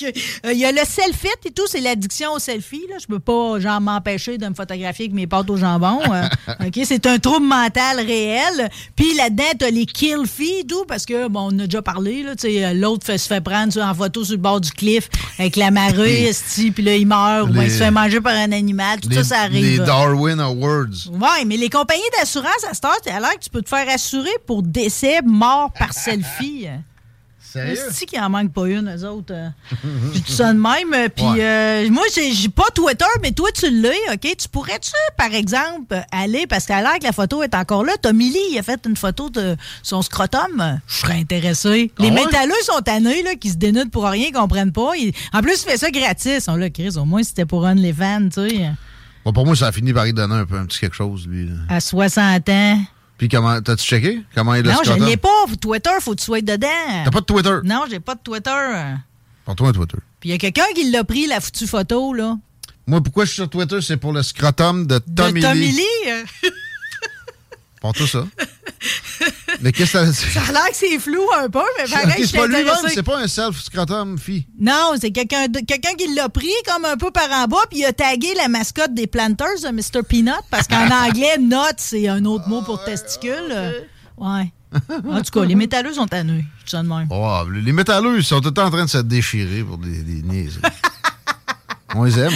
Euh, 0.03 0.51
Il 0.53 0.57
y 0.59 0.65
a 0.65 0.71
le 0.71 0.81
selfie 0.85 1.27
et 1.45 1.51
tout, 1.51 1.67
c'est 1.67 1.81
l'addiction 1.81 2.33
au 2.33 2.39
selfie. 2.39 2.83
Là. 2.89 2.95
Je 2.99 3.07
peux 3.07 3.19
pas 3.19 3.59
genre 3.59 3.81
m'empêcher 3.81 4.37
de 4.37 4.47
me 4.47 4.53
photographier 4.53 5.05
avec 5.05 5.13
mes 5.13 5.27
pâtes 5.27 5.49
au 5.49 5.57
jambon. 5.57 5.99
euh. 6.11 6.27
C'est 6.85 7.05
un 7.05 7.19
trouble 7.19 7.45
mental 7.45 7.99
réel. 7.99 8.69
Puis 8.95 9.13
là-dedans, 9.15 9.43
t'as 9.57 9.69
les 9.69 9.85
kill 9.85 10.25
fees 10.25 10.59
et 10.61 10.63
tout, 10.65 10.85
parce 10.87 11.05
que 11.05 11.27
bon, 11.27 11.49
on 11.51 11.59
a 11.59 11.65
déjà 11.65 11.81
parlé, 11.81 12.25
l'autre 12.73 13.17
se 13.17 13.27
fait 13.27 13.41
prendre 13.41 13.73
tu 13.73 13.81
en 13.81 13.93
photo 13.93 14.23
sur 14.23 14.33
le 14.35 14.41
bord 14.41 14.61
du 14.61 14.71
cliff 14.71 15.09
avec 15.39 15.55
la 15.55 15.71
marée, 15.71 16.31
puis 16.73 16.83
là, 16.83 16.95
il 16.95 17.07
meurt, 17.07 17.49
ou 17.49 17.61
il 17.61 17.71
se 17.71 17.77
fait 17.77 17.91
manger 17.91 18.21
par 18.21 18.33
un 18.33 18.51
animal. 18.51 18.99
Tout 18.99 19.09
les, 19.09 19.15
ça, 19.17 19.23
ça 19.23 19.39
arrive. 19.41 19.63
les. 19.63 19.77
Darwin 19.85 20.39
Awards. 20.39 21.09
Ouais, 21.11 21.45
mais 21.45 21.57
les 21.57 21.69
compagnies 21.69 22.01
d'assurance, 22.17 22.63
à 22.69 22.73
cette 22.73 22.85
heure, 22.85 22.95
que 23.01 23.43
tu 23.43 23.49
peux 23.49 23.61
te 23.61 23.69
faire 23.69 23.87
assurer 23.89 24.29
pour 24.45 24.63
décès, 24.63 25.21
mort 25.23 25.71
par 25.77 25.93
selfie. 25.93 26.67
Sérieux? 27.51 27.77
C'est 27.91 28.05
qu'il 28.05 28.19
en 28.19 28.29
manque 28.29 28.51
pas 28.51 28.67
une, 28.67 28.93
eux 28.93 29.05
autres. 29.07 29.33
euh? 29.33 29.49
Je 30.13 30.19
dis 30.19 30.31
ça 30.33 30.51
de 30.53 30.59
même. 30.59 30.93
euh, 30.93 31.07
Puis 31.15 31.23
Ouais. 31.25 31.39
euh, 31.41 31.89
moi, 31.89 32.03
j'ai 32.13 32.49
pas 32.49 32.65
Twitter, 32.75 33.05
mais 33.21 33.31
toi, 33.31 33.49
tu 33.53 33.69
l'as, 33.81 33.89
OK? 34.13 34.35
Tu 34.37 34.49
pourrais-tu, 34.49 34.91
par 35.17 35.33
exemple, 35.33 35.95
aller, 36.11 36.45
parce 36.47 36.65
qu'à 36.65 36.81
l'air 36.81 36.99
que 36.99 37.05
la 37.05 37.11
photo 37.13 37.41
est 37.43 37.55
encore 37.55 37.83
là, 37.85 37.93
Tommy 38.01 38.29
Lee, 38.29 38.39
il 38.51 38.59
a 38.59 38.63
fait 38.63 38.79
une 38.85 38.97
photo 38.97 39.29
de 39.29 39.55
son 39.81 40.01
scrotum. 40.01 40.79
Je 40.87 40.93
serais 40.95 41.13
intéressé. 41.19 41.91
Les 41.99 42.09
Ah 42.09 42.13
ouais? 42.13 42.25
métalleux 42.25 42.53
sont 42.63 42.81
tannés, 42.81 43.23
là, 43.23 43.35
qui 43.35 43.49
se 43.49 43.55
dénudent 43.55 43.89
pour 43.91 44.03
rien, 44.05 44.27
ils 44.29 44.33
comprennent 44.33 44.73
pas. 44.73 44.91
En 45.33 45.41
plus, 45.41 45.63
il 45.65 45.71
fait 45.71 45.77
ça 45.77 45.89
gratis. 45.89 46.47
On 46.49 46.55
l'a, 46.55 46.69
Chris, 46.69 46.95
au 46.97 47.05
moins, 47.05 47.23
c'était 47.23 47.45
pour 47.45 47.65
un 47.65 47.75
les 47.75 47.93
fans, 47.93 48.27
tu 48.33 48.49
sais. 48.49 48.69
Bon, 49.23 49.33
pour 49.33 49.45
moi, 49.45 49.55
ça 49.55 49.67
a 49.67 49.71
fini 49.71 49.93
par 49.93 50.07
y 50.07 50.13
donner 50.13 50.35
un 50.35 50.45
peu 50.45 50.57
un 50.57 50.65
petit 50.65 50.79
quelque 50.79 50.95
chose, 50.95 51.27
lui. 51.27 51.45
là. 51.47 51.55
À 51.69 51.79
60 51.79 52.49
ans. 52.49 52.81
Puis 53.17 53.29
comment, 53.29 53.59
t'as-tu 53.61 53.83
checké? 53.83 54.21
Comment 54.35 54.53
il 54.55 54.59
a 54.69 54.73
Non, 54.73 54.79
le 54.79 54.85
je 54.85 54.89
scrotum? 54.91 55.05
l'ai 55.07 55.17
pas. 55.17 55.45
Twitter, 55.59 55.89
faut 56.01 56.11
que 56.11 56.19
tu 56.19 56.25
sois 56.25 56.41
dedans. 56.41 56.67
T'as 57.03 57.11
pas 57.11 57.21
de 57.21 57.25
Twitter? 57.25 57.55
Non, 57.63 57.83
j'ai 57.89 57.99
pas 57.99 58.15
de 58.15 58.19
Twitter. 58.21 58.51
Porte-toi 59.45 59.69
un 59.69 59.73
Twitter. 59.73 59.97
Puis 60.19 60.29
il 60.29 60.31
y 60.33 60.35
a 60.35 60.37
quelqu'un 60.37 60.65
qui 60.75 60.89
l'a 60.91 61.03
pris, 61.03 61.25
la 61.27 61.39
foutue 61.41 61.67
photo, 61.67 62.13
là. 62.13 62.37
Moi, 62.85 63.01
pourquoi 63.01 63.25
je 63.25 63.29
suis 63.31 63.35
sur 63.41 63.49
Twitter? 63.49 63.79
C'est 63.81 63.97
pour 63.97 64.13
le 64.13 64.21
scrotum 64.23 64.85
de 64.87 64.99
Tommy, 64.99 65.41
de 65.41 65.45
Tommy 65.47 65.59
Lee. 65.67 65.71
Lee. 65.71 66.49
Porte-toi 67.87 68.07
ça. 68.07 68.27
Mais 69.61 69.71
qu'est-ce 69.71 69.93
que 69.93 70.11
ça... 70.11 70.13
Ça 70.13 70.41
a 70.49 70.51
l'air 70.51 70.69
que 70.69 70.75
c'est 70.75 70.99
flou 70.99 71.21
un 71.35 71.49
peu, 71.49 71.63
mais 71.79 71.89
pareil, 71.89 72.07
Ok, 72.09 72.15
je 72.19 72.25
c'est 72.25 72.37
pas 72.37 72.47
lui-même, 72.47 72.75
c'est 72.93 73.01
pas 73.01 73.17
un 73.17 73.27
self-scrotum, 73.27 74.17
fille. 74.19 74.45
Non, 74.59 74.93
c'est 75.01 75.09
quelqu'un 75.11 75.47
qui 75.97 76.13
l'a 76.13 76.29
pris 76.29 76.51
comme 76.67 76.85
un 76.85 76.97
peu 76.97 77.09
par 77.09 77.31
en 77.31 77.47
bas, 77.47 77.57
puis 77.69 77.79
il 77.79 77.85
a 77.85 77.93
tagué 77.93 78.35
la 78.35 78.49
mascotte 78.49 78.93
des 78.93 79.07
Planters 79.07 79.61
de 79.63 79.69
Mr. 79.69 80.03
Peanut, 80.07 80.33
parce 80.51 80.67
qu'en 80.67 80.89
anglais, 81.07 81.37
nut, 81.39 81.57
c'est 81.77 82.07
un 82.07 82.23
autre 82.25 82.47
mot 82.47 82.61
pour 82.61 82.83
testicule. 82.83 83.47
Euh, 83.51 83.71
Ouais. 84.17 84.51
En 85.07 85.21
tout 85.21 85.31
cas, 85.31 85.45
les 85.45 85.55
métalleux 85.55 85.93
sont 85.93 86.11
à 86.11 86.23
nous. 86.23 86.43
Je 86.65 86.77
même. 86.77 87.07
Oh, 87.09 87.43
les 87.53 87.71
métalleux, 87.71 88.21
sont 88.21 88.41
tout 88.41 88.49
le 88.49 88.53
temps 88.53 88.65
en 88.65 88.71
train 88.71 88.85
de 88.85 88.89
se 88.89 88.97
déchirer 88.97 89.63
pour 89.63 89.77
des, 89.77 90.01
des 90.01 90.49
on 91.95 92.03
les 92.03 92.19
aime. 92.19 92.33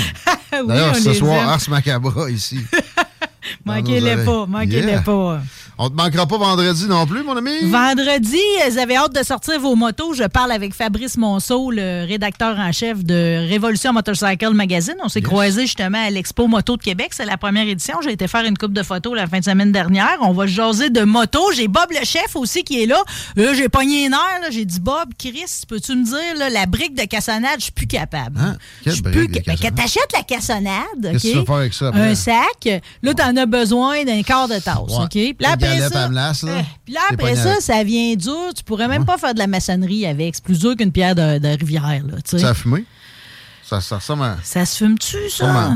Oui, 0.54 0.68
D'ailleurs, 0.68 0.96
ce 0.96 1.10
les 1.10 1.16
soir, 1.16 1.42
aime. 1.42 1.50
Ars 1.50 1.70
Macabra 1.70 2.30
ici. 2.30 2.60
Manquez-les 3.66 4.26
pas, 4.26 4.46
manquez-les 4.48 4.88
Yeah. 4.88 5.02
pas. 5.02 5.42
On 5.84 5.90
te 5.90 5.96
manquera 5.96 6.28
pas 6.28 6.38
vendredi 6.38 6.86
non 6.88 7.08
plus, 7.08 7.24
mon 7.24 7.36
ami? 7.36 7.50
Vendredi, 7.72 8.38
vous 8.70 8.78
avez 8.78 8.98
hâte 8.98 9.16
de 9.16 9.24
sortir 9.26 9.60
vos 9.60 9.74
motos. 9.76 10.14
Je 10.14 10.26
parle 10.26 10.52
avec 10.52 10.76
Fabrice 10.76 11.18
Monceau, 11.18 11.72
le 11.72 12.06
rédacteur 12.08 12.56
en 12.60 12.72
chef 12.72 13.04
de 13.04 13.50
Révolution 13.50 13.92
Motorcycle 13.92 14.52
Magazine. 14.54 14.94
On 15.04 15.10
s'est 15.10 15.24
croisés 15.24 15.64
justement 15.64 15.98
à 16.06 16.12
l'Expo 16.12 16.46
Moto 16.48 16.78
de 16.78 16.84
Québec. 16.84 17.14
C'est 17.16 17.26
la 17.26 17.36
première 17.38 17.68
édition. 17.68 17.96
J'ai 18.04 18.12
été 18.12 18.28
faire 18.28 18.46
une 18.46 18.60
coupe 18.60 18.74
de 18.74 18.84
photos 18.84 19.16
la 19.16 19.26
fin 19.26 19.40
de 19.40 19.44
semaine 19.44 19.72
dernière. 19.72 20.18
On 20.22 20.34
va 20.34 20.46
jaser 20.46 20.92
de 20.92 21.02
moto. 21.02 21.40
J'ai 21.56 21.68
Bob 21.68 21.88
le 21.90 22.06
chef 22.06 22.36
aussi 22.36 22.64
qui 22.64 22.84
est 22.84 22.86
là. 22.86 23.02
Là, 23.36 23.56
j'ai 23.56 23.68
pogné 23.68 24.06
une 24.06 24.14
heure. 24.14 24.52
J'ai 24.52 24.66
dit, 24.66 24.80
Bob, 24.80 25.10
Chris, 25.18 25.64
peux-tu 25.68 25.96
me 25.96 26.06
dire, 26.06 26.38
là, 26.38 26.52
la 26.52 26.68
brique 26.68 26.94
de 26.96 27.06
cassonade, 27.08 27.56
je 27.58 27.64
suis 27.64 27.72
plus 27.72 27.88
capable. 27.88 28.40
Hein? 28.40 28.56
Je 28.86 28.92
suis 28.92 29.02
plus 29.02 29.28
de 29.28 29.34
ca- 29.44 29.70
Ben, 29.72 29.72
t'achètes 29.76 30.14
la 30.14 30.22
cassonade, 30.22 30.72
Qu'est-ce 31.14 31.24
que 31.24 31.32
tu 31.32 31.38
vas 31.40 31.46
faire 31.46 31.56
avec 31.56 31.74
ça 31.74 31.88
après? 31.88 32.02
Un 32.12 32.14
sac. 32.14 32.82
Là, 33.02 33.14
t'en 33.16 33.36
as 33.36 33.48
besoin 33.48 34.04
d'un 34.04 34.22
quart 34.22 34.48
de 34.48 34.60
tasse, 34.60 34.78
Ouais. 34.90 35.06
OK? 35.32 35.36
Là, 35.40 35.56
galette 35.76 35.94
ça, 35.94 36.06
à 36.06 36.10
là. 36.10 36.34
eh, 36.60 36.66
puis 36.86 36.94
là, 36.94 37.02
après 37.10 37.36
ça, 37.36 37.60
ça 37.60 37.84
vient 37.84 38.16
dur. 38.16 38.54
Tu 38.56 38.64
pourrais 38.64 38.88
même 38.88 39.06
pas 39.06 39.18
faire 39.18 39.34
de 39.34 39.40
la 39.40 39.48
maçonnerie 39.48 40.06
avec. 40.06 40.36
C'est 40.36 40.44
plus 40.44 40.60
dur 40.60 40.76
qu'une 40.76 40.92
pierre 40.92 41.16
de, 41.16 41.38
de 41.40 41.48
rivière, 41.48 42.04
là, 42.06 42.16
tu 42.24 42.32
sais. 42.32 42.40
Ça 42.40 42.50
a 42.50 42.54
fumé? 42.54 42.86
Ça, 43.64 43.80
ça 43.82 43.98
ressemble 43.98 44.24
à... 44.24 44.38
Ça 44.44 44.66
se 44.66 44.78
fume-tu, 44.78 45.30
ça? 45.30 45.46
Sûrement. 45.46 45.76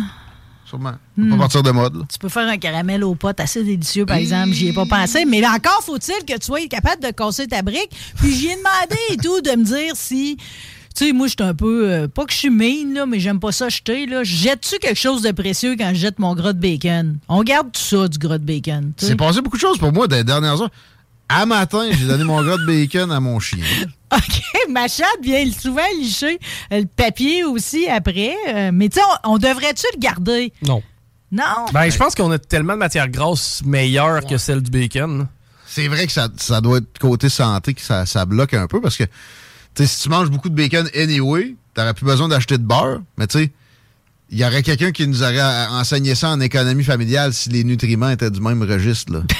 Sûrement. 0.66 0.94
Hmm. 1.16 1.30
pas 1.32 1.38
partir 1.38 1.64
de 1.64 1.72
mode, 1.72 1.96
là. 1.96 2.04
Tu 2.12 2.18
peux 2.18 2.28
faire 2.28 2.48
un 2.48 2.58
caramel 2.58 3.04
aux 3.04 3.16
potes 3.16 3.40
assez 3.40 3.64
délicieux, 3.64 4.06
par 4.06 4.18
exemple. 4.18 4.52
J'y 4.52 4.70
ai 4.70 4.74
pas 4.74 4.86
pensé. 4.86 5.24
Mais 5.24 5.46
encore 5.48 5.82
faut-il 5.84 6.26
que 6.26 6.38
tu 6.38 6.46
sois 6.46 6.66
capable 6.68 7.04
de 7.04 7.12
casser 7.12 7.48
ta 7.48 7.62
brique. 7.62 7.92
Puis 8.18 8.34
j'y 8.36 8.48
ai 8.48 8.56
demandé 8.56 9.00
et 9.12 9.18
tout 9.18 9.42
de 9.42 9.52
me 9.52 9.64
dire 9.64 9.94
si. 9.96 10.38
Tu 10.96 11.08
sais, 11.08 11.12
moi, 11.14 11.28
je 11.28 11.32
suis 11.38 11.44
un 11.48 11.54
peu. 11.54 11.92
euh, 11.92 12.08
pas 12.08 12.26
que 12.26 12.32
je 12.32 12.38
suis 12.38 12.50
mean, 12.50 12.94
là, 12.94 13.06
mais 13.06 13.20
j'aime 13.20 13.40
pas 13.40 13.52
ça 13.52 13.68
jeter. 13.70 14.06
Là. 14.06 14.24
Jette-tu 14.24 14.78
quelque 14.80 14.98
chose 15.00 15.22
de 15.22 15.32
précieux 15.32 15.76
quand 15.78 15.90
je 15.90 16.00
jette 16.00 16.20
mon 16.20 16.34
gras 16.36 16.54
de 16.54 16.60
bacon? 16.60 17.18
On 17.28 17.44
garde 17.44 17.72
tout 17.74 17.82
ça, 17.82 18.08
du 18.08 18.18
gras 18.18 18.38
de 18.38 18.46
bacon. 18.46 18.94
C'est 18.98 19.16
passé 19.16 19.42
beaucoup 19.42 19.58
de 19.58 19.62
choses 19.62 19.78
pour 19.78 19.92
moi 19.92 20.08
dans 20.08 20.16
les 20.16 20.24
dernières 20.24 20.62
heures. 20.62 20.70
À 21.28 21.46
matin, 21.46 21.90
j'ai 21.92 22.06
donné 22.08 22.24
mon 22.24 22.42
gras 22.44 22.58
de 22.58 22.66
bacon 22.66 23.12
à 23.12 23.20
mon 23.20 23.40
chien. 23.40 23.64
OK, 24.14 24.42
ma 24.70 24.88
chatte 24.88 25.08
vient 25.24 25.44
souvent 25.52 25.82
licher 26.00 26.40
euh, 26.72 26.82
le 26.82 26.86
papier 26.86 27.44
aussi 27.44 27.88
après. 27.88 28.36
euh, 28.48 28.70
mais 28.72 28.88
tu 28.90 29.00
sais, 29.00 29.06
on, 29.26 29.34
on 29.34 29.38
devrait-tu 29.38 29.86
le 29.96 30.00
garder? 30.00 30.54
Non. 30.66 30.82
Non? 31.32 31.66
Ben, 31.74 31.90
je 31.90 31.98
pense 31.98 32.14
qu'on 32.16 32.32
a 32.32 32.38
tellement 32.40 32.74
de 32.74 32.78
matière 32.78 33.10
grasse 33.10 33.62
meilleure 33.66 34.26
que 34.26 34.38
celle 34.38 34.62
du 34.62 34.70
bacon. 34.72 35.28
C'est 35.66 35.88
vrai 35.88 36.06
que 36.06 36.14
ça, 36.14 36.30
ça 36.38 36.62
doit 36.62 36.78
être 36.78 37.00
côté 37.00 37.28
santé 37.28 37.74
que 37.74 37.82
ça, 37.82 38.06
ça 38.06 38.24
bloque 38.26 38.54
un 38.54 38.68
peu 38.68 38.80
parce 38.80 38.96
que 38.96 39.04
sais, 39.84 39.88
si 39.88 40.04
tu 40.04 40.10
manges 40.10 40.30
beaucoup 40.30 40.50
de 40.50 40.56
bacon 40.56 40.88
anyway, 40.96 41.56
t'aurais 41.74 41.94
plus 41.94 42.06
besoin 42.06 42.28
d'acheter 42.28 42.58
de 42.58 42.64
beurre, 42.64 43.02
mais 43.18 43.28
tu 43.28 43.40
sais, 43.40 43.52
il 44.32 44.40
y 44.40 44.46
aurait 44.46 44.64
quelqu'un 44.64 44.92
qui 44.92 45.08
nous 45.08 45.22
aurait 45.22 45.40
euh, 45.40 45.70
enseigné 45.70 46.16
ça 46.16 46.30
en 46.30 46.40
économie 46.40 46.84
familiale 46.84 47.32
si 47.34 47.50
les 47.50 47.64
nutriments 47.64 48.10
étaient 48.10 48.32
du 48.32 48.42
même 48.42 48.62
registre. 48.64 49.14
Là. 49.14 49.20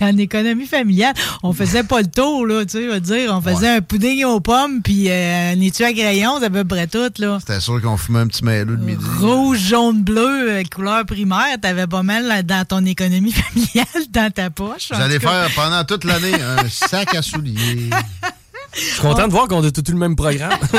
En 0.00 0.16
économie 0.16 0.66
familiale, 0.66 1.14
on 1.42 1.52
faisait 1.52 1.84
pas 1.84 2.00
le 2.00 2.08
tour, 2.08 2.46
là, 2.46 2.64
tu 2.64 2.90
sais, 2.90 3.00
dire. 3.00 3.32
On 3.32 3.40
faisait 3.40 3.76
un 3.76 3.80
pudding 3.80 4.24
aux 4.24 4.40
pommes, 4.40 4.82
puis 4.82 5.08
euh, 5.08 5.52
un 5.52 5.60
étui 5.60 5.84
à 5.84 5.92
crayon, 5.92 6.38
c'est 6.40 6.46
à 6.46 6.50
peu 6.50 6.64
près 6.64 6.88
tout, 6.88 7.10
là. 7.18 7.38
C'était 7.40 7.60
sûr 7.60 7.80
qu'on 7.80 7.96
fumait 7.96 8.20
un 8.20 8.26
petit 8.26 8.44
maillot 8.44 8.64
de 8.64 8.76
midi. 8.76 9.04
Rouge, 9.20 9.58
jaune, 9.58 10.02
bleu, 10.02 10.50
euh, 10.50 10.62
couleur 10.72 11.06
primaire, 11.06 11.58
t'avais 11.60 11.86
pas 11.86 12.02
mal 12.02 12.26
là, 12.26 12.42
dans 12.42 12.64
ton 12.64 12.84
économie 12.84 13.32
familiale, 13.54 14.06
dans 14.10 14.32
ta 14.32 14.50
poche. 14.50 14.90
Vous 14.92 15.00
allez 15.00 15.20
faire 15.20 15.48
pendant 15.54 15.84
toute 15.84 16.04
l'année 16.04 16.34
un 16.34 16.68
sac 16.68 17.14
à 17.14 17.22
souliers. 17.22 17.90
Je 18.74 18.80
suis 18.80 19.00
content 19.00 19.26
de 19.26 19.32
voir 19.32 19.48
qu'on 19.48 19.64
a 19.64 19.70
tout 19.70 19.82
le 19.88 19.96
même 19.96 20.14
programme. 20.16 20.50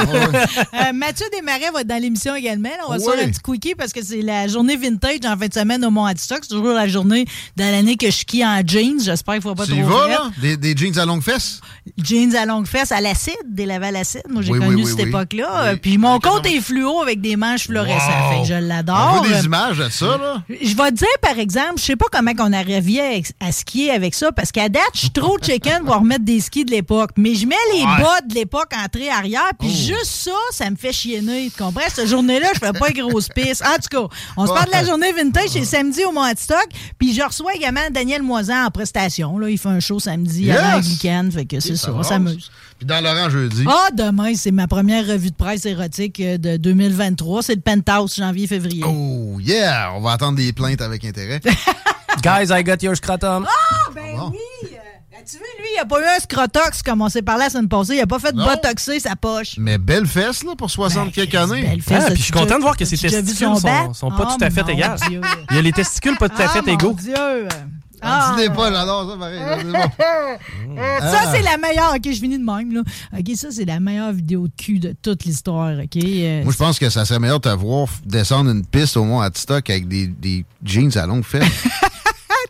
Euh, 0.73 0.93
Mathieu 0.93 1.25
Desmarais 1.33 1.71
va 1.73 1.81
être 1.81 1.87
dans 1.87 2.01
l'émission 2.01 2.35
également. 2.35 2.69
là. 2.69 2.83
On 2.87 2.91
va 2.91 2.99
se 2.99 3.09
faire 3.09 3.23
un 3.23 3.29
petit 3.29 3.39
quickie 3.41 3.75
parce 3.75 3.91
que 3.91 4.03
c'est 4.03 4.21
la 4.21 4.47
journée 4.47 4.75
vintage 4.77 5.19
en 5.25 5.37
fin 5.37 5.47
de 5.47 5.53
semaine 5.53 5.83
au 5.83 5.89
Mont-Adstock. 5.91 6.39
C'est 6.43 6.49
toujours 6.49 6.73
la 6.73 6.87
journée 6.87 7.25
de 7.57 7.63
l'année 7.63 7.97
que 7.97 8.07
je 8.07 8.17
skie 8.17 8.45
en 8.45 8.61
jeans. 8.65 8.99
J'espère 9.03 9.35
qu'il 9.35 9.43
ne 9.43 9.49
faut 9.49 9.55
pas 9.55 9.65
Tu 9.65 9.73
y 9.73 9.81
trop 9.81 9.89
vas, 9.89 9.99
fret. 10.03 10.09
là? 10.11 10.31
Des, 10.41 10.57
des 10.57 10.75
jeans 10.77 10.97
à 10.99 11.05
longue 11.05 11.21
fesse? 11.23 11.61
Jeans 12.01 12.35
à 12.35 12.45
longue 12.45 12.67
fesse 12.67 12.91
à 12.91 13.01
l'acide, 13.01 13.33
des 13.47 13.65
lavés 13.65 13.87
à 13.87 13.91
l'acide. 13.91 14.21
Moi, 14.29 14.41
j'ai 14.43 14.51
Oui, 14.53 14.59
connu 14.59 14.83
oui, 14.83 14.85
cette 14.85 14.95
oui. 14.97 15.09
époque-là. 15.09 15.49
Oui. 15.51 15.67
Euh, 15.69 15.75
Puis 15.81 15.97
mon 15.97 16.19
compte 16.19 16.45
est 16.45 16.61
fluo 16.61 17.01
avec 17.01 17.21
des 17.21 17.35
manches 17.35 17.65
fluorescentes. 17.65 17.99
Wow. 17.99 18.35
Fait 18.35 18.41
que 18.41 18.47
je 18.47 18.53
On 18.63 18.67
l'adore. 18.67 19.15
voit 19.23 19.27
Euh, 19.27 19.39
des 19.39 19.45
images 19.45 19.77
de 19.77 19.89
ça, 19.89 20.05
là? 20.17 20.43
Je 20.49 20.75
vais 20.75 20.91
te 20.91 20.95
dire, 20.95 21.07
par 21.21 21.37
exemple, 21.39 21.73
je 21.77 21.83
sais 21.83 21.95
pas 21.95 22.05
comment 22.11 22.31
on 22.39 22.53
arrivait 22.53 23.23
à, 23.41 23.47
à 23.47 23.51
skier 23.51 23.91
avec 23.91 24.13
ça, 24.15 24.31
parce 24.31 24.51
qu'à 24.51 24.69
date, 24.69 24.83
je 24.93 24.99
suis 24.99 25.11
trop 25.11 25.37
chicken 25.41 25.83
pour 25.85 25.95
remettre 25.95 26.23
des 26.25 26.39
skis 26.39 26.65
de 26.65 26.71
l'époque. 26.71 27.11
Mais 27.17 27.35
je 27.35 27.45
mets 27.45 27.55
les 27.73 27.78
Ouais. 27.85 28.01
bas 28.03 28.21
de 28.27 28.33
l'époque 28.33 28.71
entrée-arrière, 28.83 29.51
puis 29.59 29.69
Oh. 29.71 29.87
juste 29.87 30.05
ça, 30.05 30.31
ça 30.51 30.69
me 30.69 30.75
fait 30.75 30.93
chienner. 30.93 31.51
Tu 31.55 31.61
comprends? 31.63 31.81
Cette 31.93 32.07
journée-là, 32.07 32.47
je 32.53 32.59
fais 32.59 32.73
pas 32.73 32.89
une 32.89 33.07
grosse 33.07 33.29
piste. 33.29 33.63
En 33.65 33.75
tout 33.75 34.07
cas, 34.07 34.15
on 34.37 34.45
se 34.47 34.51
parle 34.53 34.67
de 34.67 34.71
la 34.71 34.85
journée 34.85 35.11
vintage, 35.13 35.49
c'est 35.49 35.65
samedi 35.65 36.03
au 36.05 36.11
Mont-Stock, 36.11 36.67
puis 36.97 37.13
je 37.13 37.21
reçois 37.21 37.53
également 37.55 37.89
Daniel 37.91 38.21
Moisan 38.23 38.65
en 38.65 38.71
prestation. 38.71 39.37
Là, 39.37 39.49
il 39.49 39.57
fait 39.57 39.69
un 39.69 39.79
show 39.79 39.99
samedi 39.99 40.43
Yes! 40.45 40.57
avant 40.57 40.77
le 40.77 40.83
week-end, 40.83 41.29
fait 41.33 41.45
que 41.45 41.59
c'est 41.59 41.75
ça, 41.75 41.91
on 41.93 42.03
s'amuse. 42.03 42.51
Puis 42.77 42.85
dans 42.85 43.01
Laurent 43.01 43.29
jeudi. 43.29 43.65
Ah, 43.67 43.89
demain, 43.93 44.33
c'est 44.35 44.51
ma 44.51 44.65
première 44.67 45.05
revue 45.05 45.31
de 45.31 45.35
presse 45.35 45.65
érotique 45.65 46.19
euh, 46.21 46.37
de 46.37 46.55
2023. 46.55 47.43
C'est 47.43 47.55
le 47.55 47.61
Penthouse, 47.61 48.15
janvier-février. 48.15 48.83
Oh, 48.87 49.37
yeah! 49.41 49.91
On 49.95 49.99
va 49.99 50.13
attendre 50.13 50.37
des 50.37 50.53
plaintes 50.53 50.79
avec 50.81 51.03
intérêt. 51.03 51.41
Guys, 52.23 52.47
I 52.51 52.63
got 52.63 52.77
your 52.81 52.95
scrotum. 52.95 53.45
Ah, 53.47 53.89
ben 53.93 54.15
bon? 54.17 54.31
oui! 54.31 54.68
Tu 55.25 55.37
vois, 55.37 55.47
lui, 55.59 55.67
il 55.75 55.79
a 55.79 55.85
pas 55.85 55.99
eu 56.01 56.05
un 56.05 56.19
scrotox 56.19 56.81
comme 56.83 57.01
on 57.01 57.09
s'est 57.09 57.21
parlé 57.21 57.43
la 57.45 57.49
semaine 57.49 57.67
passée. 57.69 57.95
Il 57.95 58.01
a 58.01 58.07
pas 58.07 58.19
fait 58.19 58.31
de 58.33 58.37
botoxer 58.43 58.99
sa 58.99 59.15
poche. 59.15 59.55
Mais 59.57 59.77
belle 59.77 60.05
fesse, 60.05 60.43
là, 60.43 60.51
pour 60.57 60.69
60 60.69 61.05
Ben, 61.05 61.11
quelques 61.11 61.35
années. 61.35 61.61
belle 61.63 61.81
fesse. 61.81 62.03
Ah, 62.05 62.11
puis 62.11 62.17
je 62.17 62.23
suis 62.23 62.31
content 62.33 62.57
de 62.57 62.61
voir 62.61 62.77
que 62.77 62.85
ses 62.85 62.97
testicules 62.97 63.35
son 63.35 63.55
sont, 63.55 63.93
sont 63.93 64.09
pas 64.11 64.27
Oh, 64.31 64.37
tout 64.37 64.43
à 64.43 64.49
fait 64.49 64.63
mon 64.63 64.69
égales. 64.69 64.99
Dieu. 65.09 65.21
Il 65.51 65.55
y 65.55 65.59
a 65.59 65.61
les 65.61 65.71
testicules 65.71 66.17
pas 66.17 66.29
tout 66.29 66.41
à 66.41 66.45
Ah, 66.45 66.49
fait 66.49 66.61
mon 66.61 66.73
égaux. 66.73 66.93
Dieu! 66.93 67.47
Ah, 68.01 68.33
dis 68.39 68.47
pas, 68.49 68.71
j'adore 68.71 69.11
ça, 69.11 69.17
pareil. 69.17 69.39
Ça, 71.01 71.31
c'est 71.33 71.41
la 71.41 71.57
meilleure. 71.57 71.93
OK, 71.95 72.01
je 72.05 72.11
finis 72.19 72.39
de 72.39 72.43
même. 72.45 72.73
Là. 72.73 72.81
OK, 73.17 73.35
ça, 73.35 73.49
c'est 73.51 73.65
la 73.65 73.81
meilleure 73.81 74.13
vidéo 74.13 74.47
de 74.47 74.53
cul 74.55 74.79
de 74.79 74.95
toute 75.01 75.25
l'histoire. 75.25 75.73
OK? 75.77 75.97
Euh, 75.97 76.43
Moi, 76.43 76.53
je 76.53 76.57
pense 76.57 76.79
que 76.79 76.89
ça 76.89 77.03
serait 77.03 77.19
meilleur 77.19 77.41
de 77.41 77.49
te 77.49 77.53
voir 77.55 77.87
descendre 78.05 78.51
une 78.51 78.65
piste 78.65 78.95
au 78.95 79.03
mont 79.03 79.19
Adstock 79.19 79.69
avec 79.69 79.89
des, 79.89 80.07
des 80.07 80.45
jeans 80.63 80.95
à 80.97 81.05
longue 81.05 81.23
fesse. 81.25 81.43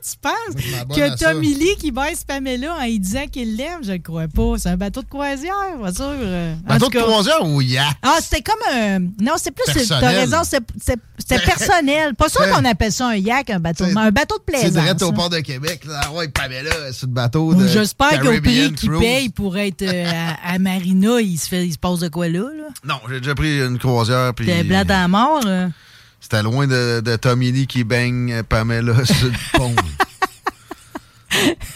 tu 0.04 0.18
penses 0.22 0.96
que. 0.96 1.20
Tommy 1.24 1.54
Lee 1.54 1.76
qui 1.80 1.92
baisse 1.92 2.24
Pamela 2.24 2.76
en 2.76 2.84
lui 2.86 3.00
disant 3.00 3.26
qu'il 3.32 3.56
l'aime? 3.56 3.84
Je 3.84 3.92
le 3.94 3.98
crois 4.00 4.28
pas. 4.28 4.54
C'est 4.58 4.70
un 4.70 4.78
bateau 4.78 5.02
de 5.02 5.08
croisière, 5.08 5.54
bien 5.82 5.94
sûr. 5.94 6.06
euh. 6.08 6.56
En 6.66 6.74
Bateau 6.74 6.90
de 6.90 7.00
croisière 7.00 7.44
ou 7.46 7.62
yacht? 7.62 7.96
Ah, 8.02 8.18
c'était 8.22 8.42
comme 8.42 8.60
un. 8.74 9.00
Non, 9.22 9.34
c'est 9.38 9.52
plus. 9.52 9.66
Personnel. 9.72 10.02
T'as 10.02 10.10
raison, 10.10 10.38
c'est- 10.44 10.60
c'est- 10.82 11.00
c'était 11.18 11.42
personnel. 11.46 12.16
Pas 12.16 12.30
sûr 12.30 12.42
C'est- 12.44 12.52
qu'on 12.52 12.66
appelle 12.66 12.92
ça 12.92 13.08
un 13.10 13.16
yak, 13.16 13.50
un 13.50 13.60
bateau. 13.60 13.86
C'est- 13.86 13.94
mais 13.94 14.02
un 14.02 14.12
bateau 14.12 14.36
de 14.38 14.44
C'est 14.48 14.52
plaisance. 14.62 14.72
direct 14.84 15.02
au 15.04 15.10
hein. 15.10 15.14
port 15.14 15.30
de 15.30 15.40
Québec. 15.40 15.82
Là. 15.86 16.02
Ah 16.06 16.12
Ouais, 16.14 16.28
Pamela, 16.30 16.92
sur 16.94 17.08
le 17.08 17.14
bateau 17.14 17.54
de 17.54 17.68
J'espère 17.68 18.20
qu'au 18.22 18.40
prix 18.42 18.74
qu'il 18.74 18.92
paye 18.98 19.30
pour 19.30 19.58
être 19.58 19.82
euh, 19.84 20.06
à, 20.46 20.54
à 20.54 20.60
Marina, 20.60 21.20
il 21.22 21.38
se, 21.38 21.48
fait, 21.48 21.66
il 21.66 21.74
se 21.74 21.78
passe 21.78 22.00
de 22.00 22.08
quoi 22.08 22.28
là? 22.28 22.40
là? 22.40 22.68
Non, 22.86 22.96
j'ai 23.10 23.20
déjà 23.20 23.36
pris 23.36 23.60
une 23.60 23.78
croisière. 23.78 24.34
puis 24.34 24.46
T'es 24.46 24.64
blanc 24.64 24.84
à 24.90 25.08
mort. 25.08 25.42
C'était 26.22 26.44
loin 26.44 26.68
de, 26.68 27.00
de 27.02 27.16
Tommy 27.16 27.52
Lee 27.52 27.68
qui 27.68 27.84
baigne 27.84 28.32
euh, 28.34 28.44
Pamela 28.44 28.94
sur 29.06 29.28
le 29.28 29.58
pont. 29.58 29.76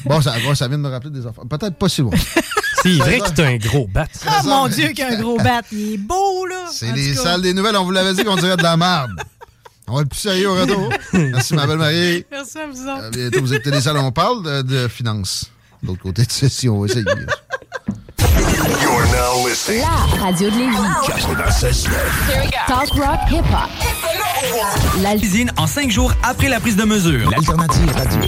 bon, 0.06 0.21
ça, 0.21 0.34
bon, 0.43 0.53
ça 0.56 0.67
vient 0.67 0.77
de 0.77 0.84
me 0.84 0.89
rappeler 0.89 1.12
des 1.12 1.25
affaires. 1.25 1.45
Peut-être 1.49 1.75
pas 1.75 1.89
si 1.89 2.01
loin. 2.01 2.12
C'est 2.84 2.93
vrai 2.95 3.19
que 3.19 3.29
t'as 3.29 3.47
un 3.47 3.58
gros 3.58 3.88
bat. 3.88 4.08
Ah 4.27 4.41
ça, 4.41 4.49
mon 4.49 4.67
Dieu, 4.67 4.89
qu'il 4.89 5.03
a 5.03 5.10
un 5.10 5.21
gros 5.21 5.38
bat. 5.38 5.62
Il 5.71 5.93
est 5.93 5.97
beau, 5.97 6.45
là. 6.45 6.65
C'est 6.71 6.91
les 6.91 7.13
salles 7.13 7.41
des 7.41 7.53
nouvelles. 7.53 7.77
On 7.77 7.86
vous 7.86 7.91
l'avait 7.91 8.13
dit 8.13 8.23
qu'on 8.23 8.36
dirait 8.36 8.58
de 8.58 8.63
la 8.63 8.75
merde. 8.75 9.12
On 9.88 9.95
va 9.95 10.01
être 10.01 10.10
plus 10.10 10.19
sérieux 10.19 10.49
au 10.49 10.56
retour. 10.56 10.89
Merci, 11.13 11.53
ma 11.56 11.67
belle 11.67 11.77
Marie. 11.77 12.25
Merci 12.32 12.58
à 12.58 12.67
vous 12.67 12.82
autres. 12.82 13.03
À 13.06 13.10
bientôt, 13.10 13.39
vous 13.41 13.53
les 13.71 13.82
salles. 13.82 13.97
On 13.97 14.12
parle 14.12 14.43
de, 14.43 14.62
de 14.62 14.88
finances. 14.88 15.51
De 15.82 15.88
l'autre 15.88 16.01
côté 16.03 16.25
de 16.25 16.32
ceci, 16.32 16.69
on 16.69 16.79
va 16.79 16.86
essayer. 16.88 17.06
You're 18.82 19.06
now 19.12 19.47
listening. 19.47 19.82
La 19.82 20.23
radio 20.23 20.49
de 20.49 20.58
Lévis. 20.58 21.88
Talk 22.67 22.89
rock 22.91 23.19
hip 23.29 23.44
hop. 23.52 23.69
La 25.02 25.15
Cuisine 25.15 25.52
en 25.58 25.67
cinq 25.67 25.89
jours 25.89 26.13
après 26.21 26.50
la 26.50 26.60
prise 26.60 26.75
de 26.75 26.83
mesure. 26.83 27.29
L'alternative 27.29 27.91
radio. 27.91 28.21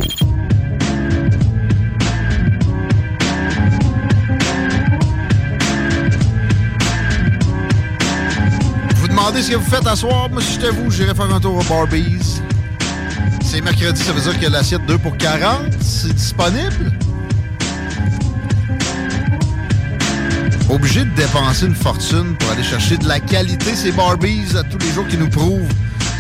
Vous 8.96 9.08
demandez 9.08 9.42
ce 9.42 9.52
que 9.52 9.56
vous 9.56 9.70
faites 9.70 9.86
à 9.88 9.96
soir. 9.96 10.30
Moi, 10.30 10.42
si 10.42 10.54
j'étais 10.54 10.70
vous, 10.70 10.90
j'irais 10.90 11.14
faire 11.14 11.34
un 11.34 11.40
tour 11.40 11.58
au 11.58 11.64
Barbies. 11.64 12.42
C'est 13.44 13.62
mercredi, 13.62 14.02
ça 14.02 14.14
veut 14.14 14.22
dire 14.22 14.40
que 14.40 14.48
l'assiette 14.48 14.86
2 14.86 14.98
pour 14.98 15.18
40, 15.18 15.74
c'est 15.82 16.14
disponible? 16.14 16.92
Obligé 20.70 21.06
de 21.06 21.10
dépenser 21.16 21.66
une 21.68 21.76
fortune 21.76 22.36
pour 22.38 22.52
aller 22.52 22.64
chercher 22.64 22.98
de 22.98 23.08
la 23.08 23.20
qualité. 23.20 23.76
C'est 23.76 23.92
Barbies 23.92 24.56
à 24.58 24.64
tous 24.64 24.78
les 24.78 24.92
jours 24.92 25.08
qui 25.08 25.18
nous 25.18 25.30
prouvent 25.30 25.68